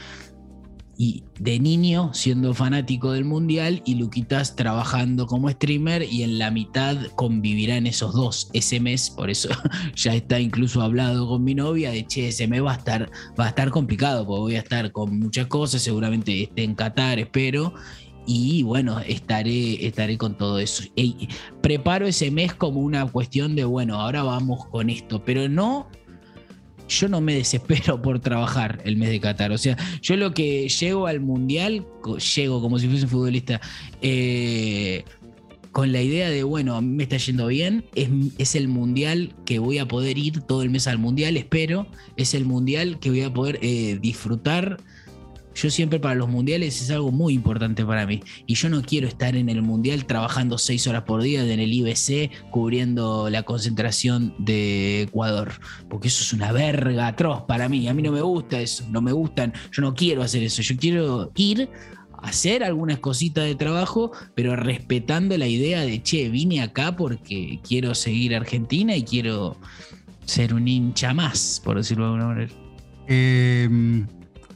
y 0.99 1.25
de 1.39 1.59
niño 1.59 2.11
siendo 2.15 2.55
fanático 2.55 3.13
del 3.13 3.25
mundial 3.25 3.83
y 3.85 3.97
Luquitas 3.97 4.57
trabajando 4.57 5.27
como 5.27 5.51
streamer 5.51 6.03
y 6.03 6.23
en 6.23 6.39
la 6.39 6.51
mitad 6.51 6.97
convivirán 7.17 7.87
esos 7.87 8.15
dos 8.15 8.51
ese 8.53 8.81
mes, 8.81 9.11
por 9.11 9.31
eso 9.31 9.49
ya 9.95 10.15
está 10.15 10.41
incluso 10.41 10.81
hablado 10.81 11.29
con 11.29 11.45
mi 11.45 11.55
novia 11.55 11.91
de 11.91 12.07
che, 12.07 12.29
ese 12.29 12.49
mes 12.49 12.65
va 12.65 12.73
a 12.73 12.77
estar, 12.77 13.11
va 13.39 13.47
a 13.47 13.49
estar 13.49 13.71
complicado, 13.71 14.27
porque 14.27 14.41
voy 14.41 14.57
a 14.57 14.61
estar 14.61 14.93
con 14.93 15.19
muchas 15.19 15.47
cosas, 15.47 15.83
seguramente 15.83 16.45
esté 16.45 16.65
en 16.65 16.75
Qatar, 16.75 17.19
espero. 17.19 17.75
Y 18.29 18.65
bueno, 18.65 18.99
estaré, 19.01 19.87
estaré 19.87 20.19
con 20.19 20.37
todo 20.37 20.59
eso. 20.59 20.83
preparo 21.63 22.09
ese 22.09 22.33
mes 22.33 22.55
como 22.55 22.81
una 22.81 23.07
cuestión 23.07 23.55
de, 23.55 23.65
bueno, 23.65 24.01
ahora 24.01 24.25
vamos 24.25 24.67
con 24.67 24.91
esto, 24.91 25.25
pero 25.25 25.49
no 25.49 25.89
yo 26.89 27.09
no 27.09 27.21
me 27.21 27.35
desespero 27.35 28.01
por 28.03 28.21
trabajar 28.21 28.81
el 28.85 28.97
mes 28.97 29.11
de 29.11 29.21
Qatar. 29.21 29.53
O 29.53 29.59
sea, 29.59 29.77
yo 30.03 30.17
lo 30.17 30.33
que 30.33 30.69
llego 30.69 31.07
al 31.07 31.21
mundial, 31.21 31.87
llego 32.37 32.61
como 32.61 32.79
si 32.79 32.89
fuese 32.89 33.05
un 33.05 33.11
futbolista, 33.11 33.61
eh, 34.03 35.05
con 35.73 35.93
la 35.93 36.01
idea 36.01 36.31
de, 36.31 36.43
bueno, 36.43 36.81
me 36.81 37.03
está 37.03 37.19
yendo 37.19 37.49
bien, 37.49 37.85
es, 37.95 38.09
es, 38.39 38.55
el 38.55 38.67
mundial 38.67 39.35
que 39.45 39.59
voy 39.59 39.77
a 39.77 39.87
poder 39.87 40.17
ir 40.17 40.41
todo 40.41 40.63
el 40.63 40.71
mes 40.71 40.87
al 40.87 40.97
mundial, 40.97 41.37
espero, 41.37 41.87
es 42.17 42.33
el 42.33 42.47
mundial 42.47 42.99
que 42.99 43.11
voy 43.11 43.21
a 43.21 43.35
poder 43.35 43.59
eh, 43.61 43.99
disfrutar 44.01 44.79
yo 45.57 45.71
siempre 45.71 45.99
para 45.99 46.15
los 46.15 46.29
mundiales 46.29 46.83
es 46.83 46.91
algo 46.91 47.11
muy 47.11 47.35
importante 47.35 47.85
para 47.85 48.07
mí. 48.07 48.23
Y 48.47 48.55
yo 48.55 48.69
no 48.69 48.83
quiero 48.83 49.09
estar 49.09 49.35
en 49.37 49.49
el 49.49 49.63
mundial 49.63 50.05
trabajando 50.05 50.59
seis 50.59 50.87
horas 50.87 51.05
por 51.05 51.23
día 51.23 51.43
en 51.43 51.61
el 51.61 51.73
IBC 51.73 52.51
cubriendo 52.51 53.31
la 53.31 53.43
concentración 53.43 54.35
de 54.39 55.03
Ecuador. 55.03 55.53
Porque 55.89 56.09
eso 56.09 56.23
es 56.23 56.33
una 56.33 56.53
verga 56.53 57.07
atroz 57.09 57.43
para 57.43 57.69
mí. 57.69 57.89
A 57.89 57.95
mí 57.95 58.03
no 58.03 58.13
me 58.13 58.21
gusta 58.21 58.61
eso. 58.61 58.85
No 58.91 59.01
me 59.01 59.13
gustan. 59.13 59.55
Yo 59.73 59.83
no 59.83 59.95
quiero 59.95 60.23
hacer 60.23 60.43
eso. 60.43 60.61
Yo 60.61 60.77
quiero 60.77 61.33
ir 61.37 61.71
hacer 62.23 62.65
algunas 62.65 62.99
cositas 62.99 63.45
de 63.45 63.55
trabajo, 63.55 64.11
pero 64.35 64.57
respetando 64.57 65.37
la 65.39 65.47
idea 65.47 65.81
de, 65.83 66.03
che, 66.03 66.29
vine 66.29 66.61
acá 66.61 66.97
porque 66.97 67.61
quiero 67.67 67.95
seguir 67.95 68.35
Argentina 68.35 68.97
y 68.97 69.05
quiero 69.05 69.57
ser 70.25 70.53
un 70.53 70.67
hincha 70.67 71.15
más, 71.15 71.61
por 71.65 71.77
decirlo 71.77 72.05
de 72.05 72.11
alguna 72.11 72.27
manera. 72.27 72.53
Em, 73.07 74.07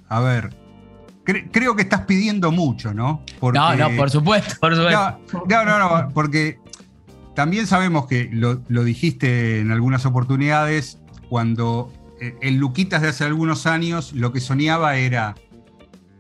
a 0.09 0.21
ver, 0.21 0.51
creo 1.51 1.77
que 1.77 1.83
estás 1.83 2.03
pidiendo 2.03 2.53
mucho, 2.53 2.95
¿no? 2.95 3.25
no, 3.41 3.77
no, 3.77 3.97
por 3.97 4.11
supuesto, 4.11 4.55
por 4.61 4.75
supuesto. 4.75 5.21
No, 5.49 5.65
no, 5.65 5.79
no, 5.79 6.09
porque 6.13 6.59
también 7.35 7.67
sabemos 7.67 8.07
que 8.07 8.29
lo, 8.33 8.85
dijiste 8.85 9.61
en 9.61 9.71
algunas 9.71 10.05
oportunidades, 10.07 10.99
cuando 11.29 11.93
eh, 12.21 12.37
en 12.43 12.59
Luquitas 12.59 13.03
de 13.03 13.09
hace 13.09 13.25
algunos 13.25 13.67
años 13.67 14.13
lo 14.13 14.33
que 14.33 14.41
soñaba 14.41 14.97
era 14.97 15.35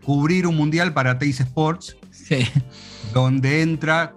cubrir 0.02 0.46
un 0.46 0.56
mundial 0.56 0.92
para 0.92 1.18
Teis 1.18 1.40
Sports, 1.40 1.96
sí. 2.10 2.46
donde 3.12 3.62
entra, 3.62 4.14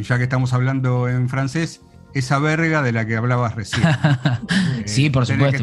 ya 0.00 0.18
que 0.18 0.24
estamos 0.24 0.52
hablando 0.52 1.08
en 1.08 1.28
francés, 1.28 1.80
esa 2.12 2.38
verga 2.38 2.82
de 2.82 2.92
la 2.92 3.06
que 3.06 3.16
hablabas 3.16 3.54
recién. 3.54 3.86
sí, 4.86 5.10
por 5.10 5.26
supuesto, 5.26 5.62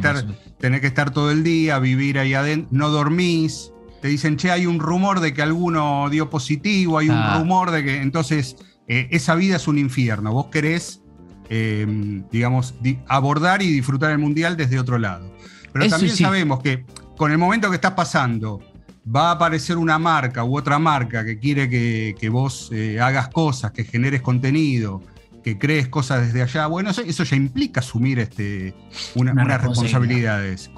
tenés 0.60 0.82
que 0.82 0.88
estar 0.88 1.12
todo 1.12 1.32
el 1.32 1.44
día, 1.44 1.80
vivir 1.80 2.20
ahí 2.20 2.36
adentro, 2.36 2.70
no 2.72 2.90
dormís, 2.90 3.73
te 4.04 4.10
dicen, 4.10 4.36
che, 4.36 4.52
hay 4.52 4.66
un 4.66 4.82
rumor 4.82 5.22
de 5.22 5.34
que 5.34 5.42
alguno 5.42 6.10
dio 6.10 6.30
positivo, 6.30 6.98
hay 6.98 7.08
un 7.08 7.16
ah. 7.16 7.40
rumor 7.40 7.72
de 7.72 7.86
que. 7.86 8.02
Entonces, 8.02 8.58
eh, 8.86 9.08
esa 9.12 9.34
vida 9.34 9.56
es 9.56 9.66
un 9.66 9.78
infierno. 9.78 10.34
Vos 10.34 10.48
querés, 10.48 11.02
eh, 11.50 11.88
digamos, 12.30 12.76
abordar 13.08 13.62
y 13.62 13.72
disfrutar 13.72 14.12
el 14.12 14.18
mundial 14.18 14.58
desde 14.58 14.78
otro 14.78 14.98
lado. 14.98 15.34
Pero 15.72 15.88
también 15.88 16.18
sabemos 16.18 16.62
que 16.62 16.86
con 17.16 17.32
el 17.32 17.38
momento 17.38 17.70
que 17.70 17.76
estás 17.76 17.94
pasando, 17.94 18.60
va 19.08 19.30
a 19.30 19.32
aparecer 19.32 19.78
una 19.78 19.98
marca 19.98 20.44
u 20.44 20.58
otra 20.58 20.80
marca 20.80 21.24
que 21.24 21.40
quiere 21.40 21.70
que, 21.70 22.30
vos 22.30 22.72
eh, 22.74 23.00
hagas 23.00 23.30
cosas, 23.30 23.72
que 23.72 23.86
generes 23.86 24.22
contenido, 24.22 25.02
que 25.46 25.58
crees 25.58 25.88
cosas 25.88 26.26
desde 26.26 26.42
allá. 26.42 26.68
Bueno, 26.68 26.90
eso, 26.90 27.24
ya 27.24 27.36
implica 27.38 27.80
asumir 27.80 28.20
este, 28.20 28.76
unas 29.16 29.62
responsabilidades. 29.62 30.70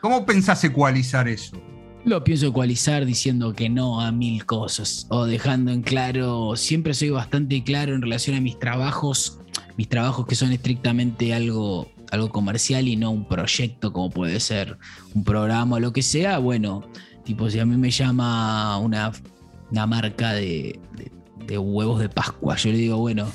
¿Cómo 0.00 0.24
pensás 0.24 0.64
ecualizar 0.64 1.28
eso? 1.28 1.60
Lo 2.04 2.24
pienso 2.24 2.46
ecualizar 2.46 3.04
diciendo 3.04 3.52
que 3.52 3.68
no 3.68 4.00
a 4.00 4.10
mil 4.10 4.46
cosas 4.46 5.06
o 5.10 5.26
dejando 5.26 5.70
en 5.70 5.82
claro, 5.82 6.56
siempre 6.56 6.94
soy 6.94 7.10
bastante 7.10 7.62
claro 7.62 7.94
en 7.94 8.00
relación 8.00 8.36
a 8.36 8.40
mis 8.40 8.58
trabajos, 8.58 9.38
mis 9.76 9.88
trabajos 9.88 10.26
que 10.26 10.34
son 10.34 10.50
estrictamente 10.50 11.34
algo, 11.34 11.90
algo 12.10 12.30
comercial 12.30 12.88
y 12.88 12.96
no 12.96 13.10
un 13.10 13.28
proyecto 13.28 13.92
como 13.92 14.08
puede 14.08 14.40
ser 14.40 14.78
un 15.14 15.24
programa 15.24 15.76
o 15.76 15.80
lo 15.80 15.92
que 15.92 16.02
sea. 16.02 16.38
Bueno, 16.38 16.82
tipo 17.24 17.50
si 17.50 17.58
a 17.58 17.66
mí 17.66 17.76
me 17.76 17.90
llama 17.90 18.78
una, 18.78 19.12
una 19.70 19.86
marca 19.86 20.32
de, 20.32 20.80
de 21.46 21.58
huevos 21.58 22.00
de 22.00 22.08
Pascua, 22.08 22.56
yo 22.56 22.72
le 22.72 22.78
digo, 22.78 22.96
bueno, 22.96 23.26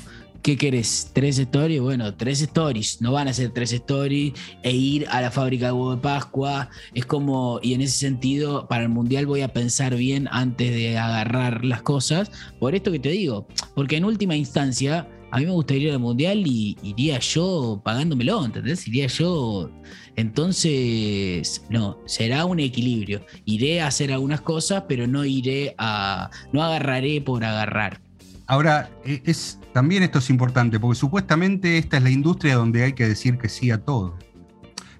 ¿Qué 0.46 0.56
querés? 0.56 1.10
¿Tres 1.12 1.40
stories? 1.40 1.80
Bueno, 1.80 2.14
tres 2.14 2.40
stories. 2.40 3.02
No 3.02 3.10
van 3.10 3.26
a 3.26 3.32
ser 3.32 3.50
tres 3.50 3.72
stories 3.72 4.32
e 4.62 4.70
ir 4.70 5.04
a 5.08 5.20
la 5.20 5.32
fábrica 5.32 5.66
de 5.66 5.72
huevo 5.72 5.96
de 5.96 6.00
Pascua. 6.00 6.70
Es 6.94 7.04
como, 7.04 7.58
y 7.64 7.74
en 7.74 7.80
ese 7.80 7.98
sentido, 7.98 8.68
para 8.68 8.84
el 8.84 8.88
mundial 8.88 9.26
voy 9.26 9.40
a 9.40 9.52
pensar 9.52 9.96
bien 9.96 10.28
antes 10.30 10.70
de 10.70 10.98
agarrar 10.98 11.64
las 11.64 11.82
cosas. 11.82 12.30
Por 12.60 12.76
esto 12.76 12.92
que 12.92 13.00
te 13.00 13.08
digo, 13.08 13.48
porque 13.74 13.96
en 13.96 14.04
última 14.04 14.36
instancia, 14.36 15.08
a 15.32 15.38
mí 15.40 15.46
me 15.46 15.50
gustaría 15.50 15.88
ir 15.88 15.94
al 15.94 15.98
mundial 15.98 16.46
y 16.46 16.76
iría 16.80 17.18
yo 17.18 17.82
pagándomelo, 17.84 18.44
¿entendés? 18.44 18.86
Iría 18.86 19.08
yo. 19.08 19.68
Entonces, 20.14 21.64
no, 21.70 21.98
será 22.06 22.44
un 22.44 22.60
equilibrio. 22.60 23.26
Iré 23.46 23.80
a 23.80 23.88
hacer 23.88 24.12
algunas 24.12 24.42
cosas, 24.42 24.84
pero 24.86 25.08
no 25.08 25.24
iré 25.24 25.74
a. 25.76 26.30
No 26.52 26.62
agarraré 26.62 27.20
por 27.20 27.42
agarrar. 27.42 28.00
Ahora, 28.46 28.88
e, 29.04 29.20
es, 29.24 29.58
también 29.76 30.02
esto 30.02 30.20
es 30.20 30.30
importante, 30.30 30.80
porque 30.80 30.98
supuestamente 30.98 31.76
esta 31.76 31.98
es 31.98 32.02
la 32.02 32.08
industria 32.08 32.54
donde 32.54 32.82
hay 32.82 32.94
que 32.94 33.06
decir 33.06 33.36
que 33.36 33.50
sí 33.50 33.70
a 33.70 33.84
todo. 33.84 34.16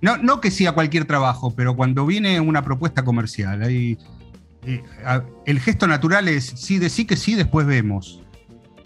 No, 0.02 0.18
no 0.18 0.38
que 0.42 0.50
sí 0.50 0.66
a 0.66 0.72
cualquier 0.72 1.06
trabajo, 1.06 1.54
pero 1.56 1.74
cuando 1.74 2.04
viene 2.04 2.40
una 2.40 2.60
propuesta 2.62 3.02
comercial, 3.02 3.62
hay, 3.62 3.96
eh, 4.66 4.82
el 5.46 5.60
gesto 5.60 5.86
natural 5.86 6.28
es 6.28 6.44
sí, 6.44 6.78
de 6.78 6.90
sí 6.90 7.06
que 7.06 7.16
sí, 7.16 7.34
después 7.34 7.66
vemos. 7.66 8.22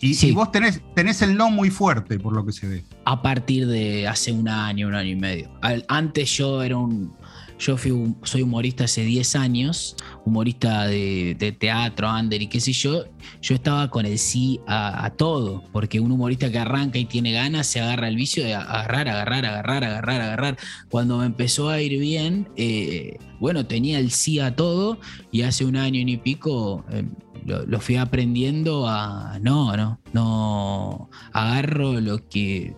Y, 0.00 0.30
vos 0.30 0.52
tenés, 0.52 0.80
tenés, 0.94 1.22
el 1.22 1.36
no 1.36 1.50
muy 1.50 1.70
fuerte, 1.70 2.20
por 2.20 2.34
lo 2.34 2.46
que 2.46 2.52
se 2.52 2.68
ve. 2.68 2.84
A 3.04 3.20
partir 3.20 3.66
de 3.66 4.06
hace 4.06 4.30
un 4.30 4.48
año, 4.48 4.86
un 4.86 4.94
año 4.94 5.10
y 5.10 5.16
medio. 5.16 5.50
antes 5.88 6.30
yo 6.36 6.62
era 6.62 6.76
un. 6.76 7.12
Yo 7.60 7.76
fui 7.76 7.92
soy 8.22 8.40
humorista 8.40 8.84
hace 8.84 9.04
10 9.04 9.36
años, 9.36 9.94
humorista 10.24 10.86
de, 10.86 11.56
teatro, 11.58 12.10
under 12.10 12.40
y 12.40 12.46
qué 12.46 12.58
sé 12.58 12.72
yo, 12.72 13.04
yo 13.42 13.54
estaba 13.54 13.90
con 13.90 14.06
el 14.06 14.18
sí 14.18 14.60
a, 14.66 15.10
todo, 15.10 15.62
porque 15.70 16.00
un 16.00 16.10
humorista 16.10 16.50
que 16.50 16.58
arranca 16.58 16.98
y 16.98 17.04
tiene 17.04 17.32
ganas 17.32 17.66
se 17.66 17.80
agarra 17.80 18.08
el 18.08 18.16
vicio 18.16 18.42
de 18.42 18.54
agarrar, 18.54 19.08
agarrar, 19.08 19.44
agarrar, 19.44 19.84
agarrar, 19.84 20.20
agarrar. 20.22 20.58
Cuando 20.88 21.18
me 21.18 21.26
empezó 21.26 21.68
a 21.68 21.82
ir 21.82 22.00
bien, 22.00 22.48
eh, 22.56 23.18
bueno, 23.40 23.66
tenía 23.66 23.98
el 23.98 24.10
sí 24.10 24.40
a 24.40 24.56
todo 24.56 24.98
y 25.30 25.42
hace 25.42 25.66
un 25.66 25.76
año 25.76 26.00
y 26.00 26.16
pico... 26.16 26.84
Eh, 26.90 27.04
lo, 27.46 27.80
fui 27.80 27.96
aprendiendo 27.96 28.86
a 28.86 29.38
no, 29.40 29.76
no, 29.76 29.98
no 30.12 31.10
agarro 31.32 32.00
lo 32.00 32.28
que 32.28 32.74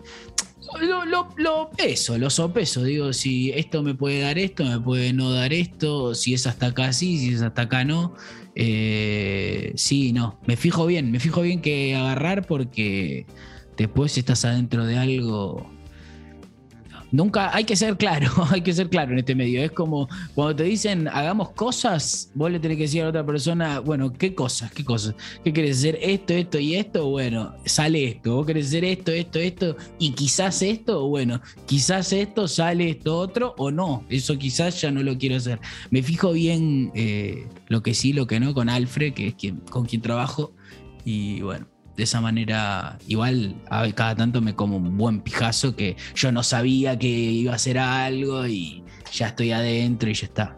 lo, 0.81 1.05
lo, 1.05 1.29
lo, 1.37 1.69
peso, 1.75 2.17
lo 2.17 2.29
sopeso. 2.29 2.83
Digo, 2.83 3.13
si 3.13 3.51
esto 3.51 3.83
me 3.83 3.95
puede 3.95 4.21
dar 4.21 4.37
esto, 4.37 4.63
me 4.65 4.79
puede 4.79 5.13
no 5.13 5.31
dar 5.31 5.53
esto, 5.53 6.15
si 6.15 6.33
es 6.33 6.47
hasta 6.47 6.67
acá 6.67 6.93
sí, 6.93 7.17
si 7.17 7.33
es 7.33 7.41
hasta 7.41 7.63
acá 7.63 7.83
no. 7.83 8.15
Eh, 8.55 9.73
sí, 9.75 10.13
no. 10.13 10.39
Me 10.45 10.57
fijo 10.57 10.85
bien, 10.85 11.11
me 11.11 11.19
fijo 11.19 11.41
bien 11.41 11.61
que 11.61 11.95
agarrar 11.95 12.45
porque 12.45 13.25
después 13.77 14.17
estás 14.17 14.45
adentro 14.45 14.85
de 14.85 14.97
algo 14.97 15.72
Nunca, 17.13 17.55
hay 17.55 17.63
que 17.63 17.75
ser 17.75 17.95
claro, 17.95 18.31
hay 18.49 18.61
que 18.61 18.73
ser 18.73 18.89
claro 18.89 19.11
en 19.13 19.19
este 19.19 19.35
medio. 19.35 19.63
Es 19.63 19.71
como 19.71 20.09
cuando 20.33 20.55
te 20.55 20.63
dicen 20.63 21.07
hagamos 21.07 21.51
cosas, 21.51 22.31
vos 22.33 22.51
le 22.51 22.59
tenés 22.59 22.77
que 22.77 22.83
decir 22.83 23.03
a 23.03 23.09
otra 23.09 23.23
persona, 23.23 23.79
bueno, 23.81 24.11
¿qué 24.11 24.33
cosas? 24.33 24.71
¿Qué 24.71 24.83
cosas? 24.83 25.13
¿Qué 25.43 25.53
querés 25.53 25.77
hacer? 25.77 25.99
Esto, 26.01 26.33
esto 26.33 26.57
y 26.57 26.73
esto, 26.73 27.07
bueno, 27.11 27.53
sale 27.65 28.03
esto. 28.03 28.37
Vos 28.37 28.47
querés 28.47 28.65
hacer 28.65 28.83
esto, 28.83 29.11
esto, 29.11 29.37
esto 29.37 29.77
y 29.99 30.13
quizás 30.13 30.63
esto, 30.63 31.07
bueno, 31.07 31.39
quizás 31.67 32.11
esto 32.13 32.47
sale 32.47 32.89
esto 32.89 33.19
otro 33.19 33.53
o 33.59 33.69
no. 33.69 34.03
Eso 34.09 34.35
quizás 34.39 34.81
ya 34.81 34.89
no 34.89 35.03
lo 35.03 35.15
quiero 35.15 35.35
hacer. 35.35 35.59
Me 35.91 36.01
fijo 36.01 36.31
bien 36.31 36.91
eh, 36.95 37.47
lo 37.67 37.83
que 37.83 37.93
sí, 37.93 38.13
lo 38.13 38.25
que 38.25 38.39
no 38.39 38.55
con 38.55 38.69
Alfred, 38.69 39.13
que 39.13 39.27
es 39.27 39.35
quien, 39.35 39.57
con 39.57 39.85
quien 39.85 40.01
trabajo. 40.01 40.51
Y 41.05 41.41
bueno, 41.41 41.67
de 41.95 42.03
esa 42.03 42.21
manera, 42.21 42.97
igual 43.07 43.55
cada 43.95 44.15
tanto 44.15 44.41
me 44.41 44.55
como 44.55 44.77
un 44.77 44.97
buen 44.97 45.21
pijazo 45.21 45.75
que 45.75 45.95
yo 46.15 46.31
no 46.31 46.43
sabía 46.43 46.97
que 46.97 47.07
iba 47.07 47.51
a 47.51 47.55
hacer 47.55 47.77
algo 47.77 48.47
y 48.47 48.83
ya 49.11 49.27
estoy 49.27 49.51
adentro 49.51 50.09
y 50.09 50.13
ya 50.13 50.25
está. 50.25 50.57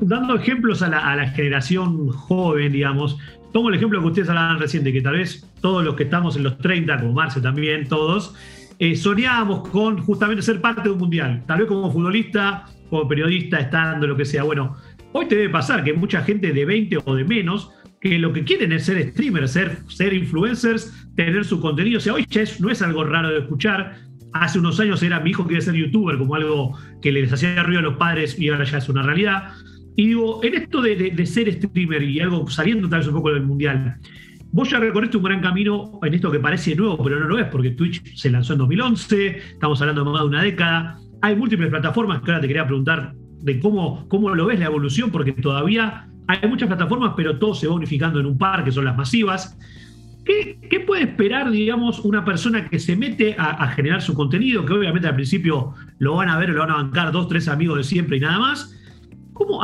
dando 0.00 0.36
ejemplos 0.36 0.82
a 0.82 0.88
la, 0.88 1.28
generación 1.30 2.08
joven, 2.08 2.72
digamos, 2.72 3.18
tomo 3.52 3.70
el 3.70 3.74
ejemplo 3.74 4.00
que 4.00 4.06
ustedes 4.06 4.28
hablaban 4.28 4.60
reciente, 4.60 4.92
que 4.92 5.02
tal 5.02 5.14
vez 5.16 5.46
todos 5.60 5.84
los 5.84 5.96
que 5.96 6.04
estamos 6.04 6.36
en 6.36 6.44
los 6.44 6.58
30, 6.58 7.00
como 7.00 7.12
Marce 7.12 7.40
también, 7.40 7.88
todos, 7.88 8.34
eh, 8.78 8.94
soñábamos 8.94 9.68
con 9.68 9.98
justamente 9.98 10.42
ser 10.42 10.60
parte 10.60 10.82
de 10.82 10.90
un 10.90 10.98
mundial, 10.98 11.42
tal 11.46 11.58
vez 11.58 11.68
como 11.68 11.90
futbolista, 11.90 12.66
como 12.88 13.08
periodista, 13.08 13.58
estando, 13.58 14.06
lo 14.06 14.16
que 14.16 14.24
sea. 14.24 14.44
Bueno, 14.44 14.76
hoy 15.12 15.26
te 15.26 15.34
debe 15.34 15.48
pasar 15.50 15.82
que 15.82 15.92
mucha 15.92 16.22
gente 16.22 16.52
de 16.52 16.64
20 16.64 16.98
o 17.04 17.14
de 17.16 17.24
menos 17.24 17.72
que 18.00 18.18
lo 18.18 18.32
que 18.32 18.44
quieren 18.44 18.72
es 18.72 18.84
ser 18.84 19.10
streamers, 19.10 19.52
ser, 19.52 19.78
ser 19.88 20.12
influencers, 20.14 21.08
tener 21.16 21.44
su 21.44 21.60
contenido. 21.60 21.98
O 21.98 22.00
sea, 22.00 22.14
hoy 22.14 22.26
ya 22.28 22.44
no 22.60 22.70
es 22.70 22.82
algo 22.82 23.04
raro 23.04 23.30
de 23.30 23.38
escuchar. 23.40 23.96
Hace 24.32 24.58
unos 24.58 24.78
años 24.78 25.02
era 25.02 25.20
mi 25.20 25.30
hijo 25.30 25.46
quería 25.46 25.60
ser 25.60 25.74
youtuber, 25.74 26.18
como 26.18 26.34
algo 26.34 26.78
que 27.02 27.10
les 27.10 27.32
hacía 27.32 27.62
ruido 27.62 27.80
a 27.80 27.82
los 27.82 27.96
padres 27.96 28.38
y 28.38 28.48
ahora 28.48 28.64
ya 28.64 28.78
es 28.78 28.88
una 28.88 29.02
realidad. 29.02 29.52
Y 29.96 30.08
digo, 30.08 30.40
en 30.44 30.54
esto 30.54 30.80
de, 30.80 31.26
ser 31.26 31.52
streamer 31.52 32.02
y 32.02 32.20
algo 32.20 32.48
saliendo 32.48 32.88
tal 32.88 33.00
vez 33.00 33.08
un 33.08 33.14
poco 33.14 33.32
del 33.32 33.42
mundial, 33.42 33.96
vos 34.52 34.70
ya 34.70 34.78
recorriste 34.78 35.16
un 35.16 35.24
gran 35.24 35.40
camino 35.40 35.98
en 36.02 36.14
esto 36.14 36.30
que 36.30 36.38
parece 36.38 36.76
nuevo, 36.76 37.02
pero 37.02 37.18
no 37.18 37.26
lo 37.26 37.38
es, 37.38 37.46
porque 37.46 37.70
Twitch 37.70 38.14
se 38.14 38.30
lanzó 38.30 38.52
en 38.52 38.60
2011, 38.60 39.38
estamos 39.54 39.80
hablando 39.80 40.04
de 40.04 40.10
más 40.10 40.20
de 40.20 40.28
una 40.28 40.42
década. 40.42 40.98
Hay 41.20 41.34
múltiples 41.34 41.68
plataformas 41.70 42.22
que 42.22 42.30
ahora 42.30 42.40
te 42.40 42.46
quería 42.46 42.64
preguntar 42.64 43.12
de 43.40 43.58
cómo, 43.58 44.06
cómo 44.08 44.32
lo 44.34 44.46
ves 44.46 44.60
la 44.60 44.66
evolución, 44.66 45.10
porque 45.10 45.32
todavía 45.32 46.08
hay 46.28 46.48
muchas 46.48 46.68
plataformas, 46.68 47.14
pero 47.16 47.38
todo 47.38 47.54
se 47.54 47.66
va 47.66 47.74
unificando 47.74 48.20
en 48.20 48.26
un 48.26 48.36
par, 48.36 48.62
que 48.62 48.70
son 48.70 48.84
las 48.84 48.96
masivas. 48.96 49.56
¿Qué, 50.24 50.84
puede 50.86 51.04
esperar, 51.04 51.50
digamos, 51.50 52.00
una 52.00 52.22
persona 52.22 52.68
que 52.68 52.78
se 52.78 52.94
mete 52.96 53.34
a, 53.38 53.66
generar 53.68 54.02
su 54.02 54.12
contenido? 54.12 54.66
Que 54.66 54.74
obviamente 54.74 55.08
al 55.08 55.14
principio 55.14 55.72
lo 55.98 56.16
van 56.16 56.28
a 56.28 56.38
ver, 56.38 56.50
lo 56.50 56.60
van 56.60 56.70
a 56.70 56.74
bancar 56.74 57.12
dos, 57.12 57.28
tres 57.28 57.48
amigos 57.48 57.78
de 57.78 57.84
siempre 57.84 58.18
y 58.18 58.20
nada 58.20 58.38
más. 58.38 58.74
¿Cómo, 59.32 59.62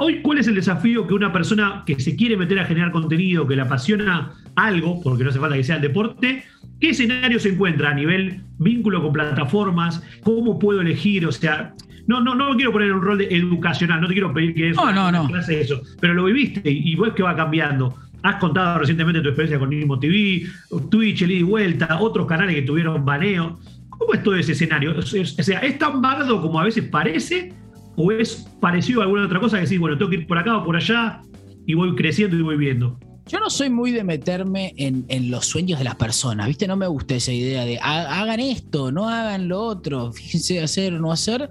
hoy, 0.00 0.20
¿cuál 0.22 0.38
es 0.38 0.48
el 0.48 0.56
desafío 0.56 1.06
que 1.06 1.14
una 1.14 1.32
persona 1.32 1.84
que 1.86 2.00
se 2.00 2.16
quiere 2.16 2.36
meter 2.36 2.58
a 2.58 2.64
generar 2.64 2.90
contenido, 2.90 3.46
que 3.46 3.54
le 3.54 3.62
apasiona 3.62 4.32
algo, 4.56 5.00
porque 5.00 5.22
no 5.22 5.30
hace 5.30 5.38
falta 5.38 5.54
que 5.54 5.62
sea 5.62 5.76
el 5.76 5.82
deporte, 5.82 6.42
qué 6.80 6.90
escenario 6.90 7.38
se 7.38 7.50
encuentra 7.50 7.90
a 7.90 7.94
nivel 7.94 8.42
vínculo 8.58 9.00
con 9.02 9.12
plataformas? 9.12 10.02
¿Cómo 10.24 10.58
puedo 10.58 10.80
elegir? 10.80 11.24
O 11.24 11.30
sea, 11.30 11.74
no, 12.18 12.34
no, 12.34 12.34
no 12.34 12.56
quiero 12.56 12.72
poner 12.72 12.92
un 12.92 13.02
rol 13.02 13.18
de 13.18 13.28
educacional, 13.30 14.00
no 14.00 14.08
te 14.08 14.14
quiero 14.14 14.34
pedir 14.34 14.52
que 14.52 14.70
eso, 14.70 14.92
no, 14.92 15.12
no, 15.12 15.28
clase 15.28 15.60
eso, 15.60 15.80
pero 16.00 16.12
lo 16.12 16.24
viviste 16.24 16.68
y, 16.68 16.96
ves 16.96 17.12
que 17.14 17.22
va 17.22 17.36
cambiando. 17.36 17.94
Has 18.22 18.36
contado 18.36 18.80
recientemente 18.80 19.20
tu 19.20 19.28
experiencia 19.28 19.58
con 19.58 19.70
Nimo 19.70 19.98
TV, 19.98 20.42
Twitch, 20.90 21.22
el 21.22 21.30
y 21.30 21.42
vuelta, 21.42 22.00
otros 22.00 22.26
canales 22.26 22.56
que 22.56 22.62
tuvieron 22.62 23.04
baneo. 23.04 23.60
¿Cómo 23.88 24.12
es 24.12 24.22
todo 24.22 24.34
ese 24.34 24.52
escenario? 24.52 24.94
O 24.98 25.02
sea, 25.02 25.60
¿es 25.60 25.78
tan 25.78 26.02
bardo 26.02 26.42
como 26.42 26.58
a 26.58 26.64
veces 26.64 26.84
parece? 26.84 27.52
¿O 27.96 28.10
es 28.12 28.46
parecido 28.60 29.00
a 29.00 29.04
alguna 29.04 29.24
otra 29.24 29.40
cosa 29.40 29.56
que 29.56 29.64
decís, 29.64 29.78
bueno, 29.78 29.96
tengo 29.96 30.10
que 30.10 30.16
ir 30.16 30.26
por 30.26 30.36
acá 30.36 30.56
o 30.58 30.64
por 30.64 30.76
allá 30.76 31.22
y 31.66 31.74
voy 31.74 31.94
creciendo 31.94 32.36
y 32.36 32.42
voy 32.42 32.56
viendo? 32.56 32.98
Yo 33.26 33.38
no 33.38 33.48
soy 33.48 33.70
muy 33.70 33.92
de 33.92 34.02
meterme 34.02 34.74
en, 34.76 35.04
en, 35.08 35.30
los 35.30 35.46
sueños 35.46 35.78
de 35.78 35.84
las 35.84 35.94
personas, 35.94 36.48
¿viste? 36.48 36.66
No 36.66 36.76
me 36.76 36.88
gusta 36.88 37.14
esa 37.14 37.32
idea 37.32 37.64
de 37.64 37.78
hagan 37.78 38.40
esto, 38.40 38.90
no 38.90 39.08
hagan 39.08 39.46
lo 39.48 39.60
otro, 39.62 40.12
fíjense 40.12 40.60
hacer 40.60 40.94
o 40.94 40.98
no 40.98 41.12
hacer 41.12 41.48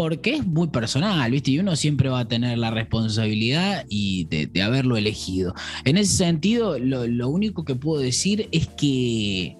porque 0.00 0.36
es 0.36 0.46
muy 0.46 0.68
personal, 0.68 1.30
¿viste? 1.30 1.50
Y 1.50 1.58
uno 1.58 1.76
siempre 1.76 2.08
va 2.08 2.20
a 2.20 2.24
tener 2.26 2.56
la 2.56 2.70
responsabilidad 2.70 3.84
y 3.90 4.24
de, 4.24 4.62
haberlo 4.62 4.96
elegido. 4.96 5.54
En 5.84 5.98
ese 5.98 6.16
sentido, 6.16 6.78
lo, 6.78 7.28
único 7.28 7.66
que 7.66 7.74
puedo 7.74 8.00
decir 8.00 8.48
es 8.50 8.66
que 8.66 9.58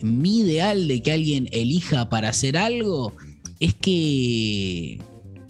mi 0.00 0.38
ideal 0.38 0.88
de 0.88 1.02
que 1.02 1.12
alguien 1.12 1.50
elija 1.52 2.08
para 2.08 2.30
hacer 2.30 2.56
algo 2.56 3.14
es 3.60 3.74
que, 3.74 5.02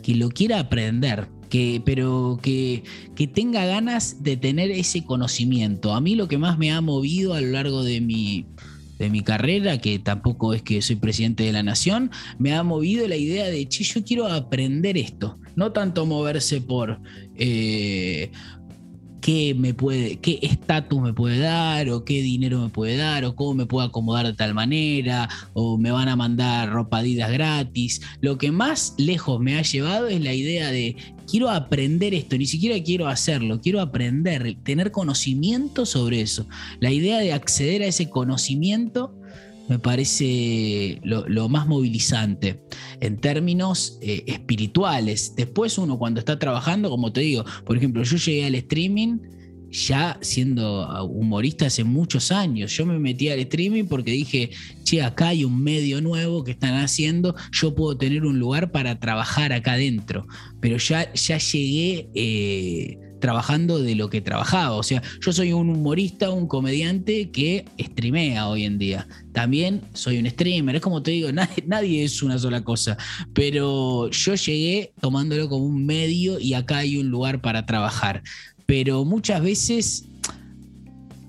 que 0.02 0.16
lo 0.16 0.30
quiera 0.30 0.58
aprender, 0.58 1.28
que, 1.48 1.80
pero 1.84 2.40
que, 2.42 2.82
que, 3.14 3.28
tenga 3.28 3.64
ganas 3.66 4.24
de 4.24 4.36
tener 4.36 4.72
ese 4.72 5.04
conocimiento. 5.04 5.94
A 5.94 6.00
mí 6.00 6.16
lo 6.16 6.26
que 6.26 6.38
más 6.38 6.58
me 6.58 6.72
ha 6.72 6.80
movido 6.80 7.34
a 7.34 7.40
lo 7.40 7.52
largo 7.52 7.84
de 7.84 8.00
mi, 8.00 8.46
de 9.04 9.10
mi 9.10 9.22
carrera, 9.22 9.78
que 9.78 9.98
tampoco 9.98 10.54
es 10.54 10.62
que 10.62 10.82
soy 10.82 10.96
presidente 10.96 11.44
de 11.44 11.52
la 11.52 11.62
nación, 11.62 12.10
me 12.38 12.54
ha 12.54 12.62
movido 12.62 13.06
la 13.06 13.16
idea 13.16 13.46
de, 13.46 13.66
che, 13.68 13.84
yo 13.84 14.04
quiero 14.04 14.26
aprender 14.26 14.98
esto, 14.98 15.38
no 15.56 15.72
tanto 15.72 16.06
moverse 16.06 16.60
por, 16.60 17.00
eh, 17.36 18.30
qué 19.24 19.54
me 19.54 19.72
puede, 19.72 20.16
qué 20.16 20.38
estatus 20.42 21.00
me 21.00 21.14
puede 21.14 21.38
dar, 21.38 21.88
o 21.88 22.04
qué 22.04 22.20
dinero 22.20 22.60
me 22.60 22.68
puede 22.68 22.98
dar, 22.98 23.24
o 23.24 23.34
cómo 23.34 23.54
me 23.54 23.64
puedo 23.64 23.86
acomodar 23.86 24.26
de 24.26 24.34
tal 24.34 24.52
manera, 24.52 25.30
o 25.54 25.78
me 25.78 25.90
van 25.90 26.08
a 26.08 26.16
mandar 26.16 26.70
ropa 26.70 27.00
gratis. 27.02 28.02
Lo 28.20 28.36
que 28.36 28.52
más 28.52 28.92
lejos 28.98 29.40
me 29.40 29.56
ha 29.56 29.62
llevado 29.62 30.08
es 30.08 30.20
la 30.20 30.34
idea 30.34 30.70
de 30.70 30.96
quiero 31.26 31.48
aprender 31.48 32.12
esto, 32.12 32.36
ni 32.36 32.44
siquiera 32.44 32.78
quiero 32.84 33.08
hacerlo, 33.08 33.62
quiero 33.62 33.80
aprender, 33.80 34.58
tener 34.62 34.90
conocimiento 34.90 35.86
sobre 35.86 36.20
eso. 36.20 36.46
La 36.80 36.92
idea 36.92 37.18
de 37.20 37.32
acceder 37.32 37.80
a 37.80 37.86
ese 37.86 38.10
conocimiento 38.10 39.14
me 39.68 39.78
parece 39.78 41.00
lo, 41.02 41.48
más 41.48 41.66
movilizante 41.66 42.60
en 43.00 43.18
términos 43.18 43.98
eh, 44.02 44.24
espirituales. 44.26 45.34
Después 45.36 45.78
uno 45.78 45.98
cuando 45.98 46.20
está 46.20 46.38
trabajando, 46.38 46.90
como 46.90 47.12
te 47.12 47.22
digo, 47.22 47.44
por 47.64 47.76
ejemplo, 47.76 48.02
yo 48.02 48.16
llegué 48.16 48.46
al 48.46 48.54
streaming 48.54 49.18
ya 49.74 50.18
siendo 50.20 51.04
humorista 51.06 51.66
hace 51.66 51.82
muchos 51.82 52.30
años. 52.30 52.76
Yo 52.76 52.86
me 52.86 52.98
metí 52.98 53.28
al 53.28 53.40
streaming 53.40 53.84
porque 53.84 54.12
dije, 54.12 54.50
che, 54.84 55.02
acá 55.02 55.28
hay 55.28 55.44
un 55.44 55.62
medio 55.62 56.00
nuevo 56.00 56.44
que 56.44 56.52
están 56.52 56.74
haciendo, 56.76 57.34
yo 57.52 57.74
puedo 57.74 57.96
tener 57.96 58.24
un 58.24 58.38
lugar 58.38 58.70
para 58.70 59.00
trabajar 59.00 59.52
acá 59.52 59.72
adentro. 59.72 60.26
Pero 60.60 60.76
ya, 60.76 61.12
ya 61.12 61.38
llegué 61.38 62.08
eh, 62.14 62.98
trabajando 63.24 63.78
de 63.78 63.94
lo 63.94 64.10
que 64.10 64.20
trabajaba. 64.20 64.76
O 64.76 64.82
sea, 64.82 65.02
yo 65.24 65.32
soy 65.32 65.54
un 65.54 65.70
humorista, 65.70 66.28
un 66.28 66.46
comediante 66.46 67.30
que 67.30 67.64
streamea 67.80 68.48
hoy 68.48 68.66
en 68.66 68.76
día. 68.76 69.08
También 69.32 69.80
soy 69.94 70.18
un 70.18 70.28
streamer. 70.28 70.76
Es 70.76 70.82
como 70.82 71.02
te 71.02 71.12
digo, 71.12 71.30
nadie, 71.66 72.04
es 72.04 72.22
una 72.22 72.38
sola 72.38 72.62
cosa. 72.62 72.98
Pero 73.32 74.10
yo 74.10 74.34
llegué 74.34 74.92
tomándolo 75.00 75.48
como 75.48 75.64
un 75.64 75.86
medio 75.86 76.38
y 76.38 76.52
acá 76.52 76.78
hay 76.78 76.98
un 76.98 77.08
lugar 77.08 77.40
para 77.40 77.64
trabajar. 77.64 78.22
Pero 78.66 79.06
muchas 79.06 79.42
veces 79.42 80.04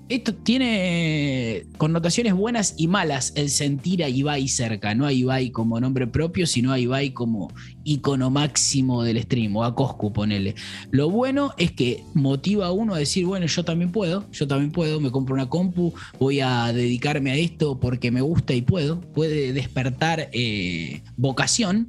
esto 0.08 0.34
tiene 0.34 1.66
connotaciones 1.78 2.34
buenas 2.34 2.74
y 2.76 2.86
malas 2.86 3.32
el 3.34 3.50
sentir 3.50 4.04
a 4.04 4.08
Ibai 4.08 4.46
cerca, 4.46 4.94
no 4.94 5.04
a 5.04 5.12
Ibai 5.12 5.50
como 5.50 5.80
nombre 5.80 6.06
propio, 6.06 6.46
sino 6.46 6.72
a 6.72 6.78
Ibai 6.78 7.10
como 7.10 7.52
icono 7.84 8.30
máximo 8.30 9.02
del 9.02 9.20
stream 9.22 9.56
o 9.56 9.64
a 9.64 9.74
Coscu, 9.74 10.12
ponele. 10.12 10.54
Lo 10.90 11.10
bueno 11.10 11.54
es 11.58 11.72
que 11.72 12.04
motiva 12.14 12.66
a 12.66 12.72
uno 12.72 12.94
a 12.94 12.98
decir, 12.98 13.26
bueno, 13.26 13.46
yo 13.46 13.64
también 13.64 13.90
puedo, 13.90 14.30
yo 14.30 14.46
también 14.46 14.70
puedo, 14.70 15.00
me 15.00 15.10
compro 15.10 15.34
una 15.34 15.48
compu, 15.48 15.92
voy 16.20 16.40
a 16.40 16.72
dedicarme 16.72 17.32
a 17.32 17.36
esto 17.36 17.80
porque 17.80 18.10
me 18.10 18.20
gusta 18.20 18.54
y 18.54 18.62
puedo, 18.62 19.00
puede 19.00 19.52
despertar 19.52 20.30
eh, 20.32 21.02
vocación 21.16 21.88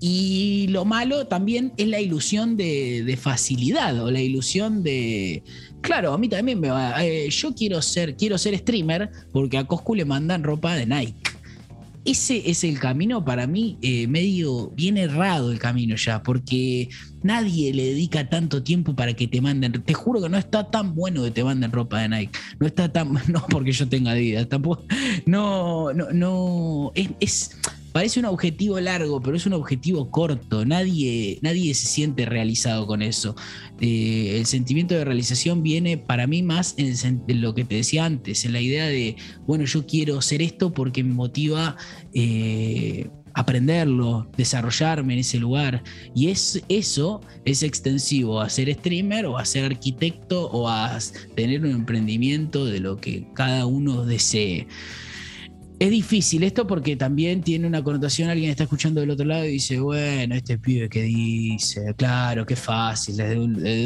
Y 0.00 0.68
lo 0.68 0.84
malo 0.84 1.26
también 1.26 1.72
es 1.76 1.88
la 1.88 2.00
ilusión 2.00 2.56
de, 2.56 3.18
facilidad 3.20 4.02
o 4.02 4.10
la 4.10 4.20
ilusión 4.20 4.82
de. 4.82 5.42
Claro, 5.80 6.12
a 6.12 6.18
mí 6.18 6.28
también 6.28 6.60
me 6.60 6.68
va. 6.68 7.04
Eh, 7.04 7.28
yo 7.30 7.54
quiero 7.54 7.82
ser, 7.82 8.16
quiero 8.16 8.38
ser 8.38 8.56
streamer 8.58 9.10
porque 9.32 9.58
a 9.58 9.64
Coscu 9.64 9.94
le 9.94 10.04
mandan 10.04 10.42
ropa 10.42 10.74
de 10.74 10.86
Nike 10.86 11.28
ese 12.10 12.48
es 12.48 12.64
el 12.64 12.78
camino 12.78 13.24
para 13.24 13.46
mí 13.46 13.76
eh, 13.82 14.06
medio 14.06 14.70
bien 14.70 14.96
errado 14.96 15.52
el 15.52 15.58
camino 15.58 15.94
ya, 15.96 16.22
porque 16.22 16.88
nadie 17.22 17.74
le 17.74 17.84
dedica 17.84 18.28
tanto 18.28 18.62
tiempo 18.62 18.94
para 18.94 19.12
que 19.14 19.28
te 19.28 19.40
manden. 19.40 19.72
Te 19.72 19.94
juro 19.94 20.22
que 20.22 20.28
no 20.28 20.38
está 20.38 20.70
tan 20.70 20.94
bueno 20.94 21.22
que 21.24 21.30
te 21.30 21.44
manden 21.44 21.70
ropa 21.70 22.00
de 22.00 22.08
Nike. 22.08 22.38
No 22.58 22.66
está 22.66 22.90
tan. 22.90 23.08
No 23.28 23.44
porque 23.50 23.72
yo 23.72 23.88
tenga 23.88 24.14
vida, 24.14 24.48
tampoco. 24.48 24.86
No, 25.26 25.92
no, 25.92 26.10
no. 26.12 26.92
es 26.94 27.50
Parece 27.98 28.20
un 28.20 28.26
objetivo 28.26 28.78
largo, 28.78 29.20
pero 29.20 29.36
es 29.36 29.44
un 29.44 29.54
objetivo 29.54 30.08
corto. 30.08 30.64
Nadie, 30.64 31.40
nadie 31.42 31.74
se 31.74 31.88
siente 31.88 32.26
realizado 32.26 32.86
con 32.86 33.02
eso. 33.02 33.34
Eh, 33.80 34.36
el 34.38 34.46
sentimiento 34.46 34.94
de 34.94 35.04
realización 35.04 35.64
viene 35.64 35.98
para 35.98 36.28
mí 36.28 36.44
más 36.44 36.76
en, 36.76 37.24
lo 37.26 37.56
que 37.56 37.64
te 37.64 37.74
decía 37.74 38.04
antes, 38.04 38.44
en 38.44 38.52
la 38.52 38.60
idea 38.60 38.86
de, 38.86 39.16
bueno, 39.48 39.64
yo 39.64 39.84
quiero 39.84 40.16
hacer 40.16 40.42
esto 40.42 40.72
porque 40.72 41.02
me 41.02 41.12
motiva 41.12 41.76
eh, 42.14 43.10
aprenderlo, 43.34 44.30
desarrollarme 44.36 45.14
en 45.14 45.18
ese 45.18 45.40
lugar. 45.40 45.82
Y 46.14 46.28
es, 46.28 46.62
eso 46.68 47.20
es 47.44 47.64
extensivo 47.64 48.40
a 48.40 48.48
ser 48.48 48.72
streamer 48.74 49.26
o 49.26 49.38
a 49.38 49.44
ser 49.44 49.64
arquitecto 49.64 50.48
o 50.52 50.68
a 50.68 50.96
tener 51.34 51.64
un 51.64 51.72
emprendimiento 51.72 52.64
de 52.64 52.78
lo 52.78 52.96
que 52.96 53.26
cada 53.34 53.66
uno 53.66 54.04
desee. 54.04 54.68
Es 55.78 55.90
difícil 55.90 56.42
esto 56.42 56.66
porque 56.66 56.96
también 56.96 57.40
tiene 57.40 57.64
una 57.64 57.84
connotación, 57.84 58.28
alguien 58.28 58.50
está 58.50 58.64
escuchando 58.64 59.00
del 59.00 59.10
otro 59.10 59.24
lado 59.24 59.44
y 59.44 59.52
dice, 59.52 59.78
bueno, 59.78 60.34
este 60.34 60.58
pibe 60.58 60.88
que 60.88 61.02
dice, 61.02 61.94
claro, 61.96 62.44
qué 62.44 62.56
fácil, 62.56 63.16
desde 63.16 63.38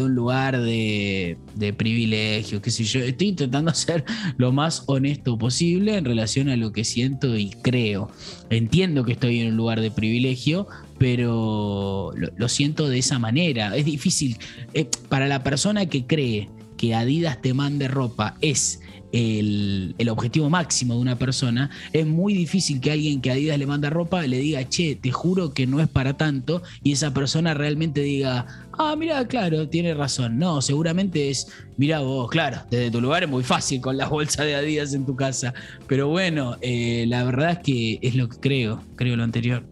un, 0.03 0.15
lugar 0.15 0.59
de, 0.59 1.37
privilegio, 1.77 2.63
qué 2.63 2.71
sé 2.71 2.85
yo. 2.85 3.01
Estoy 3.01 3.29
intentando 3.29 3.75
ser 3.75 4.05
lo 4.39 4.53
más 4.53 4.85
honesto 4.87 5.37
posible 5.37 5.99
en 5.99 6.07
relación 6.07 6.49
a 6.49 6.57
lo 6.57 6.73
que 6.73 6.85
siento 6.85 7.37
y 7.37 7.51
creo. 7.51 8.11
Entiendo 8.49 9.05
que 9.05 9.13
estoy 9.13 9.41
en 9.41 9.49
un 9.49 9.57
lugar 9.59 9.83
de 9.83 9.91
privilegio, 9.91 10.67
pero 10.97 12.13
lo, 12.37 12.49
siento 12.49 12.89
de 12.89 13.01
esa 13.01 13.19
manera. 13.19 13.77
Es 13.77 13.85
difícil. 13.85 14.39
Eh, 14.73 14.89
para 15.11 15.27
la 15.27 15.43
persona 15.43 15.85
que 15.85 16.07
cree 16.07 16.49
que 16.79 16.95
Adidas 16.95 17.43
te 17.43 17.53
mande 17.53 17.87
ropa 17.87 18.35
es 18.41 18.81
el, 19.13 20.09
objetivo 20.09 20.51
máximo 20.51 20.95
de 20.95 21.01
una 21.01 21.17
persona, 21.17 21.71
es 21.93 22.07
muy 22.07 22.35
difícil 22.35 22.81
que 22.81 22.91
alguien 22.91 23.21
que 23.21 23.31
Adidas 23.31 23.59
le 23.59 23.67
manda 23.67 23.91
ropa 23.91 24.23
le 24.23 24.39
diga, 24.39 24.69
che, 24.69 24.97
te 24.97 25.11
juro 25.11 25.55
que 25.55 25.67
no 25.67 25.81
es 25.81 25.89
para 25.89 26.17
tanto, 26.17 26.63
y 26.83 26.93
esa 26.93 27.15
persona 27.15 27.55
realmente 27.55 28.01
diga, 28.01 28.47
ah, 28.79 28.95
mira, 28.97 29.27
claro, 29.27 29.69
tiene 29.69 29.95
razón. 29.95 30.39
No, 30.39 30.61
seguramente 30.61 31.31
es, 31.31 31.49
mira 31.77 32.01
vos, 32.01 32.31
claro, 32.31 32.63
desde 32.71 32.91
tu 32.91 33.01
lugar 33.01 33.23
es 33.23 33.29
muy 33.29 33.45
fácil 33.45 33.81
con 33.81 33.97
la 33.97 34.09
bolsa 34.09 34.45
de 34.45 34.55
Adidas 34.55 34.95
en 34.95 35.07
tu 35.07 35.17
casa, 35.17 35.55
pero 35.87 36.09
bueno, 36.09 36.57
eh, 36.61 37.05
la 37.09 37.25
verdad 37.25 37.53
es 37.53 37.59
que 37.59 37.99
es 38.03 38.15
lo 38.15 38.29
que 38.29 38.39
creo, 38.39 38.83
creo 38.97 39.17
lo 39.17 39.25
anterior. 39.25 39.65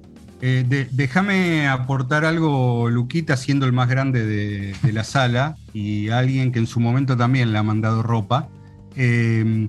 Eh, 0.43 0.88
déjame 0.91 1.68
aportar 1.68 2.24
algo, 2.24 2.88
Luquita, 2.88 3.36
siendo 3.36 3.66
el 3.66 3.72
más 3.72 3.91
grande 3.91 4.24
de, 4.24 4.74
de, 4.82 4.93
la 4.93 5.05
sala 5.05 5.57
y 5.74 6.09
alguien 6.09 6.51
que 6.51 6.59
en 6.59 6.66
su 6.66 6.80
momento 6.80 7.14
también 7.14 7.53
le 7.53 7.59
ha 7.59 7.62
mandado 7.62 8.03
ropa. 8.03 8.49
Eh, 8.97 9.68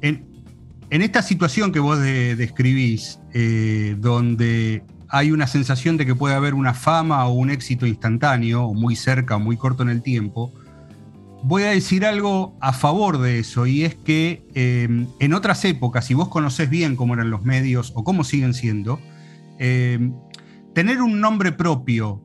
en, 0.00 0.30
esta 0.90 1.22
situación 1.22 1.72
que 1.72 1.78
vos 1.78 2.00
describís, 2.00 3.20
eh, 3.32 3.96
donde 3.98 4.82
hay 5.08 5.30
una 5.30 5.46
sensación 5.46 5.96
de 5.96 6.04
que 6.04 6.14
puede 6.14 6.34
haber 6.34 6.54
una 6.54 6.74
fama 6.74 7.24
o 7.26 7.32
un 7.32 7.50
éxito 7.50 7.86
instantáneo, 7.86 8.72
muy 8.74 8.96
cerca 8.96 9.38
muy 9.38 9.56
corto 9.56 9.82
en 9.82 9.88
el 9.88 10.02
tiempo, 10.02 10.52
voy 11.42 11.62
a 11.62 11.70
decir 11.70 12.04
algo 12.04 12.56
a 12.60 12.72
favor 12.72 13.18
de 13.18 13.38
eso, 13.38 13.66
y 13.66 13.84
es 13.84 13.94
que 13.94 14.44
eh, 14.54 15.06
en 15.20 15.34
otras 15.34 15.64
épocas, 15.64 16.06
si 16.06 16.14
vos 16.14 16.28
conocés 16.28 16.68
bien 16.68 16.96
cómo 16.96 17.14
eran 17.14 17.30
los 17.30 17.44
medios 17.44 17.92
o 17.94 18.02
cómo 18.02 18.24
siguen 18.24 18.52
siendo, 18.52 19.00
tener 19.58 21.02
un 21.02 21.20
nombre 21.20 21.52
propio 21.52 22.22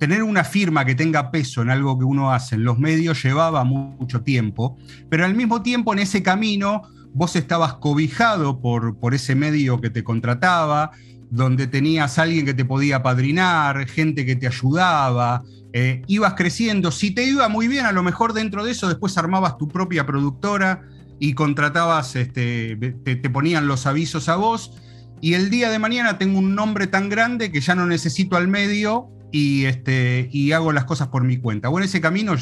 tener 0.00 0.22
una 0.22 0.44
firma 0.44 0.86
que 0.86 0.94
tenga 0.94 1.30
peso 1.30 1.60
en 1.60 1.68
algo 1.68 1.98
que 1.98 2.06
uno 2.06 2.32
hace 2.32 2.54
en 2.54 2.64
los 2.64 2.78
medios 2.78 3.22
llevaba 3.22 3.64
mucho 3.64 4.22
tiempo, 4.22 4.78
pero 5.10 5.26
al 5.26 5.34
mismo 5.34 5.60
tiempo 5.62 5.92
en 5.92 5.98
ese 5.98 6.22
camino 6.22 6.84
vos 7.12 7.36
estabas 7.36 7.74
cobijado 7.74 8.62
por, 8.62 8.98
por 8.98 9.12
ese 9.12 9.34
medio 9.34 9.78
que 9.78 9.90
te 9.90 10.02
contrataba, 10.02 10.92
donde 11.30 11.66
tenías 11.66 12.18
alguien 12.18 12.46
que 12.46 12.54
te 12.54 12.64
podía 12.64 13.02
padrinar, 13.02 13.86
gente 13.88 14.24
que 14.24 14.36
te 14.36 14.46
ayudaba, 14.46 15.42
eh, 15.74 16.02
ibas 16.06 16.32
creciendo. 16.32 16.90
Si 16.92 17.10
te 17.10 17.24
iba 17.24 17.48
muy 17.50 17.68
bien, 17.68 17.84
a 17.84 17.92
lo 17.92 18.02
mejor 18.02 18.32
dentro 18.32 18.64
de 18.64 18.70
eso 18.70 18.88
después 18.88 19.18
armabas 19.18 19.58
tu 19.58 19.68
propia 19.68 20.06
productora 20.06 20.82
y 21.18 21.34
contratabas, 21.34 22.16
este, 22.16 22.74
te, 23.04 23.16
te 23.16 23.30
ponían 23.30 23.68
los 23.68 23.86
avisos 23.86 24.30
a 24.30 24.36
vos. 24.36 24.72
Y 25.20 25.34
el 25.34 25.50
día 25.50 25.68
de 25.68 25.78
mañana 25.78 26.16
tengo 26.16 26.38
un 26.38 26.54
nombre 26.54 26.86
tan 26.86 27.10
grande 27.10 27.52
que 27.52 27.60
ya 27.60 27.74
no 27.74 27.84
necesito 27.84 28.38
al 28.38 28.48
medio 28.48 29.10
y, 29.32 29.64
este, 29.64 30.28
y 30.32 30.52
hago 30.52 30.72
las 30.72 30.84
cosas 30.84 31.08
por 31.08 31.24
mi 31.24 31.38
cuenta. 31.38 31.68
Bueno, 31.68 31.84
ese 31.84 32.00
camino 32.00 32.34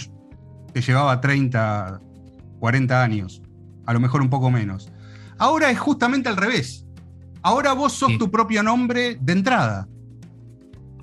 te 0.72 0.80
llevaba 0.80 1.20
30, 1.20 2.00
40 2.60 3.02
años, 3.02 3.42
a 3.86 3.92
lo 3.92 4.00
mejor 4.00 4.22
un 4.22 4.30
poco 4.30 4.50
menos. 4.50 4.90
Ahora 5.38 5.70
es 5.70 5.78
justamente 5.78 6.28
al 6.28 6.36
revés. 6.36 6.84
Ahora 7.42 7.72
vos 7.72 7.92
sos 7.92 8.18
tu 8.18 8.30
propio 8.30 8.62
nombre 8.62 9.16
de 9.20 9.32
entrada. 9.32 9.88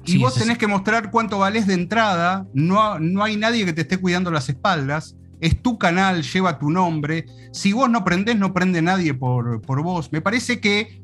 Y 0.03 0.17
vos 0.19 0.35
tenés 0.35 0.57
que 0.57 0.67
mostrar 0.67 1.09
cuánto 1.09 1.39
valés 1.39 1.65
de 1.65 1.73
entrada. 1.73 2.45
No, 2.53 2.99
no 2.99 3.23
hay 3.23 3.37
nadie 3.37 3.65
que 3.65 3.73
te 3.73 3.81
esté 3.81 3.97
cuidando 3.97 4.29
las 4.29 4.49
espaldas. 4.49 5.15
Es 5.39 5.61
tu 5.61 5.79
canal, 5.79 6.21
lleva 6.21 6.59
tu 6.59 6.69
nombre. 6.69 7.25
Si 7.51 7.73
vos 7.73 7.89
no 7.89 8.03
prendés, 8.03 8.37
no 8.37 8.53
prende 8.53 8.81
nadie 8.81 9.13
por, 9.13 9.61
por 9.61 9.81
vos. 9.81 10.11
Me 10.11 10.21
parece 10.21 10.59
que 10.59 11.01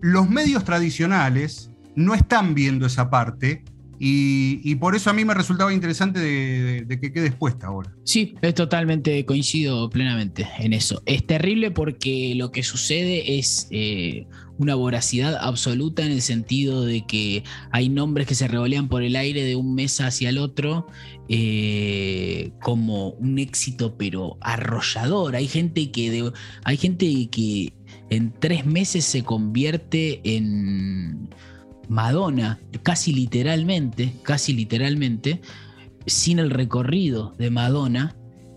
los 0.00 0.28
medios 0.28 0.64
tradicionales 0.64 1.70
no 1.94 2.14
están 2.14 2.54
viendo 2.54 2.86
esa 2.86 3.08
parte 3.10 3.62
y, 3.98 4.74
por 4.76 4.94
eso 4.94 5.10
a 5.10 5.12
mí 5.12 5.24
me 5.24 5.34
resultaba 5.34 5.72
interesante 5.72 6.20
de, 6.20 6.98
que 7.00 7.12
quede 7.12 7.26
expuesta 7.26 7.68
ahora. 7.68 7.92
Sí, 8.04 8.34
es 8.42 8.54
totalmente 8.54 9.24
coincido 9.24 9.88
plenamente 9.90 10.48
en 10.58 10.72
eso. 10.72 11.02
Es 11.06 11.26
terrible 11.26 11.70
porque 11.70 12.34
lo 12.36 12.50
que 12.50 12.62
sucede 12.62 13.38
es 13.38 13.68
eh, 13.70 14.26
una 14.58 14.74
voracidad 14.74 15.36
absoluta 15.36 16.04
en 16.04 16.12
el 16.12 16.22
sentido 16.22 16.84
de 16.84 17.06
que 17.06 17.44
hay 17.70 17.88
nombres 17.88 18.26
que 18.26 18.34
se 18.34 18.48
revolean 18.48 18.88
por 18.88 19.02
el 19.02 19.16
aire 19.16 19.44
de 19.44 19.56
un 19.56 19.74
mes 19.74 20.00
hacia 20.00 20.28
el 20.28 20.38
otro 20.38 20.86
eh, 21.28 22.52
como 22.60 23.10
un 23.10 23.38
éxito 23.38 23.96
pero 23.96 24.36
arrollador. 24.40 25.36
Hay 25.36 25.48
gente 25.48 25.90
que 25.90 26.32
hay 26.64 26.76
gente 26.76 27.28
que 27.30 27.72
en 28.10 28.32
tres 28.32 28.66
meses 28.66 29.04
se 29.04 29.22
convierte 29.22 30.20
en 30.24 31.30
Madonna, 31.88 32.58
casi 32.82 33.12
literalmente, 33.12 34.12
casi 34.22 34.52
literalmente, 34.52 35.40
sin 36.06 36.38
el 36.38 36.50
recorrido 36.50 37.34
de 37.38 37.50
Madonna. 37.50 38.16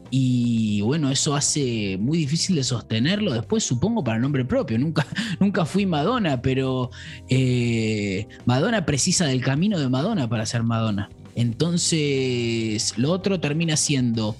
Y 0.10 0.80
bueno, 0.82 1.12
eso 1.12 1.36
hace 1.36 1.98
muy 2.00 2.18
difícil 2.18 2.56
de 2.56 2.64
sostenerlo 2.64 3.34
después, 3.34 3.64
supongo, 3.64 4.04
para 4.04 4.20
nombre 4.20 4.46
propio. 4.46 4.80
Nunca, 4.80 5.06
nunca 5.40 5.66
fui 5.66 5.86
Madonna, 5.86 6.42
pero 6.42 6.92
eh, 7.30 8.28
Madonna 8.46 8.86
precisa 8.86 9.26
del 9.26 9.42
camino 9.42 9.80
de 9.80 9.90
Madonna 9.90 10.30
para 10.30 10.46
ser 10.46 10.64
Madonna. 10.64 11.10
Entonces, 11.36 12.98
lo 12.98 13.12
otro 13.12 13.40
termina 13.40 13.78
siendo 13.78 14.38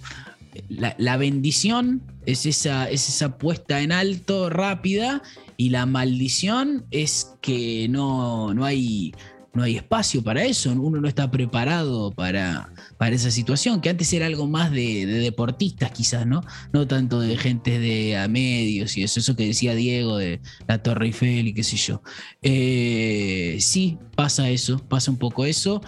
la, 0.70 1.18
bendición, 1.18 2.02
es 2.26 2.46
esa, 2.46 2.90
es 2.90 3.08
esa 3.08 3.38
puesta 3.38 3.82
en 3.82 3.92
alto 3.92 4.50
rápida 4.50 5.22
y 5.56 5.70
la 5.70 5.86
maldición 5.86 6.86
es 6.92 7.36
que 7.42 7.88
no, 7.90 8.54
no, 8.54 8.66
hay, 8.66 9.14
no 9.54 9.64
hay 9.64 9.78
espacio 9.78 10.24
para 10.24 10.44
eso, 10.44 10.72
uno 10.72 11.00
no 11.00 11.08
está 11.08 11.32
preparado 11.32 12.12
para, 12.12 12.72
para 12.98 13.16
esa 13.16 13.32
situación, 13.32 13.82
que 13.82 13.90
antes 13.90 14.12
era 14.14 14.26
algo 14.26 14.48
más 14.48 14.72
de, 14.72 15.06
deportistas 15.06 15.92
quizás, 15.92 16.28
¿no? 16.28 16.42
No 16.74 16.86
tanto 16.86 17.20
de 17.22 17.38
gente 17.38 17.80
de 17.80 18.18
a 18.18 18.28
medios 18.28 18.98
y 18.98 19.04
eso, 19.04 19.20
eso 19.20 19.36
que 19.36 19.48
decía 19.48 19.74
Diego 19.74 20.18
de 20.18 20.42
la 20.68 20.84
Torre 20.84 21.08
Eiffel 21.08 21.48
y 21.48 21.54
qué 21.54 21.64
sé 21.64 21.78
yo. 21.78 22.02
Eh, 22.42 23.58
sí, 23.62 23.98
pasa 24.16 24.50
eso, 24.50 24.80
pasa 24.80 25.12
un 25.12 25.18
poco 25.18 25.46
eso. 25.46 25.82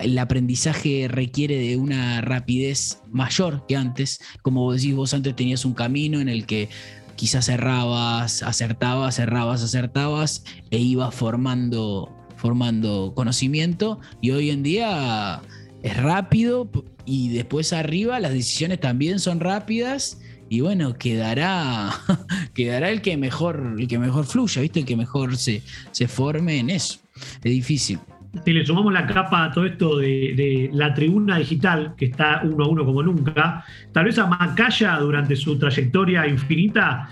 El 0.00 0.18
aprendizaje 0.18 1.08
requiere 1.08 1.56
de 1.58 1.76
una 1.76 2.20
rapidez 2.20 3.02
mayor 3.10 3.66
que 3.66 3.76
antes. 3.76 4.20
Como 4.42 4.72
decís, 4.72 4.94
vos 4.94 5.14
antes 5.14 5.36
tenías 5.36 5.64
un 5.64 5.74
camino 5.74 6.20
en 6.20 6.28
el 6.28 6.46
que 6.46 6.68
quizás 7.16 7.46
cerrabas, 7.46 8.42
acertabas, 8.42 9.16
cerrabas, 9.16 9.62
acertabas 9.62 10.44
e 10.70 10.78
ibas 10.78 11.14
formando, 11.14 12.10
formando 12.36 13.12
conocimiento 13.14 14.00
y 14.22 14.30
hoy 14.30 14.48
en 14.48 14.62
día 14.62 15.42
es 15.82 15.96
rápido 15.98 16.70
y 17.04 17.28
después 17.28 17.74
arriba 17.74 18.20
las 18.20 18.32
decisiones 18.32 18.80
también 18.80 19.18
son 19.18 19.40
rápidas 19.40 20.18
y 20.48 20.62
bueno, 20.62 20.96
quedará, 20.96 21.92
quedará 22.54 22.90
el 22.90 23.02
que 23.02 23.16
mejor, 23.16 23.76
el 23.78 23.86
que 23.86 23.98
mejor 23.98 24.24
fluya, 24.24 24.62
¿viste? 24.62 24.80
El 24.80 24.86
que 24.86 24.96
mejor 24.96 25.36
se, 25.36 25.62
se 25.92 26.08
forme 26.08 26.58
en 26.58 26.70
eso. 26.70 26.98
Es 27.36 27.52
difícil. 27.52 28.00
Si 28.44 28.52
le 28.52 28.64
sumamos 28.64 28.92
la 28.92 29.06
capa 29.06 29.44
a 29.44 29.50
todo 29.50 29.66
esto 29.66 29.98
de, 29.98 30.70
la 30.72 30.94
tribuna 30.94 31.38
digital, 31.38 31.94
que 31.96 32.06
está 32.06 32.42
uno 32.44 32.64
a 32.64 32.68
uno 32.68 32.84
como 32.84 33.02
nunca, 33.02 33.64
tal 33.92 34.04
vez 34.04 34.18
a 34.18 34.26
Macaya 34.26 34.96
durante 34.98 35.34
su 35.36 35.58
trayectoria 35.58 36.26
infinita, 36.26 37.08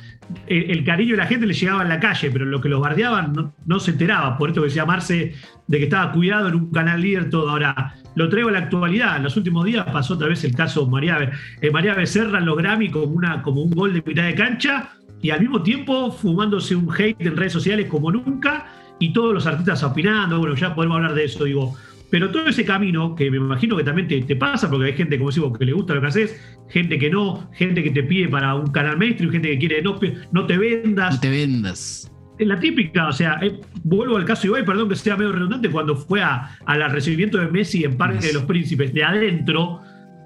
el, 0.47 0.85
cariño 0.85 1.13
de 1.13 1.17
la 1.17 1.27
gente 1.27 1.47
le 1.47 1.55
llegaba 1.55 1.83
en 1.83 1.89
la 1.89 1.99
calle, 1.99 2.31
pero 2.31 2.45
lo 2.45 2.61
que 2.61 2.69
los 2.69 2.81
bardeaban 2.81 3.53
no, 3.65 3.81
se 3.81 3.93
enteraba. 3.93 4.37
Por 4.37 4.51
esto 4.51 4.61
que 4.61 4.69
decía 4.69 4.85
Marce, 4.85 5.35
de 5.67 5.79
que 5.79 5.85
estaba 5.85 6.13
cuidado 6.13 6.49
en 6.49 6.55
un 6.55 6.71
canal 6.71 7.01
líder 7.01 7.31
todo. 7.31 7.49
Ahora, 7.49 7.95
lo 8.15 8.29
traigo 8.29 8.51
a 8.51 8.53
la 8.53 8.59
actualidad. 8.59 9.17
En 9.17 9.23
los 9.23 9.37
últimos 9.37 9.65
días 9.65 9.87
pasó 9.91 10.15
otra 10.15 10.29
vez 10.29 10.45
el 10.45 10.55
caso 10.55 10.87
María, 10.87 11.31
eh, 11.61 11.71
María 11.71 11.95
Becerra 11.95 12.39
en 12.39 12.47
los 12.47 12.57
Grammy 12.59 12.91
como, 12.91 13.07
una, 13.07 13.43
como 13.43 13.63
un 13.63 13.71
gol 13.71 13.95
de 13.95 14.03
mitad 14.05 14.25
de 14.25 14.35
cancha 14.35 14.91
y 15.21 15.31
al 15.31 15.41
mismo 15.41 15.63
tiempo 15.63 16.13
fumándose 16.13 16.77
un 16.77 16.93
hate 16.93 17.21
en 17.21 17.37
redes 17.37 17.53
sociales 17.53 17.87
como 17.87 18.13
nunca 18.13 18.67
y 18.99 19.13
todos 19.13 19.35
los 19.35 19.47
artistas 19.47 19.83
opinando, 19.83 20.39
bueno, 20.39 20.55
ya 20.55 20.75
podemos 20.75 20.97
hablar 20.97 21.15
de 21.15 21.25
eso, 21.25 21.45
digo. 21.45 21.77
Pero 22.11 22.31
todo 22.31 22.47
ese 22.47 22.65
camino, 22.65 23.15
que 23.15 23.31
me 23.31 23.37
imagino 23.37 23.77
que 23.77 23.85
también 23.85 24.09
te, 24.09 24.37
pasa, 24.37 24.71
porque 24.71 24.87
hay 24.87 24.93
gente, 24.95 25.19
como 25.19 25.29
decimos, 25.29 25.59
que 25.59 25.67
le 25.67 25.73
gusta 25.73 25.95
lo 25.95 26.01
que 26.01 26.07
haces, 26.07 26.41
gente 26.71 26.99
que 26.99 27.11
no, 27.11 27.51
gente 27.53 27.83
que 27.83 27.91
te 27.91 28.03
pide 28.03 28.29
para 28.29 28.55
un 28.55 28.69
canal 28.69 28.97
maestro 28.97 29.29
y 29.29 29.31
gente 29.31 29.51
que 29.51 29.59
quiere 29.59 29.83
no, 29.83 29.99
no 30.33 30.47
te 30.47 30.57
vendas. 30.57 31.15
No 31.15 31.21
te 31.21 31.31
vendas. 31.31 32.11
La 32.39 32.59
típica, 32.59 33.09
o 33.09 33.13
sea, 33.13 33.39
eh, 33.43 33.61
vuelvo 33.83 34.17
al 34.17 34.25
caso 34.25 34.43
de 34.43 34.49
Ibai, 34.49 34.65
perdón 34.65 34.89
que 34.89 34.97
sea 34.97 35.17
medio 35.17 35.33
redundante, 35.33 35.69
cuando 35.69 35.97
fue 35.97 36.23
a, 36.23 36.57
al 36.65 36.91
recibimiento 36.91 37.37
de 37.39 37.49
Messi 37.49 37.85
en 37.85 37.97
Parque 37.97 38.29
de 38.29 38.33
los 38.33 38.45
Príncipes, 38.45 38.95
de 38.95 39.05
adentro, 39.05 39.81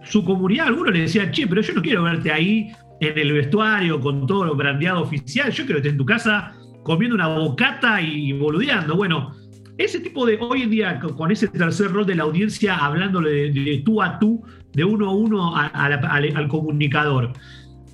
su 0.05 0.25
comunidad, 0.25 0.66
algunos 0.66 0.93
le 0.93 1.01
decían, 1.01 1.33
che, 1.33 1.47
pero 1.47 1.62
yo 1.62 1.75
no 1.75 1.83
quiero 1.83 2.03
verte 2.03 2.31
ahí 2.31 2.70
en 3.01 3.18
el 3.18 3.33
vestuario 3.33 3.99
con 3.99 4.27
todo 4.27 4.45
lo 4.45 4.55
brandeado 4.55 5.01
oficial, 5.01 5.51
yo 5.51 5.64
quiero 5.64 5.81
que 5.81 5.89
estés 5.89 5.93
en 5.93 5.99
tu 5.99 6.05
casa 6.05 6.55
comiendo 6.83 7.14
una 7.14 7.28
bocata 7.28 8.01
y 8.01 8.33
boludeando. 8.33 8.97
Bueno, 8.97 9.33
ese 9.78 10.01
tipo 10.01 10.26
de, 10.26 10.39
hoy 10.41 10.62
en 10.62 10.70
día, 10.70 11.01
con 11.01 11.30
ese 11.30 11.49
tercer 11.49 11.93
rol 11.93 12.07
de 12.07 12.14
la 12.14 12.24
audiencia, 12.24 12.76
hablándole 12.76 13.51
de, 13.53 13.83
tú 13.85 14.03
a 14.03 14.18
tú, 14.18 14.43
de 14.72 14.85
uno 14.85 15.09
a 15.09 15.14
uno 15.14 15.57
al, 15.57 16.49
comunicador. 16.49 17.33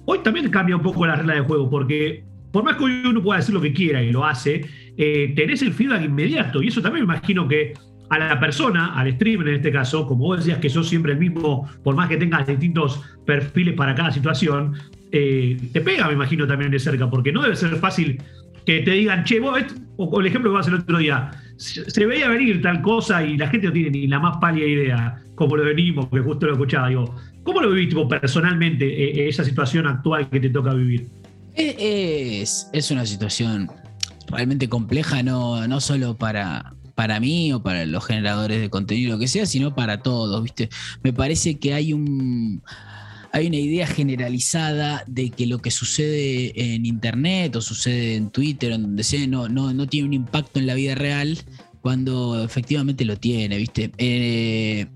Hoy 0.05 0.19
también 0.21 0.51
cambia 0.51 0.77
un 0.77 0.83
poco 0.83 1.07
la 1.07 1.17
regla 1.17 1.35
de 1.35 1.41
juego, 1.41 1.71
porque 1.71 2.25
por 2.53 2.65
más 2.65 2.77
que 2.77 2.85
hoy 2.85 3.03
uno 3.05 3.23
pueda 3.23 3.39
decir 3.39 3.55
lo 3.55 3.61
que 3.61 3.73
quiera 3.73 4.03
y 4.03 4.11
lo 4.11 4.25
hace, 4.25 4.67
eh, 4.97 5.33
tenés 5.37 5.63
el 5.63 5.73
feedback 5.73 6.05
inmediato. 6.05 6.63
Y 6.63 6.69
eso 6.69 6.83
también 6.83 7.07
me 7.07 7.15
imagino 7.15 7.47
que 7.47 7.75
a 8.11 8.19
la 8.19 8.41
persona, 8.41 8.99
al 8.99 9.13
streamer 9.13 9.49
en 9.49 9.55
este 9.57 9.71
caso, 9.71 10.07
como 10.07 10.25
vos 10.25 10.39
decías 10.39 10.59
que 10.59 10.71
sos 10.71 10.89
siempre 10.89 11.13
el 11.13 11.19
mismo, 11.19 11.69
por 11.85 11.95
más 11.95 12.09
que 12.09 12.17
tengas 12.17 12.47
distintos 12.47 13.03
perfiles 13.27 13.75
para 13.75 13.95
cada 13.95 14.11
situación, 14.11 14.75
eh, 15.13 15.57
te 15.73 15.81
pega, 15.81 16.07
me 16.07 16.15
imagino, 16.15 16.47
también 16.47 16.71
de 16.71 16.79
cerca, 16.79 17.09
porque 17.09 17.33
no 17.33 17.43
debe 17.43 17.57
ser 17.57 17.77
fácil 17.77 18.21
que 18.69 18.81
te 18.81 18.91
digan, 18.91 19.25
che, 19.25 19.41
vos, 19.41 19.59
o, 19.97 20.21
el 20.21 20.27
ejemplo 20.27 20.51
que 20.51 20.57
vas 20.59 20.69
el 20.69 20.75
otro 20.75 20.99
día, 20.99 21.31
se, 21.57 22.05
veía 22.05 22.29
venir 22.29 22.61
tal 22.61 22.83
cosa 22.83 23.25
y 23.25 23.39
la 23.39 23.49
gente 23.49 23.69
no 23.69 23.73
tiene 23.73 23.89
ni 23.89 24.07
la 24.07 24.21
más 24.21 24.37
pálida 24.37 24.67
idea, 24.67 25.23
como 25.37 25.57
lo 25.57 25.65
venimos, 25.65 26.07
que 26.11 26.21
justo 26.21 26.45
lo 26.45 26.53
escuchaba, 26.53 26.91
digo, 26.91 27.15
¿cómo 27.45 27.63
lo 27.63 27.71
viviste 27.71 27.97
personalmente 28.05 28.85
eh, 28.85 29.23
eh, 29.23 29.29
esa 29.31 29.43
situación 29.43 29.87
actual 29.87 30.29
que 30.29 30.39
te 30.39 30.51
toca 30.51 30.75
vivir? 30.75 31.07
Es, 31.55 32.69
es 32.75 32.91
una 32.91 33.07
situación 33.07 33.71
realmente 34.31 34.69
compleja, 34.69 35.23
no, 35.23 35.67
no 35.67 35.81
solo 35.81 36.15
para, 36.19 36.75
para 36.95 37.21
mí 37.21 37.55
o 37.55 37.63
para 37.63 37.87
los 37.87 38.05
generadores 38.05 38.61
de 38.61 38.69
contenido, 38.69 39.13
lo 39.13 39.19
que 39.19 39.29
sea, 39.29 39.47
sino 39.47 39.75
para 39.75 40.03
todos, 40.03 40.43
¿viste? 40.43 40.69
Me 41.03 41.15
parece 41.15 41.59
que 41.59 41.73
hay 41.73 41.95
un 41.95 42.63
hay 43.33 43.47
una 43.47 43.57
idea 43.57 43.87
generalizada 43.87 45.05
de 45.07 45.31
que 45.31 45.47
lo 45.47 45.59
que 45.59 45.71
sucede 45.71 46.75
en 46.75 46.87
Internet 46.87 47.57
o 47.57 47.61
sucede 47.61 48.17
en 48.17 48.31
Twitter, 48.31 48.73
en 48.73 48.83
donde 48.83 49.05
sea, 49.05 49.27
no, 49.27 49.49
no, 49.49 49.73
no 49.73 49.87
tiene 49.87 50.09
un 50.09 50.15
impacto 50.15 50.59
en 50.59 50.67
la 50.67 50.75
vida 50.75 50.95
real 50.95 51.39
cuando 51.81 52.43
efectivamente 52.43 53.05
lo 53.05 53.17
tiene, 53.17 53.57
¿viste? 53.57 53.93
Eh, 53.99 54.87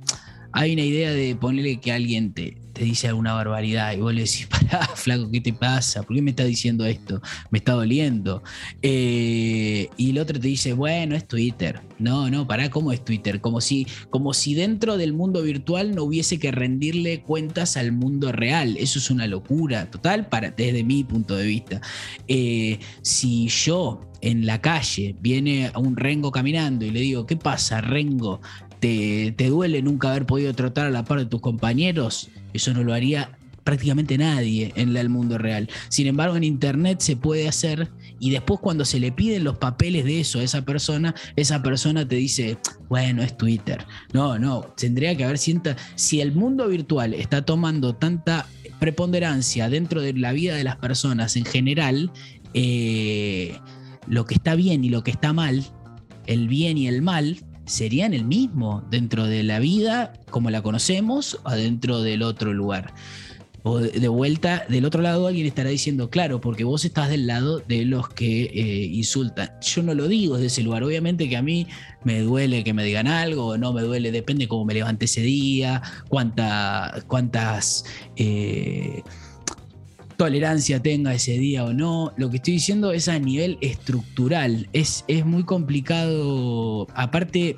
hay 0.52 0.72
una 0.72 0.82
idea 0.82 1.12
de 1.12 1.34
ponerle 1.36 1.80
que 1.80 1.92
alguien 1.92 2.32
te, 2.32 2.61
te 2.72 2.84
dice 2.84 3.08
alguna 3.08 3.34
barbaridad 3.34 3.92
y 3.92 4.00
vos 4.00 4.14
le 4.14 4.22
decís, 4.22 4.46
pará, 4.50 4.86
flaco, 4.94 5.30
¿qué 5.30 5.40
te 5.40 5.52
pasa? 5.52 6.02
¿Por 6.02 6.16
qué 6.16 6.22
me 6.22 6.30
está 6.30 6.44
diciendo 6.44 6.84
esto? 6.86 7.20
Me 7.50 7.58
está 7.58 7.72
doliendo. 7.72 8.42
Eh, 8.80 9.88
y 9.96 10.10
el 10.10 10.18
otro 10.18 10.38
te 10.40 10.48
dice, 10.48 10.72
bueno, 10.72 11.14
es 11.14 11.26
Twitter. 11.26 11.80
No, 11.98 12.30
no, 12.30 12.46
pará, 12.46 12.70
¿cómo 12.70 12.92
es 12.92 13.04
Twitter? 13.04 13.40
Como 13.40 13.60
si, 13.60 13.86
como 14.10 14.34
si 14.34 14.54
dentro 14.54 14.96
del 14.96 15.12
mundo 15.12 15.42
virtual 15.42 15.94
no 15.94 16.04
hubiese 16.04 16.38
que 16.38 16.50
rendirle 16.50 17.22
cuentas 17.22 17.76
al 17.76 17.92
mundo 17.92 18.32
real. 18.32 18.76
Eso 18.78 18.98
es 18.98 19.10
una 19.10 19.26
locura 19.26 19.90
total 19.90 20.28
para, 20.28 20.50
desde 20.50 20.82
mi 20.84 21.04
punto 21.04 21.36
de 21.36 21.46
vista. 21.46 21.80
Eh, 22.28 22.78
si 23.02 23.48
yo 23.48 24.00
en 24.20 24.46
la 24.46 24.60
calle 24.60 25.16
viene 25.20 25.70
un 25.76 25.96
Rengo 25.96 26.30
caminando 26.30 26.84
y 26.84 26.90
le 26.90 27.00
digo, 27.00 27.26
¿qué 27.26 27.36
pasa, 27.36 27.80
Rengo? 27.80 28.40
¿Te, 28.82 29.32
¿Te, 29.36 29.48
duele 29.48 29.80
nunca 29.80 30.10
haber 30.10 30.26
podido 30.26 30.52
tratar 30.54 30.86
a 30.86 30.90
la 30.90 31.04
par 31.04 31.20
de 31.20 31.26
tus 31.26 31.40
compañeros? 31.40 32.30
Eso 32.52 32.74
no 32.74 32.82
lo 32.82 32.92
haría 32.92 33.38
prácticamente 33.62 34.18
nadie 34.18 34.72
en 34.74 34.96
el 34.96 35.08
mundo 35.08 35.38
real. 35.38 35.70
Sin 35.88 36.08
embargo, 36.08 36.36
en 36.36 36.42
Internet 36.42 37.00
se 37.00 37.14
puede 37.14 37.46
hacer 37.46 37.92
y 38.18 38.30
después 38.30 38.58
cuando 38.58 38.84
se 38.84 38.98
le 38.98 39.12
piden 39.12 39.44
los 39.44 39.58
papeles 39.58 40.04
de 40.04 40.18
eso 40.18 40.40
a 40.40 40.42
esa 40.42 40.64
persona, 40.64 41.14
esa 41.36 41.62
persona 41.62 42.08
te 42.08 42.16
dice, 42.16 42.58
bueno, 42.88 43.22
es 43.22 43.36
Twitter. 43.36 43.86
No, 44.12 44.36
no, 44.36 44.62
tendría 44.76 45.16
que 45.16 45.22
haber 45.22 45.38
sienta, 45.38 45.76
si 45.94 46.20
el 46.20 46.32
mundo 46.32 46.66
virtual 46.66 47.14
está 47.14 47.44
tomando 47.44 47.94
tanta 47.94 48.46
preponderancia 48.80 49.68
dentro 49.68 50.00
de 50.00 50.12
la 50.14 50.32
vida 50.32 50.56
de 50.56 50.64
las 50.64 50.74
personas 50.74 51.36
en 51.36 51.44
general, 51.44 52.10
eh, 52.52 53.56
lo 54.08 54.24
que 54.24 54.34
está 54.34 54.56
bien 54.56 54.82
y 54.82 54.88
lo 54.88 55.04
que 55.04 55.12
está 55.12 55.32
mal, 55.32 55.64
el 56.26 56.48
bien 56.48 56.76
y 56.78 56.88
el 56.88 57.00
mal, 57.00 57.36
serían 57.66 58.14
el 58.14 58.24
mismo 58.24 58.84
dentro 58.90 59.26
de 59.26 59.42
la 59.42 59.58
vida 59.58 60.12
como 60.30 60.50
la 60.50 60.62
conocemos 60.62 61.38
o 61.44 61.50
dentro 61.50 62.02
del 62.02 62.22
otro 62.22 62.52
lugar. 62.52 62.94
O 63.64 63.78
de 63.78 64.08
vuelta, 64.08 64.66
del 64.68 64.84
otro 64.84 65.02
lado 65.02 65.28
alguien 65.28 65.46
estará 65.46 65.70
diciendo, 65.70 66.10
claro, 66.10 66.40
porque 66.40 66.64
vos 66.64 66.84
estás 66.84 67.08
del 67.08 67.28
lado 67.28 67.60
de 67.60 67.84
los 67.84 68.08
que 68.08 68.42
eh, 68.42 68.86
insultan. 68.86 69.50
Yo 69.60 69.84
no 69.84 69.94
lo 69.94 70.08
digo 70.08 70.34
desde 70.34 70.48
ese 70.48 70.62
lugar. 70.64 70.82
Obviamente 70.82 71.28
que 71.28 71.36
a 71.36 71.42
mí 71.42 71.68
me 72.02 72.20
duele 72.22 72.64
que 72.64 72.74
me 72.74 72.82
digan 72.82 73.06
algo, 73.06 73.46
o 73.46 73.58
no 73.58 73.72
me 73.72 73.82
duele, 73.82 74.10
depende 74.10 74.48
cómo 74.48 74.64
me 74.64 74.74
levante 74.74 75.04
ese 75.04 75.20
día, 75.20 75.80
cuánta, 76.08 77.04
cuántas... 77.06 77.84
Eh, 78.16 79.02
tolerancia 80.22 80.80
tenga 80.80 81.12
ese 81.12 81.32
día 81.32 81.64
o 81.64 81.72
no. 81.72 82.12
Lo 82.16 82.30
que 82.30 82.36
estoy 82.36 82.52
diciendo 82.52 82.92
es 82.92 83.08
a 83.08 83.18
nivel 83.18 83.58
estructural. 83.60 84.68
Es, 84.72 85.04
es 85.08 85.26
muy 85.26 85.42
complicado. 85.42 86.86
Aparte, 86.94 87.56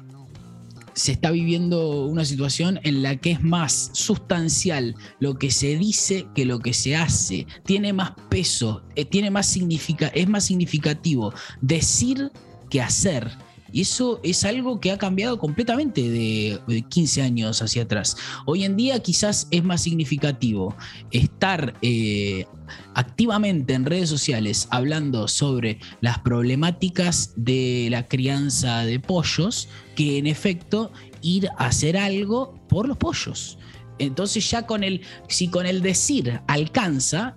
se 0.94 1.12
está 1.12 1.30
viviendo 1.30 2.06
una 2.06 2.24
situación 2.24 2.80
en 2.82 3.02
la 3.02 3.16
que 3.16 3.32
es 3.32 3.42
más 3.42 3.90
sustancial 3.92 4.94
lo 5.20 5.34
que 5.34 5.50
se 5.50 5.76
dice 5.76 6.26
que 6.34 6.46
lo 6.46 6.58
que 6.60 6.72
se 6.72 6.96
hace. 6.96 7.46
Tiene 7.66 7.92
más 7.92 8.12
peso, 8.30 8.82
eh, 8.96 9.04
tiene 9.04 9.30
más 9.30 9.44
significa, 9.44 10.06
es 10.14 10.26
más 10.26 10.46
significativo 10.46 11.34
decir 11.60 12.32
que 12.70 12.80
hacer. 12.80 13.30
Y 13.74 13.80
eso 13.80 14.20
es 14.22 14.44
algo 14.44 14.78
que 14.78 14.92
ha 14.92 14.98
cambiado 14.98 15.36
completamente 15.36 16.08
de 16.08 16.84
15 16.88 17.22
años 17.22 17.60
hacia 17.60 17.82
atrás. 17.82 18.16
Hoy 18.46 18.62
en 18.62 18.76
día 18.76 19.02
quizás 19.02 19.48
es 19.50 19.64
más 19.64 19.82
significativo 19.82 20.76
estar 21.10 21.74
eh, 21.82 22.46
activamente 22.94 23.74
en 23.74 23.84
redes 23.84 24.08
sociales 24.08 24.68
hablando 24.70 25.26
sobre 25.26 25.80
las 26.00 26.20
problemáticas 26.20 27.32
de 27.34 27.88
la 27.90 28.06
crianza 28.06 28.84
de 28.84 29.00
pollos 29.00 29.68
que 29.96 30.18
en 30.18 30.28
efecto 30.28 30.92
ir 31.20 31.48
a 31.58 31.66
hacer 31.66 31.96
algo 31.96 32.54
por 32.68 32.86
los 32.86 32.96
pollos. 32.96 33.58
Entonces 33.98 34.48
ya 34.48 34.68
con 34.68 34.84
el, 34.84 35.00
si 35.28 35.48
con 35.48 35.66
el 35.66 35.82
decir 35.82 36.40
alcanza, 36.46 37.36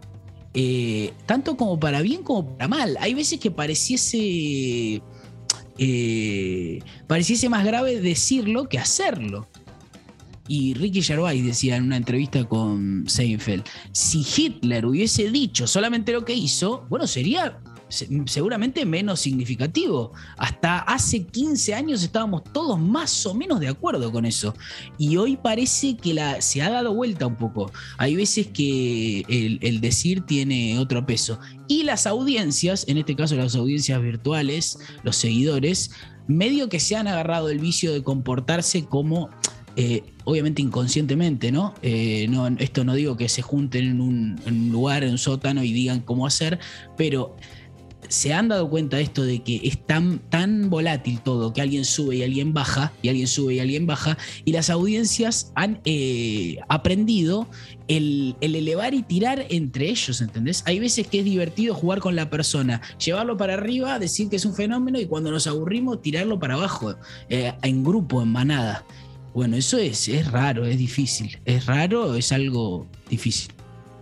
eh, 0.53 1.15
tanto 1.25 1.57
como 1.57 1.79
para 1.79 2.03
bien 2.03 2.21
como 2.21 2.55
para 2.55 2.67
mal, 2.67 2.95
hay 2.99 3.15
veces 3.15 3.39
que 3.39 3.49
pareciese 3.49 5.01
eh, 5.78 6.80
pareciese 7.07 7.49
más 7.49 7.65
grave 7.65 8.01
decirlo 8.01 8.67
que 8.69 8.80
hacerlo. 8.80 9.47
Y 10.47 10.73
Ricky 10.75 11.01
Gervais 11.01 11.43
decía 11.43 11.75
en 11.75 11.84
una 11.84 11.97
entrevista 11.97 12.45
con 12.45 13.03
Seinfeld, 13.07 13.63
si 13.91 14.25
Hitler 14.25 14.86
hubiese 14.86 15.30
dicho 15.30 15.67
solamente 15.67 16.13
lo 16.13 16.23
que 16.23 16.34
hizo, 16.34 16.86
bueno, 16.89 17.05
sería 17.05 17.59
seguramente 17.89 18.85
menos 18.85 19.19
significativo. 19.19 20.11
Hasta 20.38 20.79
hace 20.79 21.25
15 21.25 21.73
años 21.73 22.03
estábamos 22.03 22.43
todos 22.51 22.79
más 22.79 23.25
o 23.25 23.33
menos 23.33 23.59
de 23.59 23.67
acuerdo 23.67 24.11
con 24.11 24.25
eso. 24.25 24.53
Y 24.97 25.17
hoy 25.17 25.38
parece 25.38 25.95
que 25.97 26.15
se 26.39 26.61
ha 26.61 26.69
dado 26.69 26.93
vuelta 26.93 27.27
un 27.27 27.35
poco. 27.35 27.71
Hay 27.97 28.15
veces 28.15 28.47
que 28.47 29.25
el, 29.61 29.81
decir 29.81 30.21
tiene 30.21 30.77
otro 30.79 31.05
peso. 31.05 31.39
Y 31.67 31.83
las 31.83 32.07
audiencias, 32.07 32.85
en 32.88 32.97
este 32.97 33.15
caso 33.15 33.35
las 33.35 33.55
audiencias 33.55 34.01
virtuales, 34.01 34.79
los 35.03 35.15
seguidores, 35.15 35.91
medio 36.27 36.69
que 36.69 36.79
se 36.79 36.95
han 36.95 37.07
agarrado 37.07 37.49
el 37.49 37.59
vicio 37.59 37.93
de 37.93 38.03
comportarse 38.03 38.85
como... 38.85 39.29
Eh, 39.79 40.01
obviamente 40.23 40.59
inconscientemente, 40.63 41.51
¿no? 41.51 41.75
Eh, 41.83 42.25
¿no? 42.31 42.47
Esto 42.47 42.83
no 42.83 42.95
digo 42.95 43.15
que 43.15 43.29
se 43.29 43.43
junten 43.43 43.85
en 43.85 44.01
un, 44.01 44.41
en 44.47 44.61
un 44.63 44.69
lugar, 44.71 45.03
en 45.03 45.11
un 45.11 45.17
sótano 45.19 45.63
y 45.63 45.71
digan 45.71 45.99
cómo 45.99 46.25
hacer, 46.25 46.57
pero 46.97 47.38
se 48.07 48.33
han 48.33 48.47
dado 48.47 48.69
cuenta 48.69 48.97
de 48.97 49.03
esto 49.03 49.23
de 49.23 49.39
que 49.43 49.61
es 49.63 49.85
tan, 49.85 50.19
tan 50.29 50.69
volátil 50.69 51.21
todo, 51.21 51.53
que 51.53 51.61
alguien 51.61 51.85
sube 51.85 52.17
y 52.17 52.23
alguien 52.23 52.53
baja, 52.53 52.93
y 53.01 53.09
alguien 53.09 53.27
sube 53.27 53.55
y 53.55 53.59
alguien 53.59 53.85
baja, 53.87 54.17
y 54.45 54.51
las 54.51 54.69
audiencias 54.69 55.51
han 55.55 55.79
eh, 55.85 56.57
aprendido 56.69 57.47
el, 57.87 58.35
elevar 58.41 58.93
y 58.93 59.03
tirar 59.03 59.45
entre 59.49 59.89
ellos, 59.89 60.21
¿entendés? 60.21 60.63
Hay 60.65 60.79
veces 60.79 61.07
que 61.07 61.19
es 61.19 61.25
divertido 61.25 61.73
jugar 61.73 61.99
con 61.99 62.15
la 62.15 62.29
persona, 62.29 62.81
llevarlo 63.03 63.37
para 63.37 63.53
arriba, 63.53 63.99
decir 63.99 64.29
que 64.29 64.37
es 64.37 64.45
un 64.45 64.53
fenómeno, 64.53 64.99
y 64.99 65.05
cuando 65.05 65.31
nos 65.31 65.47
aburrimos, 65.47 66.01
tirarlo 66.01 66.39
para 66.39 66.55
abajo, 66.55 66.95
eh, 67.29 67.53
en 67.63 67.83
grupo, 67.83 68.21
en 68.21 68.29
manada. 68.29 68.85
Bueno, 69.33 69.55
eso 69.55 69.77
es, 69.77 70.07
es 70.07 70.31
raro, 70.31 70.65
es 70.65 70.77
difícil. 70.77 71.37
Es 71.45 71.65
raro, 71.67 72.15
es 72.15 72.31
algo 72.31 72.87
difícil. 73.09 73.51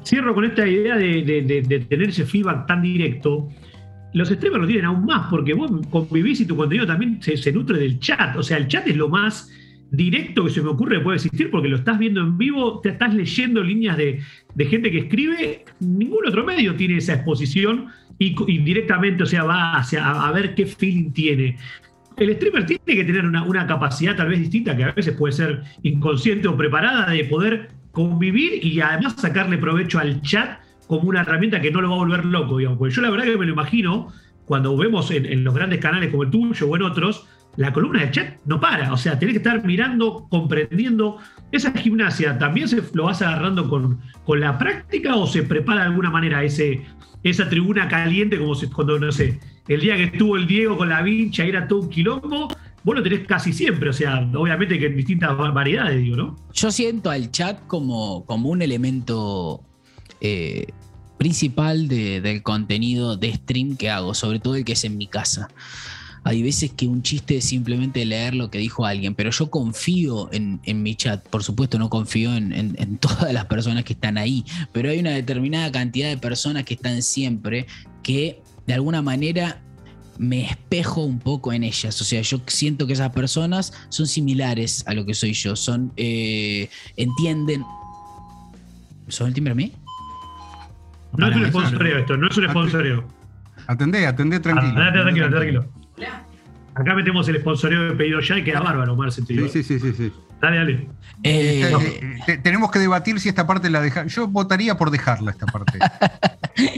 Cierro 0.06 0.34
con 0.34 0.46
esta 0.46 0.66
idea 0.68 0.96
de 0.96 1.86
tener 1.90 2.10
ese 2.10 2.26
feedback 2.26 2.68
tan 2.68 2.84
directo 2.84 3.50
los 4.16 4.30
streamers 4.30 4.62
lo 4.62 4.68
tienen 4.68 4.86
aún 4.86 5.06
más, 5.06 5.28
porque 5.30 5.54
vos 5.54 5.70
convivís 5.90 6.40
y 6.40 6.46
tu 6.46 6.56
contenido 6.56 6.88
también 6.88 7.22
se, 7.22 7.52
nutre 7.52 7.78
del 7.78 8.00
chat. 8.00 8.38
O 8.38 8.44
sea, 8.44 8.56
el 8.56 8.70
chat 8.70 8.88
es 8.88 8.96
lo 8.96 9.10
más 9.10 9.52
directo 9.92 10.46
que 10.46 10.52
se 10.52 10.62
me 10.62 10.70
ocurre 10.70 11.00
que 11.00 11.04
puede 11.04 11.18
existir, 11.18 11.52
porque 11.52 11.68
lo 11.68 11.76
estás 11.76 12.00
viendo 12.00 12.22
en 12.22 12.38
vivo, 12.38 12.80
te 12.80 12.90
estás 12.90 13.14
leyendo 13.14 13.62
líneas 13.62 13.98
de, 13.98 14.22
gente 14.58 14.90
que 14.90 15.00
escribe. 15.00 15.66
Ningún 15.82 16.26
otro 16.26 16.46
medio 16.46 16.76
tiene 16.76 16.96
esa 16.96 17.16
exposición 17.16 17.88
y, 18.18 18.34
directamente, 18.60 19.24
o 19.24 19.26
sea, 19.26 19.44
va 19.44 19.76
hacia, 19.76 20.10
a, 20.10 20.32
ver 20.32 20.56
qué 20.56 20.66
feeling 20.66 21.12
tiene. 21.12 21.58
El 22.16 22.34
streamer 22.36 22.66
tiene 22.66 22.82
que 22.86 23.04
tener 23.04 23.26
una 23.26 23.68
capacidad 23.68 24.16
tal 24.16 24.30
vez 24.30 24.40
distinta, 24.40 24.78
que 24.78 24.86
a 24.86 24.94
veces 24.94 25.14
puede 25.18 25.34
ser 25.34 25.62
inconsciente 25.84 26.48
o 26.48 26.56
preparada, 26.56 27.12
de 27.12 27.26
poder 27.26 27.68
convivir 27.92 28.66
y 28.66 28.80
además 28.80 29.16
sacarle 29.18 29.58
provecho 29.58 30.00
al 30.00 30.22
chat 30.22 30.60
como 30.88 31.10
una 31.10 31.22
herramienta 31.22 31.62
que 31.62 31.72
no 31.72 31.82
lo 31.82 31.90
va 31.90 31.96
a 31.96 32.00
volver 32.00 32.26
loco, 32.26 32.58
digamos. 32.58 32.78
Porque 32.78 32.94
yo 32.94 33.02
la 33.02 33.10
verdad 33.10 33.26
que 33.26 33.38
me 33.38 33.46
lo 33.46 33.54
imagino, 33.54 34.12
cuando 34.46 34.76
vemos 34.78 35.12
en, 35.12 35.44
los 35.44 35.54
grandes 35.54 35.80
canales 35.80 36.10
como 36.10 36.24
el 36.24 36.30
tuyo 36.30 36.68
o 36.68 36.76
en 36.76 36.84
otros, 36.84 37.26
la 37.58 37.72
columna 37.74 38.02
de 38.02 38.12
chat 38.12 38.38
no 38.46 38.60
para. 38.60 38.92
O 38.94 38.98
sea, 38.98 39.18
tenés 39.18 39.34
que 39.34 39.38
estar 39.38 39.64
mirando, 39.66 40.28
comprendiendo. 40.30 41.18
Esa 41.52 41.72
gimnasia, 41.72 42.38
¿también 42.38 42.68
se 42.68 42.84
lo 42.94 43.06
vas 43.06 43.22
agarrando 43.22 43.70
con, 43.70 44.00
con 44.26 44.40
la 44.40 44.58
práctica 44.58 45.16
o 45.16 45.26
se 45.28 45.44
prepara 45.44 45.82
de 45.82 45.88
alguna 45.88 46.10
manera 46.10 46.44
ese, 46.44 46.84
esa 47.24 47.50
tribuna 47.50 47.88
caliente 47.88 48.38
como 48.38 48.54
cuando, 48.74 49.00
no 49.00 49.12
sé, 49.12 49.40
el 49.68 49.82
día 49.82 49.96
que 49.96 50.04
estuvo 50.06 50.38
el 50.38 50.46
Diego 50.48 50.78
con 50.78 50.90
la 50.90 51.02
vincha 51.02 51.44
era 51.44 51.68
todo 51.68 51.82
un 51.82 51.90
quilombo? 51.90 52.48
Vos 52.84 52.96
lo 52.96 53.02
tenés 53.02 53.26
casi 53.26 53.52
siempre, 53.52 53.90
o 53.90 53.94
sea, 53.94 54.30
obviamente 54.36 54.78
que 54.78 54.86
en 54.86 54.96
distintas 54.96 55.36
variedades, 55.36 56.04
digo, 56.04 56.18
¿no? 56.18 56.36
Yo 56.54 56.70
siento 56.70 57.10
al 57.10 57.32
chat 57.32 57.66
como, 57.66 58.26
como 58.28 58.50
un 58.50 58.62
elemento 58.62 59.64
eh, 60.28 60.66
principal 61.18 61.88
del 61.88 62.42
contenido 62.42 63.16
de 63.16 63.34
stream 63.34 63.78
que 63.78 63.90
hago, 63.90 64.14
sobre 64.14 64.40
todo 64.40 64.56
el 64.56 64.66
que 64.66 64.74
es 64.74 64.84
en 64.84 64.98
mi 64.98 65.08
casa. 65.08 65.50
Hay 66.24 66.42
veces 66.42 66.72
que 66.72 66.88
un 66.88 67.04
chiste 67.04 67.38
es 67.38 67.46
simplemente 67.46 68.04
leer 68.04 68.34
lo 68.34 68.50
que 68.50 68.58
dijo 68.58 68.86
alguien, 68.86 69.14
pero 69.14 69.30
yo 69.30 69.52
confío 69.52 70.30
en, 70.34 70.60
mi 70.82 70.96
chat. 70.96 71.24
Por 71.30 71.44
supuesto, 71.44 71.78
no 71.78 71.90
confío 71.90 72.36
en, 72.36 72.98
todas 73.00 73.32
las 73.32 73.46
personas 73.46 73.84
que 73.84 73.94
están 73.94 74.18
ahí, 74.18 74.44
pero 74.72 74.90
hay 74.90 75.00
una 75.00 75.12
determinada 75.12 75.72
cantidad 75.72 76.10
de 76.10 76.18
personas 76.18 76.64
que 76.64 76.74
están 76.74 77.04
siempre 77.04 77.68
que 78.02 78.42
de 78.66 78.74
alguna 78.74 79.04
manera 79.04 79.62
me 80.18 80.46
espejo 80.46 81.04
un 81.04 81.20
poco 81.20 81.54
en 81.54 81.64
ellas. 81.64 82.02
O 82.02 82.04
sea, 82.04 82.22
yo 82.22 82.42
siento 82.48 82.88
que 82.88 82.94
esas 82.94 83.12
personas 83.12 83.72
son 83.90 84.08
similares 84.08 84.84
a 84.88 84.96
lo 84.96 85.06
que 85.06 85.14
soy 85.14 85.34
yo. 85.34 85.56
Son, 85.56 85.94
eh, 85.98 86.70
entienden. 86.98 87.64
¿Son 89.08 89.28
el 89.28 89.34
timbre 89.36 89.52
a 89.52 89.56
mí? 89.56 89.72
No 91.18 91.28
es 91.28 91.36
un 91.36 91.48
sponsoreo 91.48 91.98
esto, 91.98 92.18
no 92.18 92.28
es 92.28 92.38
un 92.38 92.50
sponsoreo. 92.50 93.08
Atendé, 93.68 94.06
atendé 94.06 94.40
tranquilo. 94.40 94.74
Ah, 94.78 94.92
tranquilo, 94.92 95.30
tranquilo. 95.30 95.66
Acá 96.76 96.94
metemos 96.94 97.28
el 97.30 97.40
sponsoreo 97.40 97.90
de 97.90 97.96
pedido 97.96 98.20
ya 98.20 98.38
y 98.38 98.44
queda 98.44 98.60
bárbaro, 98.60 98.96
Marce. 98.96 99.24
Sí, 99.26 99.50
sí, 99.50 99.64
sí, 99.64 99.80
sí, 99.80 99.94
sí. 99.94 100.12
Dale, 100.42 100.58
dale. 100.58 100.74
Eh, 101.24 101.64
eh, 101.64 102.18
eh, 102.28 102.38
tenemos 102.44 102.70
que 102.70 102.80
debatir 102.80 103.18
si 103.20 103.30
esta 103.30 103.48
parte 103.48 103.70
la 103.70 103.82
deja. 103.82 104.06
Yo 104.08 104.28
votaría 104.28 104.78
por 104.78 104.92
dejarla 104.92 105.32
esta 105.32 105.46
parte. 105.46 105.80
el, 106.56 106.76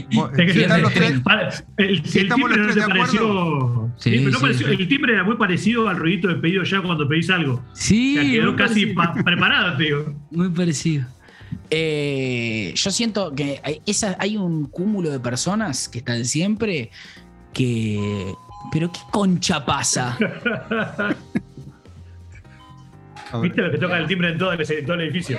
timbre 2.02 2.56
no 2.56 2.72
te 2.72 2.80
pareció. 2.80 3.90
Sí, 3.96 4.28
no 4.30 4.38
pareció 4.38 4.68
el 4.68 4.88
timbre 4.88 5.14
era 5.14 5.24
muy 5.24 5.36
parecido 5.36 5.88
al 5.88 5.96
ruidito 5.96 6.28
de 6.28 6.36
pedido 6.36 6.62
ya 6.62 6.80
cuando 6.80 7.08
pedís 7.08 7.28
algo. 7.30 7.64
Sí. 7.72 8.16
O 8.16 8.22
sea, 8.22 8.30
quedó 8.30 8.56
casi 8.56 8.94
preparado, 9.24 9.76
te 9.76 9.82
digo. 9.82 10.14
Muy 10.30 10.50
parecido. 10.50 11.06
Eh, 11.70 12.72
yo 12.74 12.90
siento 12.90 13.34
que 13.34 13.60
hay, 13.62 13.82
hay 14.18 14.36
un 14.36 14.66
cúmulo 14.66 15.10
de 15.10 15.20
personas 15.20 15.88
que 15.88 15.98
están 15.98 16.24
siempre 16.24 16.90
que. 17.52 18.34
Pero 18.72 18.90
qué 18.92 19.00
concha 19.10 19.64
pasa. 19.64 20.18
¿Viste 23.42 23.60
lo 23.60 23.70
que 23.70 23.78
toca 23.78 23.98
el 23.98 24.06
timbre 24.06 24.30
en 24.30 24.38
todo 24.38 24.52
el, 24.52 24.60
edificio? 25.00 25.38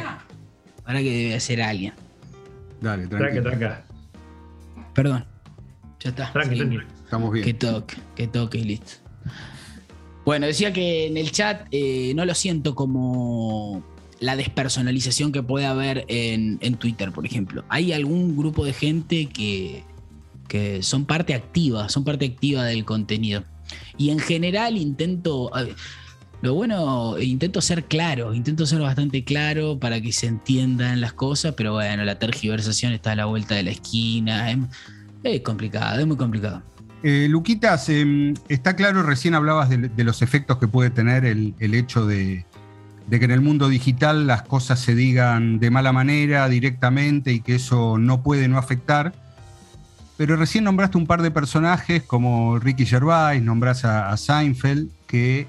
Ahora 0.86 0.99
que 0.99 1.12
debe 1.12 1.39
ser 1.39 1.62
alguien. 1.62 1.93
Dale, 2.82 3.07
tranquilo. 3.07 3.43
Tranca, 3.43 3.84
Perdón. 4.93 5.26
Ya 5.99 6.10
está. 6.12 6.32
Tranqui, 6.32 6.80
Estamos 7.03 7.32
bien. 7.34 7.45
Que 7.45 7.53
toque, 7.53 7.97
que 8.16 8.28
toque 8.28 8.60
y 8.60 8.64
listo. 8.64 9.10
Bueno, 10.26 10.45
decía 10.45 10.72
que 10.72 11.07
en 11.07 11.18
el 11.18 11.32
chat 11.32 11.68
eh, 11.72 12.14
no 12.16 12.24
lo 12.24 12.36
siento 12.36 12.76
como 12.76 13.84
la 14.20 14.36
despersonalización 14.36 15.32
que 15.32 15.43
puede 15.43 15.65
haber 15.65 16.05
en, 16.07 16.59
Twitter, 16.76 17.11
por 17.11 17.26
ejemplo. 17.26 17.63
Hay 17.70 17.93
algún 17.93 18.36
grupo 18.36 18.65
de 18.65 18.74
gente 18.74 19.28
que, 19.28 19.84
que 20.47 20.84
son 20.84 21.05
parte 21.05 21.34
activa, 21.34 21.89
son 21.89 22.03
parte 22.03 22.26
activa 22.26 22.65
del 22.65 22.86
contenido. 22.86 23.43
Y 23.97 24.09
en 24.09 24.20
general 24.20 24.78
intento, 24.78 25.51
lo 26.41 26.53
bueno, 26.53 27.20
intento 27.20 27.61
ser 27.61 27.86
claro, 27.86 28.34
intento 28.34 28.65
ser 28.65 28.80
bastante 28.82 29.24
claro 29.24 29.80
para 29.80 30.01
que 30.01 30.11
se 30.11 30.28
entiendan 30.28 31.01
las 31.01 31.13
cosas, 31.13 31.53
pero 31.55 31.74
bueno, 31.74 32.03
la 32.03 32.20
tergiversación 32.20 32.93
está 32.93 33.13
a 33.13 33.15
la 33.15 33.26
vuelta 33.26 33.55
de 33.55 33.63
la 33.63 33.72
esquina, 33.72 34.51
es, 35.24 35.41
complicado, 35.41 35.99
es 35.99 36.07
muy 36.07 36.17
complicado. 36.17 36.61
Eh, 37.03 37.28
Luquitas, 37.30 37.88
em, 37.88 38.34
está 38.49 38.76
claro, 38.76 39.03
recién 39.03 39.34
hablabas 39.34 39.70
de, 39.70 40.03
los 40.03 40.22
efectos 40.22 40.57
que 40.57 40.67
puede 40.67 40.89
tener 40.89 41.26
el 41.26 41.74
hecho 41.74 42.05
de, 42.05 42.45
de 43.10 43.18
que 43.18 43.26
en 43.26 43.32
el 43.32 43.41
mundo 43.41 43.70
digital 43.70 44.28
las 44.28 44.43
cosas 44.43 44.80
se 44.80 44.93
digan 44.93 45.60
de 45.60 45.72
mala 45.72 45.91
manera, 45.91 46.47
directamente, 46.47 47.34
y 47.34 47.41
que 47.41 47.55
eso 47.55 47.97
no 47.97 48.22
puede 48.22 48.47
no 48.47 48.57
afectar. 48.60 49.14
Pero 50.16 50.36
recién 50.36 50.64
nombraste 50.64 50.97
un 50.97 51.07
par 51.07 51.24
de 51.24 51.32
personajes 51.32 52.03
como 52.03 52.60
Ricky 52.60 52.86
Gervais, 52.86 53.41
nombras 53.41 53.84
a, 53.84 54.16
Seinfeld, 54.16 54.89
que 55.07 55.47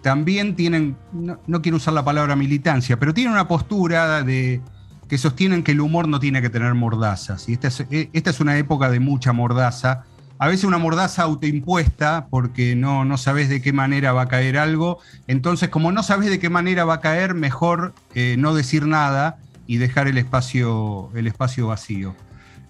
también 0.00 0.54
tienen, 0.54 0.96
no, 1.12 1.62
quiero 1.62 1.78
usar 1.78 1.94
la 1.94 2.04
palabra 2.04 2.36
militancia, 2.36 2.98
pero 2.98 3.12
tienen 3.12 3.32
una 3.32 3.48
postura 3.48 4.22
de 4.22 4.60
que 5.08 5.18
sostienen 5.18 5.64
que 5.64 5.72
el 5.72 5.80
humor 5.80 6.06
no 6.06 6.20
tiene 6.20 6.40
que 6.40 6.50
tener 6.50 6.74
mordazas. 6.74 7.48
Y 7.48 7.54
esta 7.54 7.68
es, 7.68 7.84
esta 7.90 8.30
es 8.30 8.38
una 8.38 8.58
época 8.58 8.90
de 8.90 9.00
mucha 9.00 9.32
mordaza 9.32 10.04
a 10.38 10.48
veces 10.48 10.64
una 10.64 10.78
mordaza 10.78 11.22
autoimpuesta 11.22 12.26
porque 12.30 12.76
no, 12.76 13.04
no 13.04 13.16
sabes 13.16 13.48
de 13.48 13.62
qué 13.62 13.72
manera 13.72 14.12
va 14.12 14.22
a 14.22 14.28
caer 14.28 14.58
algo. 14.58 14.98
Entonces, 15.26 15.68
como 15.68 15.92
no 15.92 16.02
sabes 16.02 16.28
de 16.28 16.38
qué 16.38 16.50
manera 16.50 16.84
va 16.84 16.94
a 16.94 17.00
caer, 17.00 17.34
mejor 17.34 17.94
eh, 18.14 18.36
no 18.38 18.54
decir 18.54 18.86
nada 18.86 19.38
y 19.66 19.78
dejar 19.78 20.08
el 20.08 20.18
espacio, 20.18 21.10
el 21.14 21.26
espacio 21.26 21.68
vacío. 21.68 22.14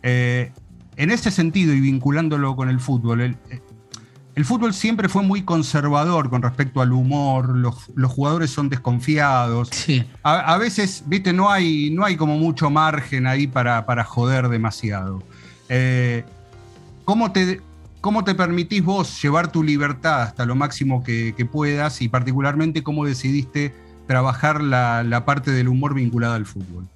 Eh, 0.02 0.52
en 0.96 1.10
ese 1.10 1.30
sentido, 1.30 1.74
y 1.74 1.80
vinculándolo 1.80 2.56
con 2.56 2.70
el 2.70 2.80
fútbol, 2.80 3.20
el, 3.20 4.44
fútbol 4.44 4.72
siempre 4.72 5.08
fue 5.08 5.22
muy 5.22 5.42
conservador 5.42 6.30
con 6.30 6.42
respecto 6.42 6.80
al 6.80 6.92
humor, 6.92 7.54
los, 7.56 7.74
jugadores 8.08 8.50
son 8.50 8.68
desconfiados. 8.68 9.70
A, 10.22 10.56
veces, 10.56 11.02
viste, 11.06 11.32
no 11.32 11.50
hay, 11.50 11.90
no 11.90 12.04
hay 12.04 12.16
como 12.16 12.38
mucho 12.38 12.70
margen 12.70 13.26
ahí 13.26 13.46
para, 13.46 13.84
para 13.84 14.04
joder 14.04 14.48
demasiado. 14.48 15.22
Eh, 15.68 16.24
¿Cómo 17.06 17.30
te, 17.30 17.60
cómo 18.00 18.24
te 18.24 18.34
permitís 18.34 18.82
vos 18.82 19.22
llevar 19.22 19.52
tu 19.52 19.62
libertad 19.62 20.22
hasta 20.22 20.44
lo 20.44 20.56
máximo 20.56 21.04
que, 21.04 21.32
puedas 21.50 22.02
y 22.02 22.08
particularmente 22.08 22.82
cómo 22.82 23.06
decidiste 23.06 23.72
trabajar 24.08 24.60
la, 24.60 25.22
parte 25.24 25.52
del 25.52 25.68
humor 25.68 25.94
vinculada 25.94 26.34
al 26.34 26.46
fútbol? 26.46 26.88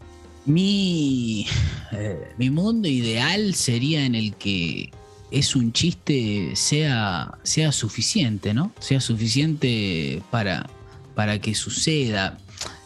Mi, 0.46 1.46
eh, 1.92 2.32
mi 2.38 2.50
mundo 2.50 2.88
ideal 2.88 3.54
sería 3.54 4.04
en 4.04 4.16
el 4.16 4.34
que 4.34 4.90
es 5.30 5.54
un 5.54 5.72
chiste 5.72 6.56
sea, 6.56 7.38
sea 7.44 7.70
suficiente, 7.70 8.52
¿no? 8.52 8.72
Sea 8.80 9.00
suficiente 9.00 10.24
para, 10.32 10.68
para 11.14 11.40
que 11.40 11.54
suceda 11.54 12.36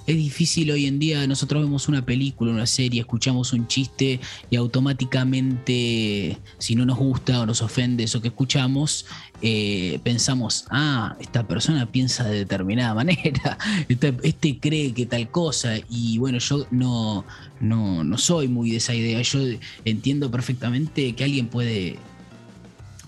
es 0.06 0.16
difícil 0.16 0.70
hoy 0.70 0.86
en 0.86 0.98
día, 0.98 1.26
nosotros 1.26 1.62
vemos 1.62 1.88
una 1.88 2.04
película, 2.04 2.52
una 2.52 2.66
serie, 2.66 3.00
escuchamos 3.00 3.52
un 3.52 3.66
chiste 3.66 4.20
y 4.50 4.56
automáticamente, 4.56 6.38
si 6.58 6.74
no 6.74 6.84
nos 6.84 6.98
gusta 6.98 7.40
o 7.40 7.46
nos 7.46 7.62
ofende 7.62 8.04
eso 8.04 8.20
que 8.20 8.28
escuchamos, 8.28 9.06
eh, 9.40 9.98
pensamos, 10.02 10.66
ah, 10.70 11.16
esta 11.20 11.46
persona 11.46 11.90
piensa 11.90 12.24
de 12.24 12.38
determinada 12.38 12.94
manera, 13.04 13.58
este, 13.88 14.14
este, 14.22 14.58
cree 14.58 14.92
que 14.92 15.06
tal 15.06 15.30
cosa, 15.30 15.76
y 15.88 16.18
bueno, 16.18 16.38
yo 16.38 16.66
no, 16.70 17.24
no, 17.60 18.04
no 18.04 18.18
soy 18.18 18.48
muy 18.48 18.72
de 18.72 18.76
esa 18.76 18.94
idea, 18.94 19.22
yo 19.22 19.40
entiendo 19.84 20.30
perfectamente 20.30 21.14
que 21.14 21.24
alguien 21.24 21.48
puede 21.48 21.98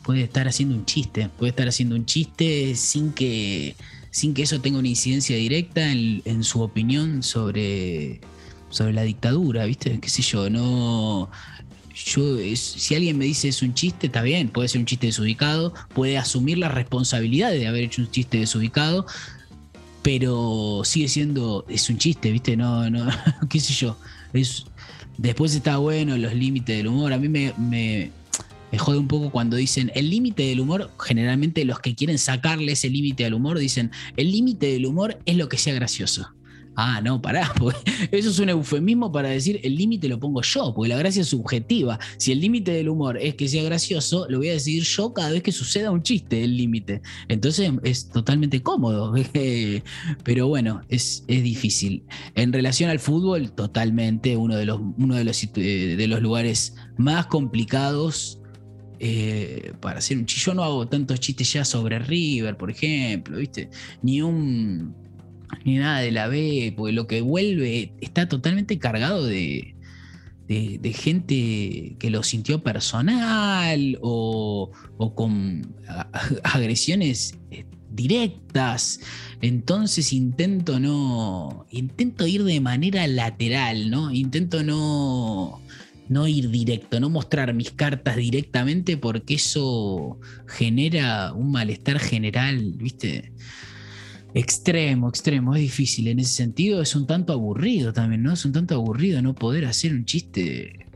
puede 0.03 0.22
estar 0.22 0.47
haciendo 0.47 0.76
un 0.76 0.84
chiste, 0.84 1.28
puede 1.36 1.51
estar 1.51 1.66
haciendo 1.66 1.97
un 1.97 2.07
chiste 2.07 2.76
sin 2.76 3.12
que, 3.12 3.74
sin 4.17 4.33
que 4.33 4.45
eso 4.45 4.62
tenga 4.62 4.79
una 4.79 4.89
incidencia 4.89 5.37
directa 5.37 5.93
en, 5.93 6.43
su 6.43 6.62
opinión 6.62 7.23
sobre, 7.23 8.23
sobre 8.71 8.95
la 8.95 9.03
dictadura, 9.03 9.67
¿viste? 9.67 10.01
¿Qué 10.01 10.09
sé 10.09 10.23
yo? 10.23 10.49
No. 10.49 11.31
Yo, 11.95 12.39
si 12.55 12.95
alguien 12.95 13.19
me 13.19 13.27
dice 13.27 13.49
es 13.49 13.61
un 13.61 13.75
chiste, 13.75 14.07
está 14.07 14.23
bien, 14.23 14.49
puede 14.49 14.69
ser 14.69 14.79
un 14.79 14.87
chiste 14.87 15.09
desubicado, 15.09 15.75
puede 15.93 16.17
asumir 16.17 16.57
la 16.57 16.71
responsabilidad 16.71 17.51
de 17.51 17.67
haber 17.67 17.85
hecho 17.85 18.01
un 18.01 18.11
chiste 18.11 18.39
desubicado, 18.39 19.05
pero 20.01 20.81
sigue 20.83 21.09
siendo, 21.09 21.67
es 21.69 21.91
un 21.91 21.99
chiste, 21.99 22.33
¿viste? 22.33 22.57
No, 22.57 22.89
no, 22.89 23.07
qué 23.51 23.61
sé 23.61 23.75
yo. 23.75 23.99
Es, 24.33 24.64
después 25.19 25.55
está 25.55 25.77
bueno 25.77 26.17
los 26.17 26.33
límites 26.33 26.75
del 26.75 26.87
humor. 26.87 27.12
A 27.12 27.19
mí 27.19 27.29
me, 27.29 27.53
me, 27.59 28.12
me 28.73 28.79
jode 28.79 28.99
un 28.99 29.09
poco 29.09 29.31
cuando 29.31 29.57
dicen 29.57 29.93
el 29.95 30.11
límite 30.11 30.45
del 30.45 30.61
humor, 30.61 30.91
generalmente 30.99 31.64
los 31.64 31.81
que 31.81 31.95
quieren 31.95 32.19
sacarle 32.19 32.73
ese 32.73 32.91
límite 32.91 33.25
al 33.25 33.35
humor 33.35 33.59
dicen, 33.59 33.91
el 34.17 34.31
límite 34.31 34.67
del 34.67 34.87
humor 34.87 35.19
es 35.25 35.37
lo 35.37 35.49
que 35.49 35.59
sea 35.59 35.75
gracioso. 35.75 36.37
Ah, 36.79 37.01
no, 37.01 37.23
pará, 37.23 37.55
porque 37.59 37.91
eso 38.12 38.29
es 38.29 38.39
un 38.39 38.51
eufemismo 38.51 39.11
para 39.11 39.31
decir 39.31 39.59
el 39.64 39.77
límite 39.77 40.09
lo 40.09 40.21
pongo 40.21 40.43
yo, 40.43 40.75
porque 40.75 40.91
la 40.91 40.99
gracia 40.99 41.23
es 41.23 41.29
subjetiva. 41.29 41.99
Si 42.19 42.33
el 42.33 42.41
límite 42.41 42.71
del 42.73 42.91
humor 42.91 43.17
es 43.17 43.35
que 43.35 43.49
sea 43.49 43.62
gracioso, 43.64 44.27
lo 44.29 44.39
voy 44.39 44.51
a 44.51 44.53
decir 44.53 44.83
yo 44.83 45.14
cada 45.14 45.31
vez 45.31 45.43
que 45.43 45.53
suceda 45.53 45.91
un 45.91 46.03
chiste, 46.03 46.45
el 46.45 46.55
límite. 46.55 47.01
Entonces 47.29 47.73
es 47.83 48.11
totalmente 48.11 48.62
cómodo, 48.62 49.14
pero 50.23 50.49
bueno, 50.49 50.83
es, 50.91 51.25
es, 51.29 51.43
difícil. 51.43 52.05
En 52.35 52.53
relación 52.53 52.91
al 52.91 52.99
fútbol, 52.99 53.53
totalmente 53.53 54.37
uno 54.37 54.57
de 54.57 54.67
los, 54.67 54.79
uno 54.99 55.14
de 55.14 55.25
los, 55.25 55.43
eh, 55.43 55.95
de 55.97 56.07
los 56.07 56.21
lugares 56.21 56.75
más 56.99 57.27
complicados 57.27 58.41
eh, 58.99 59.72
para 59.80 59.99
hacer 59.99 60.18
un. 60.18 60.26
Yo 60.26 60.55
no 60.55 60.64
hago 60.64 60.88
tantos 60.88 61.20
chistes 61.20 61.53
ya 61.53 61.64
sobre 61.64 61.99
River, 61.99 62.57
por 62.57 62.70
ejemplo, 62.70 63.38
¿viste? 63.38 63.70
Ni 64.03 64.22
un. 64.22 64.94
ni 65.64 65.76
nada 65.76 66.01
de 66.01 66.12
la 66.12 66.28
B, 66.28 66.72
porque 66.76 66.92
lo 66.92 67.07
que 67.07 67.20
vuelve 67.20 67.92
está 68.01 68.28
totalmente 68.28 68.78
cargado 68.78 69.26
de. 69.26 69.74
De, 70.49 70.92
gente 70.92 71.97
que 71.99 72.09
lo 72.09 72.22
sintió 72.22 72.62
personal 72.62 73.99
o, 74.01 74.70
o 74.97 75.14
con 75.16 75.74
agresiones 76.44 77.36
eh, 77.51 77.66
directas. 77.90 79.01
Entonces 79.42 80.12
intento 80.12 80.78
no. 80.78 81.66
Intento 81.70 82.28
ir 82.28 82.44
de 82.44 82.61
manera 82.61 83.09
lateral, 83.09 83.90
¿no? 83.90 84.12
Intento 84.12 84.62
no 84.62 85.61
no 86.09 86.26
ir 86.28 86.50
directo, 86.50 87.00
no 87.00 87.11
mostrar 87.11 87.52
mis 87.54 87.70
cartas 87.70 88.16
directamente 88.16 88.96
porque 88.96 89.34
eso 89.34 90.18
genera 90.46 91.32
un 91.32 91.50
malestar 91.50 91.98
general, 91.98 92.74
¿viste? 92.76 93.32
Extremo, 94.34 95.09
extremo, 95.09 95.54
es 95.54 95.62
difícil 95.62 96.09
en 96.09 96.20
ese 96.20 96.34
sentido, 96.34 96.82
es 96.82 96.94
un 96.94 97.07
tanto 97.07 97.32
aburrido 97.32 97.92
también, 97.92 98.22
¿no? 98.22 98.32
Es 98.32 98.44
un 98.44 98.52
tanto 98.52 98.74
aburrido 98.74 99.22
no 99.22 99.34
poder 99.34 99.64
hacer 99.64 99.92
un 99.94 100.04
chiste 100.04 100.86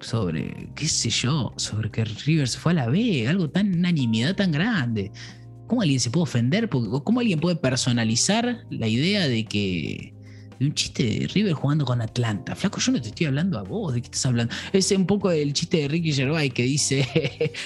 sobre, 0.00 0.70
qué 0.74 0.88
sé 0.88 1.10
yo, 1.10 1.52
sobre 1.56 1.90
que 1.90 2.04
River 2.04 2.48
se 2.48 2.58
fue 2.58 2.72
a 2.72 2.76
la 2.76 2.88
B, 2.88 3.28
algo 3.28 3.50
tan, 3.50 3.72
unanimidad 3.74 4.36
tan 4.36 4.52
grande. 4.52 5.12
¿Cómo 5.66 5.82
alguien 5.82 6.00
se 6.00 6.10
puede 6.10 6.22
ofender? 6.24 6.68
¿Cómo 6.68 7.20
alguien 7.20 7.40
puede 7.40 7.56
personalizar 7.56 8.64
la 8.70 8.88
idea 8.88 9.28
de 9.28 9.44
que 9.44 10.14
de 10.58 10.66
un 10.66 10.74
chiste 10.74 11.04
de 11.04 11.26
River 11.28 11.52
jugando 11.52 11.84
con 11.84 12.00
Atlanta. 12.00 12.54
Flaco, 12.54 12.80
yo 12.80 12.92
no 12.92 13.00
te 13.00 13.08
estoy 13.08 13.26
hablando 13.26 13.58
a 13.58 13.62
vos, 13.62 13.94
¿de 13.94 14.00
qué 14.00 14.06
estás 14.06 14.26
hablando? 14.26 14.54
Es 14.72 14.90
un 14.90 15.06
poco 15.06 15.30
el 15.30 15.52
chiste 15.52 15.78
de 15.78 15.88
Ricky 15.88 16.12
Gervais 16.12 16.52
que 16.52 16.62
dice 16.62 17.06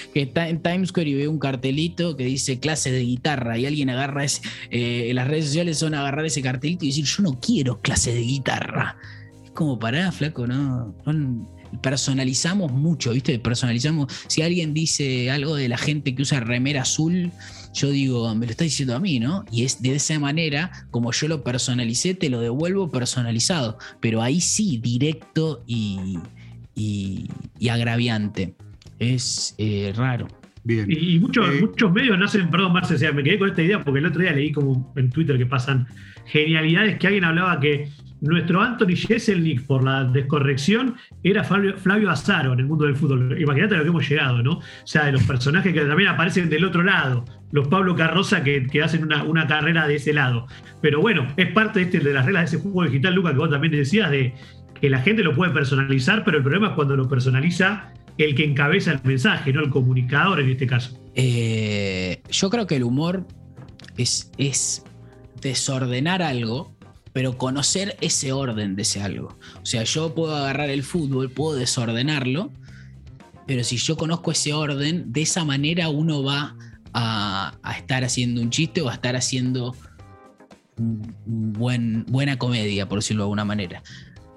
que 0.13 0.21
está 0.21 0.49
en 0.49 0.61
Times 0.61 0.89
Square 0.89 1.09
y 1.09 1.13
ve 1.13 1.27
un 1.27 1.39
cartelito 1.39 2.15
que 2.15 2.25
dice 2.25 2.59
clase 2.59 2.91
de 2.91 3.01
guitarra 3.01 3.57
y 3.57 3.65
alguien 3.65 3.89
agarra 3.89 4.23
ese, 4.23 4.41
eh, 4.69 5.11
las 5.13 5.27
redes 5.27 5.45
sociales 5.45 5.77
son 5.77 5.93
agarrar 5.93 6.25
ese 6.25 6.41
cartelito 6.41 6.85
y 6.85 6.89
decir 6.89 7.05
yo 7.05 7.23
no 7.23 7.39
quiero 7.39 7.81
clase 7.81 8.13
de 8.13 8.21
guitarra. 8.21 8.97
Es 9.43 9.51
como 9.51 9.79
pará, 9.79 10.11
flaco, 10.11 10.47
no, 10.47 10.95
no 11.05 11.53
personalizamos 11.81 12.71
mucho, 12.71 13.11
¿viste? 13.11 13.39
Personalizamos. 13.39 14.11
Si 14.27 14.41
alguien 14.41 14.73
dice 14.73 15.31
algo 15.31 15.55
de 15.55 15.69
la 15.69 15.77
gente 15.77 16.13
que 16.15 16.21
usa 16.21 16.39
remera 16.39 16.83
azul, 16.83 17.31
yo 17.73 17.89
digo, 17.89 18.33
me 18.35 18.45
lo 18.45 18.51
está 18.51 18.63
diciendo 18.63 18.95
a 18.95 18.99
mí, 18.99 19.19
¿no? 19.19 19.45
Y 19.51 19.63
es 19.63 19.81
de 19.81 19.95
esa 19.95 20.19
manera, 20.19 20.71
como 20.91 21.11
yo 21.11 21.27
lo 21.27 21.43
personalicé, 21.43 22.13
te 22.13 22.29
lo 22.29 22.39
devuelvo 22.39 22.91
personalizado, 22.91 23.77
pero 23.99 24.21
ahí 24.21 24.41
sí, 24.41 24.77
directo 24.77 25.63
y, 25.67 26.19
agraviante. 27.69 28.53
Es 28.99 29.55
eh, 29.57 29.91
raro. 29.95 30.27
Bien. 30.63 30.85
Y, 30.89 31.19
muchos, 31.19 31.47
eh, 31.49 31.59
muchos 31.59 31.91
medios 31.91 32.17
nacen, 32.17 32.49
perdón, 32.49 32.73
Marce, 32.73 32.95
o 32.95 32.97
sea, 32.97 33.11
me 33.11 33.23
quedé 33.23 33.37
con 33.37 33.49
esta 33.49 33.61
idea 33.61 33.83
porque 33.83 33.99
el 33.99 34.05
otro 34.05 34.21
día 34.21 34.31
leí 34.31 34.51
como 34.51 34.93
en 34.95 35.09
Twitter 35.09 35.37
que 35.37 35.45
pasan 35.45 35.87
genialidades 36.25 36.97
que 36.99 37.07
alguien 37.07 37.25
hablaba 37.25 37.59
que 37.59 37.89
nuestro 38.21 38.61
Anthony 38.61 38.95
Jeselnik, 38.95 39.65
por 39.65 39.83
la 39.83 40.05
descorrección, 40.05 40.95
era 41.23 41.43
Flavio, 41.43 41.77
Flavio 41.77 42.09
Azaro 42.09 42.53
en 42.53 42.59
el 42.59 42.65
mundo 42.65 42.85
del 42.85 42.95
fútbol. 42.95 43.37
Imagínate 43.39 43.75
a 43.75 43.77
lo 43.79 43.83
que 43.83 43.89
hemos 43.89 44.09
llegado, 44.09 44.41
¿no? 44.41 44.59
O 44.59 44.63
sea, 44.85 45.05
de 45.05 45.11
los 45.11 45.23
personajes 45.23 45.73
que 45.73 45.81
también 45.81 46.07
aparecen 46.07 46.49
del 46.49 46.63
otro 46.63 46.83
lado, 46.83 47.25
los 47.53 47.67
Pablo 47.67 47.95
Carroza 47.95 48.43
que, 48.43 48.67
hacen 48.83 49.03
una, 49.03 49.47
carrera 49.47 49.87
de 49.87 49.95
ese 49.95 50.11
lado. 50.11 50.47
Pero 50.81 51.01
bueno, 51.01 51.27
es 51.37 51.51
parte 51.51 51.79
de, 51.79 51.85
este, 51.85 51.99
de 51.99 52.11
las 52.11 52.25
reglas 52.25 52.49
de 52.51 52.57
ese 52.57 52.63
juego 52.63 52.83
digital, 52.83 53.13
Luca, 53.13 53.29
que 53.29 53.37
vos 53.37 53.51
también 53.51 53.71
decías, 53.73 54.09
de 54.09 54.33
que 54.81 54.89
la 54.89 54.99
gente 55.01 55.21
lo 55.21 55.35
puede 55.35 55.51
personalizar, 55.53 56.23
pero 56.25 56.37
el 56.37 56.43
problema 56.43 56.69
es 56.69 56.73
cuando 56.73 56.97
lo 56.97 57.07
personaliza 57.07 57.93
el 58.17 58.33
que 58.33 58.43
encabeza 58.43 58.91
el 58.91 59.01
mensaje, 59.03 59.53
no 59.53 59.61
el 59.61 59.69
comunicador 59.69 60.39
en 60.39 60.49
este 60.49 60.65
caso. 60.65 60.99
Eh, 61.13 62.23
yo 62.31 62.49
creo 62.49 62.65
que 62.65 62.77
el 62.77 62.83
humor 62.83 63.27
es, 63.97 64.31
es 64.39 64.83
desordenar 65.39 66.23
algo 66.23 66.73
pero 67.13 67.37
conocer 67.37 67.95
ese 68.01 68.31
orden 68.31 68.75
de 68.75 68.81
ese 68.81 68.99
algo. 68.99 69.37
O 69.61 69.65
sea, 69.67 69.83
yo 69.83 70.15
puedo 70.15 70.35
agarrar 70.35 70.71
el 70.71 70.81
fútbol, 70.81 71.29
puedo 71.29 71.55
desordenarlo, 71.55 72.51
pero 73.45 73.63
si 73.63 73.77
yo 73.77 73.95
conozco 73.95 74.31
ese 74.31 74.51
orden, 74.53 75.13
de 75.13 75.21
esa 75.21 75.45
manera 75.45 75.89
uno 75.89 76.23
va 76.23 76.55
a, 76.93 77.57
estar 77.77 78.03
haciendo 78.03 78.41
un 78.41 78.49
chiste 78.49 78.81
o 78.81 78.89
a 78.89 78.93
estar 78.93 79.15
haciendo 79.15 79.75
buen, 80.77 82.05
buena 82.07 82.37
comedia, 82.37 82.87
por 82.87 82.99
decirlo 82.99 83.23
de 83.23 83.25
alguna 83.25 83.45
manera 83.45 83.83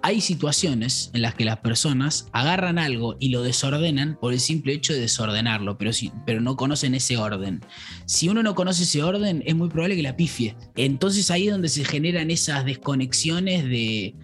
hay 0.06 0.20
situaciones 0.20 1.10
en 1.14 1.22
las 1.22 1.34
que 1.34 1.44
las 1.44 1.58
personas 1.58 2.28
agarran 2.30 2.78
algo 2.78 3.16
y 3.18 3.30
lo 3.30 3.42
desordenan 3.42 4.16
por 4.20 4.32
el 4.32 4.38
simple 4.38 4.72
hecho 4.72 4.92
de 4.92 5.00
desordenarlo, 5.00 5.78
pero, 5.78 5.90
pero 6.24 6.40
no 6.40 6.54
conocen 6.54 6.94
ese 6.94 7.16
orden. 7.16 7.60
Si 8.04 8.28
uno 8.28 8.44
no 8.44 8.54
conoce 8.54 8.84
ese 8.84 9.02
orden, 9.02 9.42
es 9.44 9.56
muy 9.56 9.68
probable 9.68 9.96
que 9.96 10.04
la 10.04 10.16
pifie. 10.16 10.54
Entonces 10.76 11.28
ahí 11.32 11.48
es 11.48 11.52
donde 11.52 11.68
se 11.68 11.84
generan 11.84 12.30
esas 12.30 12.64
desconexiones 12.64 13.64
de... 13.64 14.14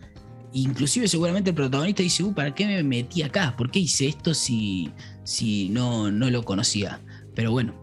Inclusive 0.52 1.08
seguramente 1.08 1.50
el 1.50 1.56
protagonista 1.56 2.04
dice, 2.04 2.22
uh, 2.22 2.32
¿para 2.32 2.54
qué 2.54 2.64
me 2.64 2.80
metí 2.84 3.22
acá? 3.22 3.56
¿Por 3.56 3.68
qué 3.72 3.80
hice 3.80 4.06
esto 4.06 4.34
si, 4.34 4.92
si 5.24 5.68
no, 5.70 6.12
no 6.12 6.30
lo 6.30 6.44
conocía? 6.44 7.00
Pero 7.34 7.50
bueno, 7.50 7.74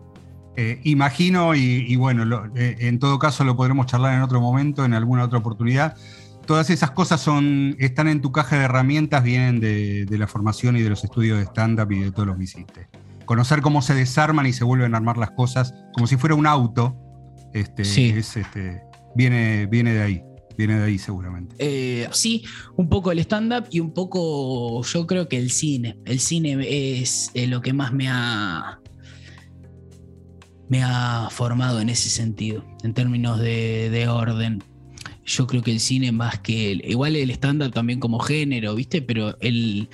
eh, 0.62 0.82
imagino, 0.84 1.56
y, 1.56 1.96
bueno, 1.96 2.52
eh, 2.56 2.76
en 2.80 3.00
todo 3.00 3.18
caso 3.18 3.46
lo 3.46 3.56
podremos 3.56 3.86
charlar 3.86 4.14
en 4.14 4.22
otro 4.22 4.42
momento, 4.42 4.84
en 4.84 4.94
alguna 4.94 5.24
otra 5.24 5.40
oportunidad 5.40 5.96
todas 6.46 6.72
esas 6.72 6.92
cosas 6.92 7.22
son, 7.22 7.76
están 7.78 8.08
en 8.08 8.22
tu 8.22 8.32
caja 8.32 8.58
de 8.58 8.66
herramientas, 8.66 9.24
vienen 9.24 9.60
de, 9.60 10.08
la 10.18 10.26
formación 10.26 10.76
y 10.78 10.82
de 10.82 10.90
los 10.90 11.04
estudios 11.04 11.38
de 11.38 11.46
stand-up 11.46 11.92
y 11.92 12.00
de 12.00 12.12
todo 12.12 12.26
lo 12.26 12.36
que 12.36 12.46
hiciste. 12.46 12.90
Conocer 13.26 13.62
cómo 13.62 13.84
se 13.84 13.94
desarman 13.94 14.48
y 14.48 14.54
se 14.54 14.64
vuelven 14.64 14.96
a 14.96 14.98
armar 14.98 15.18
las 15.18 15.30
cosas, 15.30 15.76
como 15.94 16.08
si 16.08 16.18
fuera 16.18 16.34
un 16.34 16.48
auto, 16.48 16.98
este, 17.54 17.84
este, 17.84 18.82
viene, 19.16 19.68
viene 19.68 19.94
de 19.94 20.02
ahí. 20.02 20.24
Viene 20.58 20.80
de 20.80 20.86
ahí 20.86 20.98
seguramente. 20.98 21.56
Eh, 21.60 22.10
sí, 22.12 22.44
un 22.76 22.90
poco 22.90 23.12
el 23.12 23.20
stand-up 23.20 23.68
y 23.70 23.80
un 23.80 23.94
poco 23.94 24.82
yo 24.82 25.06
creo 25.06 25.30
que 25.30 25.38
el 25.38 25.52
cine. 25.52 26.00
El 26.04 26.20
cine 26.20 26.58
es 27.00 27.30
eh, 27.36 27.46
lo 27.46 27.62
que 27.62 27.74
más 27.74 27.94
me 27.94 28.10
ha, 28.10 28.79
me 30.70 30.84
ha 30.84 31.28
formado 31.32 31.82
en 31.82 31.90
ese 31.90 32.10
sentido, 32.10 32.64
en 32.84 32.94
términos 32.94 33.40
de, 33.40 33.90
de 33.90 34.08
orden 34.08 34.64
yo 35.26 35.46
creo 35.46 35.62
que 35.62 35.72
el 35.72 35.80
cine 35.80 36.12
más 36.12 36.40
que 36.40 36.82
igual 36.84 37.16
el 37.16 37.30
estándar 37.30 37.72
también 37.72 38.00
como 38.00 38.20
género, 38.20 38.76
¿viste? 38.76 39.02
Pero 39.02 39.38
el 39.42 39.90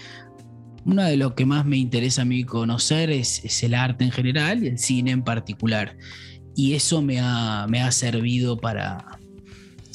uno 0.85 1.03
de 1.03 1.17
lo 1.17 1.35
que 1.35 1.45
más 1.45 1.65
me 1.65 1.77
interesa 1.77 2.21
a 2.21 2.25
mí 2.25 2.43
conocer 2.43 3.09
es, 3.09 3.63
el 3.63 3.73
arte 3.73 4.05
en 4.05 4.11
general 4.11 4.63
y 4.63 4.67
el 4.67 4.77
cine 4.77 5.11
en 5.11 5.23
particular. 5.23 5.97
Y 6.55 6.73
eso 6.73 7.01
me 7.01 7.19
ha, 7.19 7.65
me 7.67 7.81
ha 7.81 7.91
servido 7.91 8.57
para, 8.57 9.19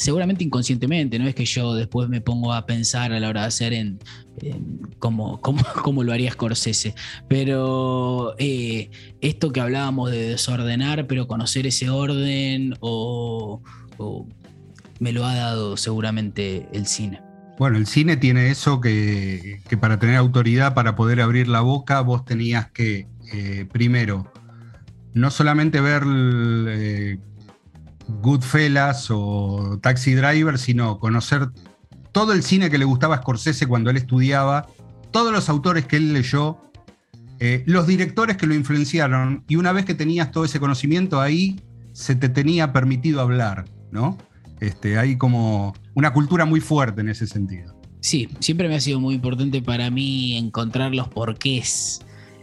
seguramente 0.00 0.44
inconscientemente, 0.44 1.18
no 1.18 1.26
es 1.26 1.34
que 1.34 1.44
yo 1.44 1.74
después 1.74 2.08
me 2.08 2.22
pongo 2.22 2.54
a 2.54 2.64
pensar 2.64 3.12
a 3.12 3.20
la 3.20 3.28
hora 3.28 3.42
de 3.42 3.46
hacer 3.48 3.72
en, 3.74 3.98
cómo, 4.98 6.04
lo 6.04 6.12
haría 6.12 6.32
Scorsese, 6.32 6.94
pero 7.28 8.34
eh, 8.38 8.90
esto 9.20 9.52
que 9.52 9.60
hablábamos 9.60 10.10
de 10.10 10.30
desordenar, 10.30 11.06
pero 11.06 11.26
conocer 11.26 11.66
ese 11.66 11.90
orden 11.90 12.74
o 12.80 13.60
me 15.00 15.12
lo 15.12 15.26
ha 15.26 15.34
dado 15.34 15.76
seguramente 15.76 16.66
el 16.72 16.86
cine. 16.86 17.20
Bueno, 17.58 17.76
el 17.76 17.86
cine 17.86 18.16
tiene 18.16 18.50
eso 18.50 18.80
que, 18.80 19.60
para 19.82 19.98
tener 19.98 20.16
autoridad, 20.16 20.72
para 20.72 20.96
poder 20.96 21.20
abrir 21.20 21.46
la 21.46 21.60
boca, 21.60 22.00
vos 22.00 22.24
tenías 22.24 22.70
que, 22.70 23.06
eh, 23.34 23.66
primero, 23.70 24.32
no 25.12 25.30
solamente 25.30 25.82
ver 25.82 26.02
eh, 26.06 27.18
Goodfellas 28.20 29.08
o 29.10 29.78
Taxi 29.82 30.14
Driver, 30.14 30.58
sino 30.58 30.98
conocer 30.98 31.50
todo 32.12 32.32
el 32.32 32.42
cine 32.42 32.70
que 32.70 32.78
le 32.78 32.84
gustaba 32.84 33.16
a 33.16 33.18
Scorsese 33.18 33.66
cuando 33.66 33.90
él 33.90 33.96
estudiaba, 33.96 34.66
todos 35.10 35.32
los 35.32 35.48
autores 35.48 35.86
que 35.86 35.96
él 35.96 36.12
leyó, 36.12 36.58
eh, 37.38 37.62
los 37.66 37.86
directores 37.86 38.36
que 38.36 38.46
lo 38.46 38.54
influenciaron, 38.54 39.44
y 39.48 39.56
una 39.56 39.72
vez 39.72 39.84
que 39.84 39.94
tenías 39.94 40.30
todo 40.30 40.44
ese 40.44 40.60
conocimiento 40.60 41.20
ahí, 41.20 41.60
se 41.92 42.14
te 42.14 42.28
tenía 42.28 42.72
permitido 42.72 43.20
hablar, 43.20 43.64
¿no? 43.90 44.18
Este, 44.60 44.98
hay 44.98 45.16
como 45.16 45.74
una 45.94 46.12
cultura 46.12 46.44
muy 46.44 46.60
fuerte 46.60 47.00
en 47.00 47.08
ese 47.08 47.26
sentido. 47.26 47.74
Sí, 48.00 48.28
siempre 48.40 48.68
me 48.68 48.76
ha 48.76 48.80
sido 48.80 49.00
muy 49.00 49.14
importante 49.14 49.62
para 49.62 49.90
mí 49.90 50.36
encontrar 50.36 50.94
los 50.94 51.08
porqués 51.08 52.00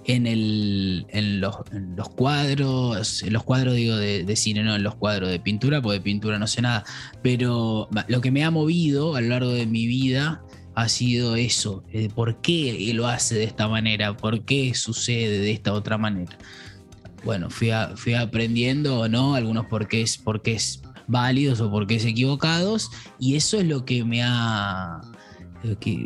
en, 0.07 1.41
los, 1.41 2.09
cuadros, 2.15 3.23
en 3.23 3.33
los 3.33 3.43
cuadros 3.43 3.75
digo 3.75 3.97
de, 3.97 4.35
cine, 4.35 4.63
no 4.63 4.75
en 4.75 4.83
los 4.83 4.95
cuadros 4.95 5.29
de 5.29 5.39
pintura, 5.39 5.81
porque 5.81 5.99
de 5.99 6.03
pintura 6.03 6.39
no 6.39 6.47
sé 6.47 6.61
nada, 6.61 6.85
pero 7.21 7.89
lo 8.07 8.21
que 8.21 8.31
me 8.31 8.43
ha 8.43 8.51
movido 8.51 9.15
a 9.15 9.21
lo 9.21 9.27
largo 9.27 9.51
de 9.51 9.65
mi 9.65 9.85
vida 9.85 10.41
ha 10.75 10.89
sido 10.89 11.35
eso, 11.35 11.83
eh, 11.91 12.07
por 12.13 12.39
qué 12.41 12.91
lo 12.93 13.07
hace 13.07 13.35
de 13.35 13.43
esta 13.43 13.67
manera, 13.67 14.15
por 14.15 14.45
qué 14.45 14.73
sucede 14.75 15.39
de 15.39 15.51
esta 15.51 15.73
otra 15.73 15.97
manera. 15.97 16.37
Bueno, 17.25 17.49
fui, 17.49 17.71
fui 17.95 18.13
aprendiendo 18.13 19.09
no 19.09 19.35
algunos 19.35 19.65
porqués, 19.65 20.17
porqués 20.17 20.81
válidos 21.07 21.59
o 21.59 21.69
porqués 21.69 22.05
equivocados, 22.05 22.89
y 23.19 23.35
eso 23.35 23.57
es 23.57 23.65
lo 23.65 23.83
que 23.83 24.05
me 24.05 24.21
ha, 24.23 25.01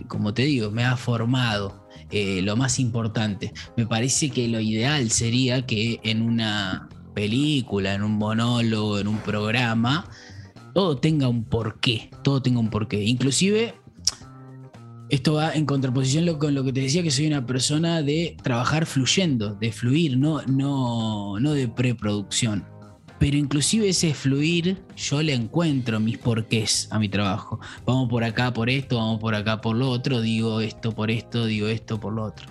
como 0.08 0.34
te 0.34 0.43
digo, 0.43 0.72
me 0.72 0.86
ha 0.86 0.95
formado 0.97 1.81
eh, 2.12 2.41
lo 2.41 2.55
más 2.55 2.80
importante. 2.80 3.53
Me 3.78 3.86
parece 3.86 4.30
que 4.30 4.47
lo 4.47 4.59
ideal 4.59 5.12
sería 5.12 5.66
que 5.66 5.99
en 6.03 6.22
una 6.22 6.89
película, 7.14 7.93
en 7.93 8.03
un 8.03 8.14
monólogo, 8.14 8.99
en 8.99 9.07
un 9.07 9.18
programa, 9.18 10.09
todo 10.74 10.97
tenga 10.97 11.28
un 11.28 11.43
porqué, 11.43 12.09
todo 12.24 12.41
tenga 12.41 12.59
un 12.59 12.70
porqué. 12.70 13.03
Inclusive, 13.03 13.76
esto 15.09 15.34
va 15.34 15.53
en 15.53 15.66
contraposición 15.66 16.38
con 16.38 16.55
lo 16.55 16.64
que 16.64 16.74
te 16.74 16.82
decía, 16.82 17.03
que 17.03 17.12
soy 17.12 17.28
una 17.28 17.45
persona 17.45 18.01
de 18.01 18.38
trabajar 18.41 18.86
fluyendo, 18.86 19.55
de 19.55 19.72
fluir, 19.72 20.18
no, 20.18 20.41
no, 20.43 21.39
no 21.39 21.53
de 21.53 21.68
preproducción. 21.68 22.66
Pero 23.22 23.38
inclusive 23.38 23.88
ese 23.88 24.15
fluir, 24.15 24.78
yo 24.97 25.22
le 25.22 25.36
encuentro 25.36 25.99
mis 25.99 26.17
porqués 26.17 26.88
a 26.91 26.97
mi 26.97 27.07
trabajo. 27.07 27.59
Vamos 27.86 28.09
por 28.09 28.24
acá 28.24 28.51
por 28.51 28.67
esto, 28.67 28.97
vamos 28.97 29.19
por 29.19 29.36
acá 29.36 29.61
por 29.61 29.76
lo 29.76 29.89
otro, 29.89 30.22
digo 30.22 30.59
esto 30.59 30.91
por 30.91 31.11
esto, 31.11 31.45
digo 31.45 31.67
esto 31.67 31.99
por 31.99 32.13
lo 32.13 32.24
otro. 32.24 32.47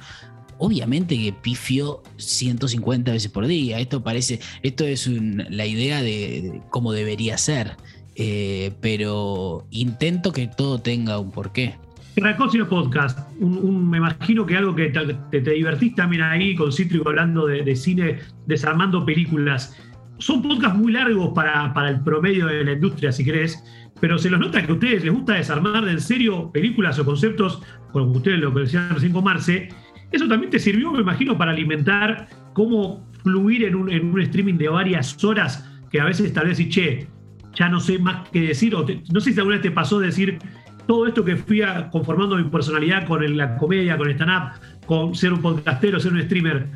Obviamente 0.59 1.19
que 1.19 1.33
pifio 1.33 2.05
150 2.19 3.11
veces 3.11 3.33
por 3.33 3.49
día. 3.49 3.81
Esto 3.81 4.05
parece, 4.05 4.39
esto 4.63 4.85
es 4.85 5.09
la 5.09 5.67
idea 5.67 6.03
de, 6.03 6.63
cómo 6.71 6.93
debería 6.93 7.37
ser. 7.37 7.73
Eh, 8.15 8.71
pero 8.81 9.67
intento 9.73 10.31
que 10.33 10.47
todo 10.47 10.79
tenga 10.79 11.19
un 11.19 11.33
porqué. 11.33 11.75
Racocino 12.15 12.69
Podcast, 12.69 13.19
me 13.41 13.99
imagino 13.99 14.47
que 14.47 14.57
algo 14.57 14.77
que 14.77 14.91
te, 14.91 15.41
te, 15.41 15.51
divertís 15.51 15.97
también 15.97 16.23
ahí 16.23 16.55
con 16.55 16.71
Cítrico 16.71 17.09
hablando 17.09 17.47
de 17.47 17.75
cine, 17.75 18.19
desarmando 18.47 19.05
películas 19.05 19.75
son 20.21 20.43
podcasts 20.43 20.79
muy 20.79 20.93
largos 20.93 21.31
para, 21.35 21.89
el 21.89 22.01
promedio 22.01 22.47
de 22.47 22.65
la 22.65 22.73
industria, 22.73 23.11
si 23.11 23.25
querés, 23.25 23.65
pero 24.01 24.19
se 24.19 24.31
los 24.31 24.39
nota 24.39 24.65
que 24.65 24.71
a 24.71 24.75
ustedes 24.75 25.05
les 25.05 25.13
gusta 25.13 25.35
desarmar 25.35 25.85
de 25.85 25.93
en 25.93 26.01
serio 26.01 26.51
películas 26.53 26.99
o 26.99 27.05
conceptos, 27.05 27.63
como 27.93 28.13
ustedes 28.13 28.39
lo 28.39 28.55
que 28.55 28.61
decían 28.61 28.91
recién 28.91 29.13
con 29.13 29.25
Marce. 29.25 29.69
Eso 30.13 30.29
también 30.29 30.51
te 30.51 30.59
sirvió, 30.59 30.93
me 30.93 31.01
imagino, 31.01 31.37
para 31.37 31.53
alimentar 31.53 32.29
cómo 32.53 33.07
fluir 33.23 33.65
en 33.65 33.75
un, 33.75 34.21
streaming 34.21 34.55
de 34.55 34.69
varias 34.69 35.23
horas 35.25 35.69
que 35.91 36.01
a 36.01 36.05
veces 36.05 36.33
tal 36.33 36.47
vez 36.47 36.61
y 36.61 36.69
che, 36.69 37.07
ya 37.55 37.69
no 37.69 37.81
sé 37.81 37.99
más 37.99 38.29
qué 38.31 38.41
decir, 38.41 38.75
o 38.75 38.87
no 39.13 39.21
sé 39.21 39.33
si 39.33 39.39
alguna 39.39 39.57
vez 39.57 39.63
te 39.63 39.71
pasó 39.71 39.99
decir 39.99 40.39
todo 40.87 41.07
esto 41.07 41.25
que 41.25 41.37
fui 41.37 41.63
conformando 41.91 42.37
mi 42.37 42.45
personalidad 42.45 43.07
con 43.07 43.37
la 43.37 43.57
comedia, 43.57 43.97
con 43.97 44.11
stand-up, 44.11 44.61
con 44.87 45.15
ser 45.15 45.33
un 45.33 45.41
podcastero, 45.41 46.01
ser 46.01 46.13
un 46.13 46.23
streamer, 46.23 46.67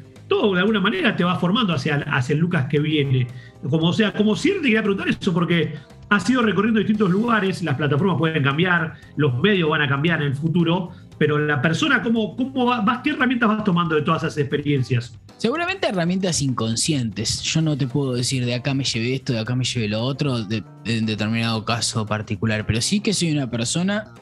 de 0.53 0.61
alguna 0.61 0.80
manera 0.80 1.16
te 1.16 1.24
va 1.24 1.39
formando 1.39 1.74
hacia, 1.74 1.97
hacia 1.97 2.35
el 2.35 2.41
Lucas 2.41 2.66
que 2.68 2.78
viene. 2.80 3.26
Como, 3.68 3.89
o 3.89 3.93
sea, 3.93 4.12
como 4.12 4.37
siempre 4.37 4.62
te 4.62 4.68
quería 4.68 4.82
preguntar 4.82 5.09
eso, 5.09 5.32
porque 5.32 5.74
has 6.11 6.28
ido 6.28 6.43
recorriendo 6.43 6.78
distintos 6.78 7.11
lugares, 7.11 7.62
las 7.62 7.76
plataformas 7.76 8.18
pueden 8.18 8.43
cambiar, 8.43 8.95
los 9.16 9.39
medios 9.39 9.70
van 9.70 9.82
a 9.82 9.89
cambiar 9.89 10.20
en 10.22 10.28
el 10.28 10.35
futuro, 10.35 10.91
pero 11.18 11.39
la 11.39 11.62
persona, 11.62 12.03
¿cómo, 12.03 12.37
cómo 12.37 12.66
vas, 12.66 13.01
¿qué 13.03 13.11
herramientas 13.11 13.49
vas 13.49 13.64
tomando 13.64 13.95
de 13.95 14.03
todas 14.03 14.22
esas 14.24 14.39
experiencias? 14.39 15.18
Seguramente 15.37 15.89
herramientas 15.89 16.43
inconscientes. 16.43 17.43
Yo 17.43 17.61
no 17.61 17.76
te 17.76 17.87
puedo 17.87 18.14
decir 18.14 18.45
de 18.45 18.55
acá 18.55 18.74
me 18.74 18.85
llevé 18.85 19.14
esto, 19.14 19.32
de 19.32 19.41
acá 19.41 19.55
me 19.55 19.64
llevé 19.64 19.89
lo 19.89 20.01
otro, 20.03 20.37
en 20.85 21.07
determinado 21.07 21.64
caso 21.64 22.07
particular, 22.07 22.66
pero 22.66 22.80
sí 22.80 23.01
que 23.01 23.12
soy 23.12 23.32
una 23.32 23.51
persona 23.51 24.12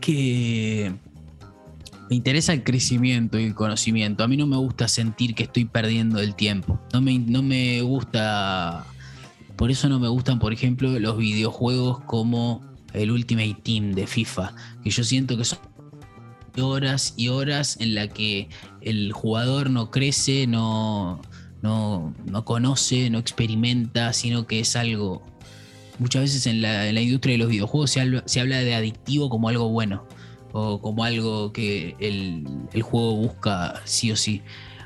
que 0.00 0.92
me 2.08 2.16
interesa 2.16 2.52
el 2.52 2.64
crecimiento 2.64 3.38
y 3.38 3.44
el 3.44 3.54
conocimiento. 3.54 4.24
A 4.24 4.28
mí 4.28 4.36
no 4.36 4.46
me 4.46 4.56
gusta 4.56 4.88
sentir 4.88 5.34
que 5.34 5.42
estoy 5.44 5.66
perdiendo 5.66 6.20
el 6.20 6.34
tiempo. 6.34 6.80
No 6.92 7.00
me, 7.00 7.18
no 7.18 7.42
me 7.42 7.82
gusta. 7.82 8.86
Por 9.56 9.70
eso 9.70 9.88
no 9.88 9.98
me 9.98 10.08
gustan, 10.08 10.38
por 10.38 10.52
ejemplo, 10.52 10.98
los 10.98 11.18
videojuegos 11.18 12.00
como 12.04 12.62
el 12.94 13.10
Ultimate 13.10 13.56
Team 13.62 13.92
de 13.92 14.06
FIFA. 14.06 14.54
Que 14.82 14.90
yo 14.90 15.04
siento 15.04 15.36
que 15.36 15.44
son 15.44 15.58
horas 16.62 17.14
y 17.16 17.28
horas 17.28 17.76
en 17.80 17.94
la 17.94 18.08
que 18.08 18.48
el 18.80 19.12
jugador 19.12 19.68
no 19.68 19.90
crece, 19.90 20.46
no, 20.46 21.20
no, 21.62 22.14
conoce, 22.44 23.10
no 23.10 23.18
experimenta, 23.18 24.12
sino 24.12 24.46
que 24.46 24.60
es 24.60 24.76
algo. 24.76 25.26
Muchas 25.98 26.22
veces 26.22 26.46
en 26.46 26.62
la, 26.62 26.88
industria 27.00 27.32
de 27.32 27.38
los 27.38 27.48
videojuegos 27.48 27.90
se 27.90 28.40
habla 28.40 28.58
de 28.58 28.74
adictivo 28.74 29.28
como 29.28 29.48
algo 29.48 29.68
bueno 29.68 30.06
o 30.52 30.80
como 30.80 31.04
algo 31.04 31.52
que 31.52 31.94
el, 31.98 32.46
juego 32.82 33.16
busca 33.16 33.80
sí 33.84 34.10
o 34.10 34.16
sí. 34.16 34.42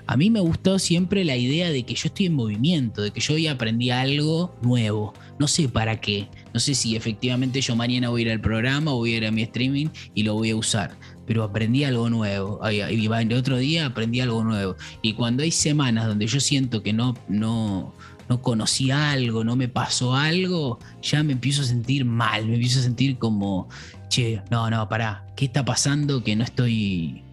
A 0.06 0.16
mí 0.16 0.30
me 0.30 0.40
gustó 0.40 0.78
siempre 0.78 1.24
la 1.24 1.36
idea 1.36 1.70
de 1.70 1.84
que 1.84 1.94
yo 1.94 2.08
estoy 2.08 2.26
en 2.26 2.34
movimiento, 2.34 3.02
de 3.02 3.12
que 3.12 3.20
yo 3.20 3.34
hoy 3.34 3.46
aprendí 3.46 3.90
algo 3.90 4.54
nuevo. 4.60 5.14
No 5.38 5.46
sé 5.46 5.68
para 5.68 6.00
qué. 6.00 6.28
No 6.52 6.60
sé 6.60 6.74
si 6.74 6.96
efectivamente 6.96 7.60
yo 7.60 7.76
mañana 7.76 8.08
voy 8.08 8.22
a 8.22 8.24
ir 8.26 8.32
al 8.32 8.40
programa 8.40 8.92
voy 8.92 9.14
a 9.14 9.16
ir 9.18 9.26
a 9.26 9.30
mi 9.30 9.42
streaming 9.42 9.86
y 10.14 10.24
lo 10.24 10.34
voy 10.34 10.50
a 10.50 10.56
usar. 10.56 10.98
Pero 11.24 11.44
aprendí 11.44 11.84
algo 11.84 12.10
nuevo. 12.10 12.60
Y 12.70 12.80
el 12.80 13.32
otro 13.32 13.56
día 13.58 13.86
aprendí 13.86 14.20
algo 14.20 14.42
nuevo. 14.42 14.76
Y 15.02 15.12
cuando 15.14 15.44
hay 15.44 15.52
semanas 15.52 16.06
donde 16.08 16.26
yo 16.26 16.40
siento 16.40 16.82
que 16.82 16.92
no, 16.92 17.14
no, 17.28 17.94
no 18.28 18.42
conocí 18.42 18.90
algo, 18.90 19.44
no 19.44 19.56
me 19.56 19.68
pasó 19.68 20.14
algo, 20.14 20.78
ya 21.00 21.22
me 21.22 21.32
empiezo 21.32 21.62
a 21.62 21.64
sentir 21.64 22.04
mal. 22.04 22.46
Me 22.46 22.54
empiezo 22.54 22.80
a 22.80 22.82
sentir 22.82 23.18
como 23.18 23.68
che, 24.12 24.42
no, 24.50 24.68
no, 24.68 24.88
pará, 24.88 25.24
¿qué 25.34 25.46
está 25.46 25.64
pasando 25.64 26.22
que 26.22 26.36
no 26.36 26.44
estoy, 26.44 27.24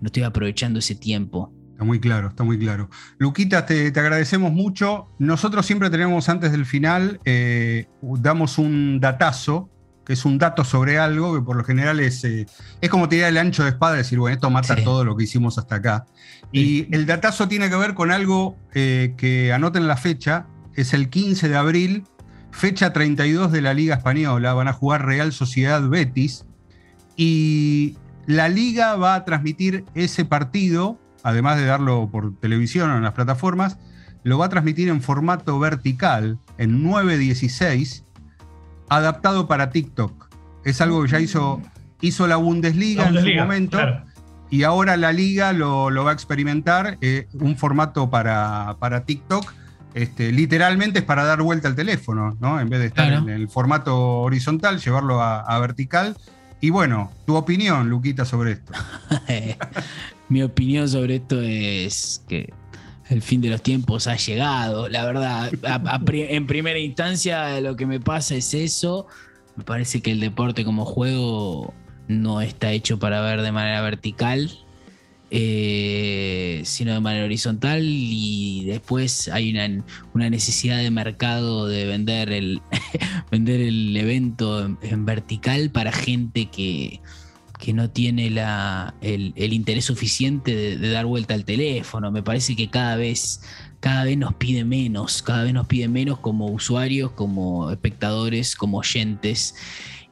no 0.00 0.06
estoy 0.06 0.24
aprovechando 0.24 0.80
ese 0.80 0.96
tiempo? 0.96 1.52
Está 1.70 1.84
muy 1.84 2.00
claro, 2.00 2.28
está 2.28 2.42
muy 2.42 2.58
claro. 2.58 2.90
Luquita, 3.18 3.64
te, 3.64 3.88
agradecemos 3.88 4.50
mucho. 4.52 5.08
Nosotros 5.18 5.64
siempre 5.64 5.88
tenemos 5.88 6.28
antes 6.28 6.50
del 6.50 6.66
final, 6.66 7.20
eh, 7.24 7.86
damos 8.02 8.58
un 8.58 8.98
datazo, 8.98 9.70
que 10.04 10.14
es 10.14 10.24
un 10.24 10.38
dato 10.38 10.64
sobre 10.64 10.98
algo, 10.98 11.34
que 11.34 11.42
por 11.42 11.54
lo 11.54 11.62
general 11.62 12.00
es, 12.00 12.24
eh, 12.24 12.46
es 12.80 12.90
como 12.90 13.08
tirar 13.08 13.28
el 13.28 13.38
ancho 13.38 13.62
de 13.62 13.70
espada 13.70 13.94
y 13.94 13.98
decir, 13.98 14.18
bueno, 14.18 14.34
esto 14.34 14.50
mata 14.50 14.74
todo 14.82 15.04
lo 15.04 15.16
que 15.16 15.24
hicimos 15.24 15.58
hasta 15.58 15.76
acá. 15.76 16.06
Y 16.50 16.92
el 16.94 17.06
datazo 17.06 17.46
tiene 17.46 17.70
que 17.70 17.76
ver 17.76 17.94
con 17.94 18.10
algo 18.10 18.56
eh, 18.74 19.14
que 19.16 19.52
anoten 19.52 19.86
la 19.86 19.96
fecha, 19.96 20.46
es 20.74 20.92
el 20.92 21.08
15 21.08 21.48
de 21.48 21.56
abril 21.56 22.04
fecha 22.56 22.90
32 22.92 23.52
de 23.52 23.60
la 23.60 23.74
Liga 23.74 23.96
Española, 23.96 24.54
van 24.54 24.66
a 24.66 24.72
jugar 24.72 25.04
Real 25.04 25.32
Sociedad 25.32 25.86
Betis 25.86 26.46
y 27.14 27.98
la 28.26 28.48
liga 28.48 28.96
va 28.96 29.14
a 29.14 29.24
transmitir 29.26 29.84
ese 29.94 30.24
partido, 30.24 30.98
además 31.22 31.58
de 31.58 31.66
darlo 31.66 32.08
por 32.10 32.34
televisión 32.40 32.90
o 32.90 32.96
en 32.96 33.02
las 33.02 33.12
plataformas, 33.12 33.78
lo 34.22 34.38
va 34.38 34.46
a 34.46 34.48
transmitir 34.48 34.88
en 34.88 35.02
formato 35.02 35.58
vertical, 35.58 36.38
en 36.56 36.82
9.16, 36.82 38.04
adaptado 38.88 39.46
para 39.46 39.68
TikTok. 39.68 40.28
Es 40.64 40.80
algo 40.80 41.02
que 41.02 41.08
ya 41.10 41.20
hizo, 41.20 41.60
hizo 42.00 42.26
la 42.26 42.36
Bundesliga, 42.36 43.06
en 43.06 43.20
su 43.20 43.34
momento. 43.34 43.78
Y 44.48 44.62
ahora 44.62 44.96
la 44.96 45.12
liga 45.12 45.52
lo, 45.52 45.92
va 45.92 46.10
a 46.10 46.14
experimentar, 46.14 46.96
eh, 47.02 47.28
un 47.34 47.56
formato 47.56 48.08
para, 48.08 48.76
para 48.80 49.04
TikTok 49.04 49.52
este, 49.94 50.32
literalmente 50.32 51.00
es 51.00 51.04
para 51.04 51.24
dar 51.24 51.42
vuelta 51.42 51.68
al 51.68 51.74
teléfono, 51.74 52.36
¿no? 52.40 52.60
En 52.60 52.68
vez 52.68 52.80
de 52.80 52.86
estar 52.86 53.12
en 53.12 53.28
el 53.28 53.48
formato 53.48 54.20
horizontal, 54.20 54.80
llevarlo 54.80 55.22
a, 55.22 55.58
vertical. 55.58 56.16
Y 56.60 56.70
bueno, 56.70 57.12
tu 57.26 57.36
opinión, 57.36 57.88
Luquita, 57.88 58.24
sobre 58.24 58.52
esto. 58.52 58.72
Mi 60.28 60.42
opinión 60.42 60.88
sobre 60.88 61.16
esto 61.16 61.40
es 61.40 62.24
que 62.28 62.52
el 63.08 63.22
fin 63.22 63.40
de 63.40 63.48
los 63.48 63.62
tiempos 63.62 64.06
ha 64.06 64.16
llegado. 64.16 64.88
La 64.88 65.04
verdad, 65.04 65.50
en 66.08 66.46
primera 66.46 66.78
instancia 66.78 67.60
lo 67.60 67.76
que 67.76 67.86
me 67.86 68.00
pasa 68.00 68.34
es 68.34 68.52
eso. 68.54 69.06
Me 69.56 69.64
parece 69.64 70.02
que 70.02 70.10
el 70.10 70.20
deporte 70.20 70.64
como 70.64 70.84
juego 70.84 71.72
no 72.08 72.40
está 72.40 72.72
hecho 72.72 72.98
para 72.98 73.20
ver 73.20 73.42
de 73.42 73.52
manera 73.52 73.80
vertical. 73.80 74.50
Eh, 75.30 76.62
sino 76.64 76.94
de 76.94 77.00
manera 77.00 77.24
horizontal 77.24 77.82
y 77.84 78.64
después 78.64 79.28
hay 79.28 79.50
una, 79.50 79.84
una 80.14 80.30
necesidad 80.30 80.78
de 80.78 80.90
mercado 80.92 81.66
de 81.66 81.84
vender 81.84 82.30
el, 82.30 82.60
vender 83.30 83.60
el 83.60 83.96
evento 83.96 84.76
en, 84.82 85.04
vertical 85.04 85.70
para 85.70 85.90
gente 85.90 86.46
que, 86.46 87.00
que 87.58 87.72
no 87.72 87.90
tiene 87.90 88.30
la, 88.30 88.94
el, 89.00 89.32
interés 89.52 89.86
suficiente 89.86 90.76
de, 90.76 90.90
dar 90.90 91.06
vuelta 91.06 91.34
al 91.34 91.44
teléfono. 91.44 92.12
Me 92.12 92.22
parece 92.22 92.54
que 92.54 92.70
cada 92.70 92.94
vez, 92.94 93.40
cada 93.80 94.04
vez 94.04 94.16
nos 94.16 94.34
pide 94.34 94.64
menos, 94.64 95.22
cada 95.22 95.42
vez 95.42 95.52
nos 95.52 95.66
pide 95.66 95.88
menos 95.88 96.20
como 96.20 96.46
usuarios, 96.46 97.10
como 97.10 97.72
espectadores, 97.72 98.54
como 98.54 98.78
oyentes. 98.78 99.56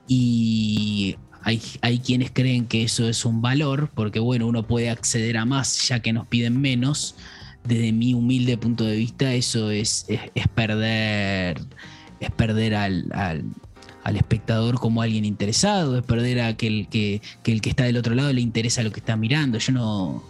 Y 0.08 1.16
hay, 1.45 1.99
quienes 1.99 2.30
creen 2.30 2.66
que 2.66 2.84
eso 2.84 3.07
es 3.09 3.24
un 3.24 3.42
valor, 3.42 3.90
porque 3.95 4.18
bueno, 4.18 4.47
uno 4.47 4.66
puede 4.66 4.88
acceder 4.88 5.36
a 5.36 5.45
más 5.45 5.88
ya 5.88 6.01
que 6.01 6.12
nos 6.12 6.26
piden 6.26 6.61
menos. 6.61 7.16
Desde 7.64 7.92
mi 7.92 8.14
humilde 8.14 8.59
punto 8.59 8.84
de 8.84 8.97
vista, 8.97 9.32
eso 9.34 9.70
es, 9.70 10.07
es, 10.09 10.49
perder, 10.49 11.61
es 12.20 12.30
perder 12.30 12.74
al, 12.74 13.11
al, 14.03 14.16
espectador 14.16 14.78
como 14.78 15.01
alguien 15.01 15.24
interesado, 15.24 15.99
es 15.99 16.05
perder 16.05 16.40
a 16.40 16.49
aquel 16.49 16.88
que, 16.90 17.22
que 17.42 17.53
el 17.53 17.61
que 17.61 17.70
está 17.70 17.84
del 17.84 17.97
otro 17.97 18.14
lado 18.14 18.32
le 18.32 18.40
interesa 18.40 18.82
lo 18.82 18.92
que 18.92 19.01
está 19.01 19.16
mirando. 19.16 19.59
Yo 19.59 19.72
no. 19.72 20.22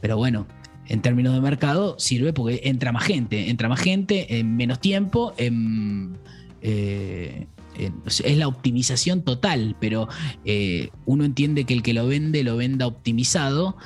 Pero 0.00 0.16
bueno, 0.16 0.46
en 0.86 1.02
términos 1.02 1.34
de 1.34 1.40
mercado, 1.40 1.96
sirve 1.98 2.32
porque 2.32 2.60
entra 2.64 2.92
más 2.92 3.04
gente, 3.04 3.50
entra 3.50 3.68
más 3.68 3.80
gente 3.80 4.38
en 4.38 4.56
menos 4.56 4.80
tiempo, 4.80 5.34
en, 5.38 6.16
eh, 6.62 7.46
es 8.06 8.36
la 8.36 8.48
optimización 8.48 9.22
total, 9.22 9.76
pero 9.80 10.08
eh, 10.44 10.90
uno 11.06 11.24
entiende 11.24 11.64
que 11.64 11.74
el 11.74 11.82
que 11.82 11.94
lo 11.94 12.06
vende 12.06 12.42
lo 12.42 12.56
venda 12.56 12.86
optimizado. 12.86 13.76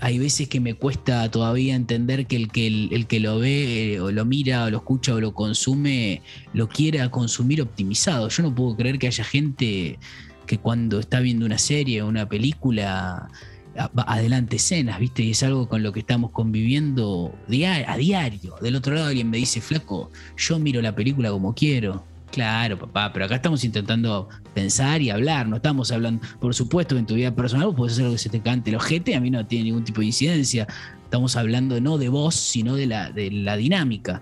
Hay 0.00 0.18
veces 0.18 0.48
que 0.48 0.60
me 0.60 0.74
cuesta 0.74 1.30
todavía 1.30 1.74
entender 1.74 2.26
que 2.26 2.36
el 2.36 2.48
que, 2.48 2.66
el, 2.66 3.06
que 3.06 3.18
lo 3.18 3.38
ve 3.38 3.94
eh, 3.94 4.00
o 4.00 4.10
lo 4.10 4.24
mira 4.26 4.64
o 4.64 4.70
lo 4.70 4.78
escucha 4.78 5.14
o 5.14 5.20
lo 5.20 5.32
consume 5.32 6.20
lo 6.52 6.68
quiera 6.68 7.10
consumir 7.10 7.62
optimizado. 7.62 8.28
Yo 8.28 8.42
no 8.42 8.54
puedo 8.54 8.76
creer 8.76 8.98
que 8.98 9.06
haya 9.06 9.24
gente 9.24 9.98
que 10.46 10.58
cuando 10.58 11.00
está 11.00 11.20
viendo 11.20 11.46
una 11.46 11.58
serie 11.58 12.02
o 12.02 12.08
una 12.08 12.28
película 12.28 13.28
adelante 14.06 14.56
escenas, 14.56 14.98
¿viste? 14.98 15.22
Y 15.22 15.30
es 15.32 15.42
algo 15.42 15.68
con 15.68 15.82
lo 15.82 15.92
que 15.92 16.00
estamos 16.00 16.30
conviviendo 16.30 17.34
a 17.86 17.96
diario. 17.96 18.54
Del 18.60 18.76
otro 18.76 18.94
lado 18.94 19.08
alguien 19.08 19.30
me 19.30 19.38
dice, 19.38 19.60
flaco, 19.60 20.10
yo 20.36 20.58
miro 20.58 20.80
la 20.82 20.94
película 20.94 21.30
como 21.30 21.54
quiero. 21.54 22.04
Claro, 22.36 22.78
papá, 22.78 23.14
pero 23.14 23.24
acá 23.24 23.36
estamos 23.36 23.64
intentando 23.64 24.28
pensar 24.52 25.00
y 25.00 25.08
hablar, 25.08 25.48
no 25.48 25.56
estamos 25.56 25.90
hablando, 25.90 26.20
por 26.38 26.54
supuesto 26.54 26.98
en 26.98 27.06
tu 27.06 27.14
vida 27.14 27.34
personal 27.34 27.68
vos 27.68 27.76
podés 27.76 27.94
hacer 27.94 28.04
lo 28.04 28.12
que 28.12 28.18
se 28.18 28.28
te 28.28 28.42
cante 28.42 28.68
el 28.68 28.76
ojete, 28.76 29.14
a 29.14 29.20
mí 29.20 29.30
no 29.30 29.46
tiene 29.46 29.64
ningún 29.64 29.84
tipo 29.84 30.02
de 30.02 30.08
incidencia, 30.08 30.66
estamos 31.02 31.34
hablando 31.34 31.80
no 31.80 31.96
de 31.96 32.10
vos, 32.10 32.34
sino 32.34 32.74
de 32.74 32.88
la, 32.88 33.10
de 33.10 33.30
la 33.30 33.56
dinámica. 33.56 34.20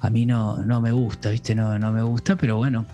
A 0.00 0.08
mí 0.08 0.24
no, 0.24 0.64
no 0.64 0.80
me 0.80 0.90
gusta, 0.90 1.28
¿viste? 1.28 1.54
No, 1.54 1.78
no 1.78 1.92
me 1.92 2.00
gusta, 2.00 2.36
pero 2.36 2.56
bueno, 2.56 2.86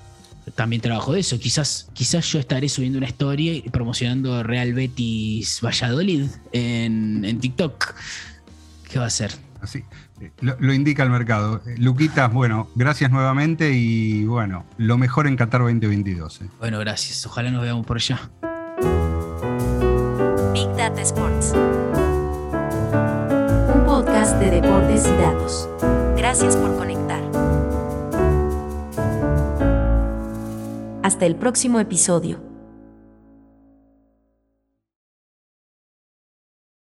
también 0.57 0.83
trabajo 0.83 1.13
de 1.13 1.21
eso. 1.21 1.39
Quizás, 1.39 1.89
quizás 1.93 2.27
yo 2.33 2.41
estaré 2.41 2.69
subiendo 2.69 2.99
una 2.99 3.07
historia 3.07 3.55
y 3.55 3.63
promocionando 3.63 4.43
Real 4.43 4.75
Betis 4.75 5.61
Valladolid 5.65 6.27
en, 6.51 7.25
en 7.25 7.39
TikTok. 7.39 7.95
¿Qué 8.91 8.99
va 8.99 9.05
a 9.05 9.07
hacer? 9.07 9.31
Así. 9.61 9.85
Lo, 10.41 10.73
indica 10.73 11.03
el 11.03 11.11
mercado. 11.11 11.61
Luquitas, 11.79 12.33
bueno, 12.33 12.69
gracias 12.75 13.11
nuevamente 13.11 13.73
y 13.73 14.25
bueno, 14.25 14.65
lo 14.79 14.99
mejor 14.99 15.27
en 15.27 15.37
Qatar 15.37 15.63
2022. 15.63 16.43
Eh. 16.43 16.49
Bueno, 16.59 16.79
gracias. 16.79 17.27
Ojalá 17.27 17.51
nos 17.51 17.63
veamos 17.63 17.87
por 17.87 17.97
allá. 17.97 18.21
Big 20.53 20.69
Data 20.77 21.03
Sports. 21.03 21.53
Un 23.75 23.85
podcast 23.85 24.39
de 24.39 24.51
deportes 24.51 25.07
y 25.07 25.21
datos. 25.21 25.69
Gracias 26.17 26.57
por 26.57 26.77
conectar. 26.77 27.23
Hasta 31.03 31.27
el 31.27 31.37
próximo 31.37 31.81
episodio. 31.81 32.54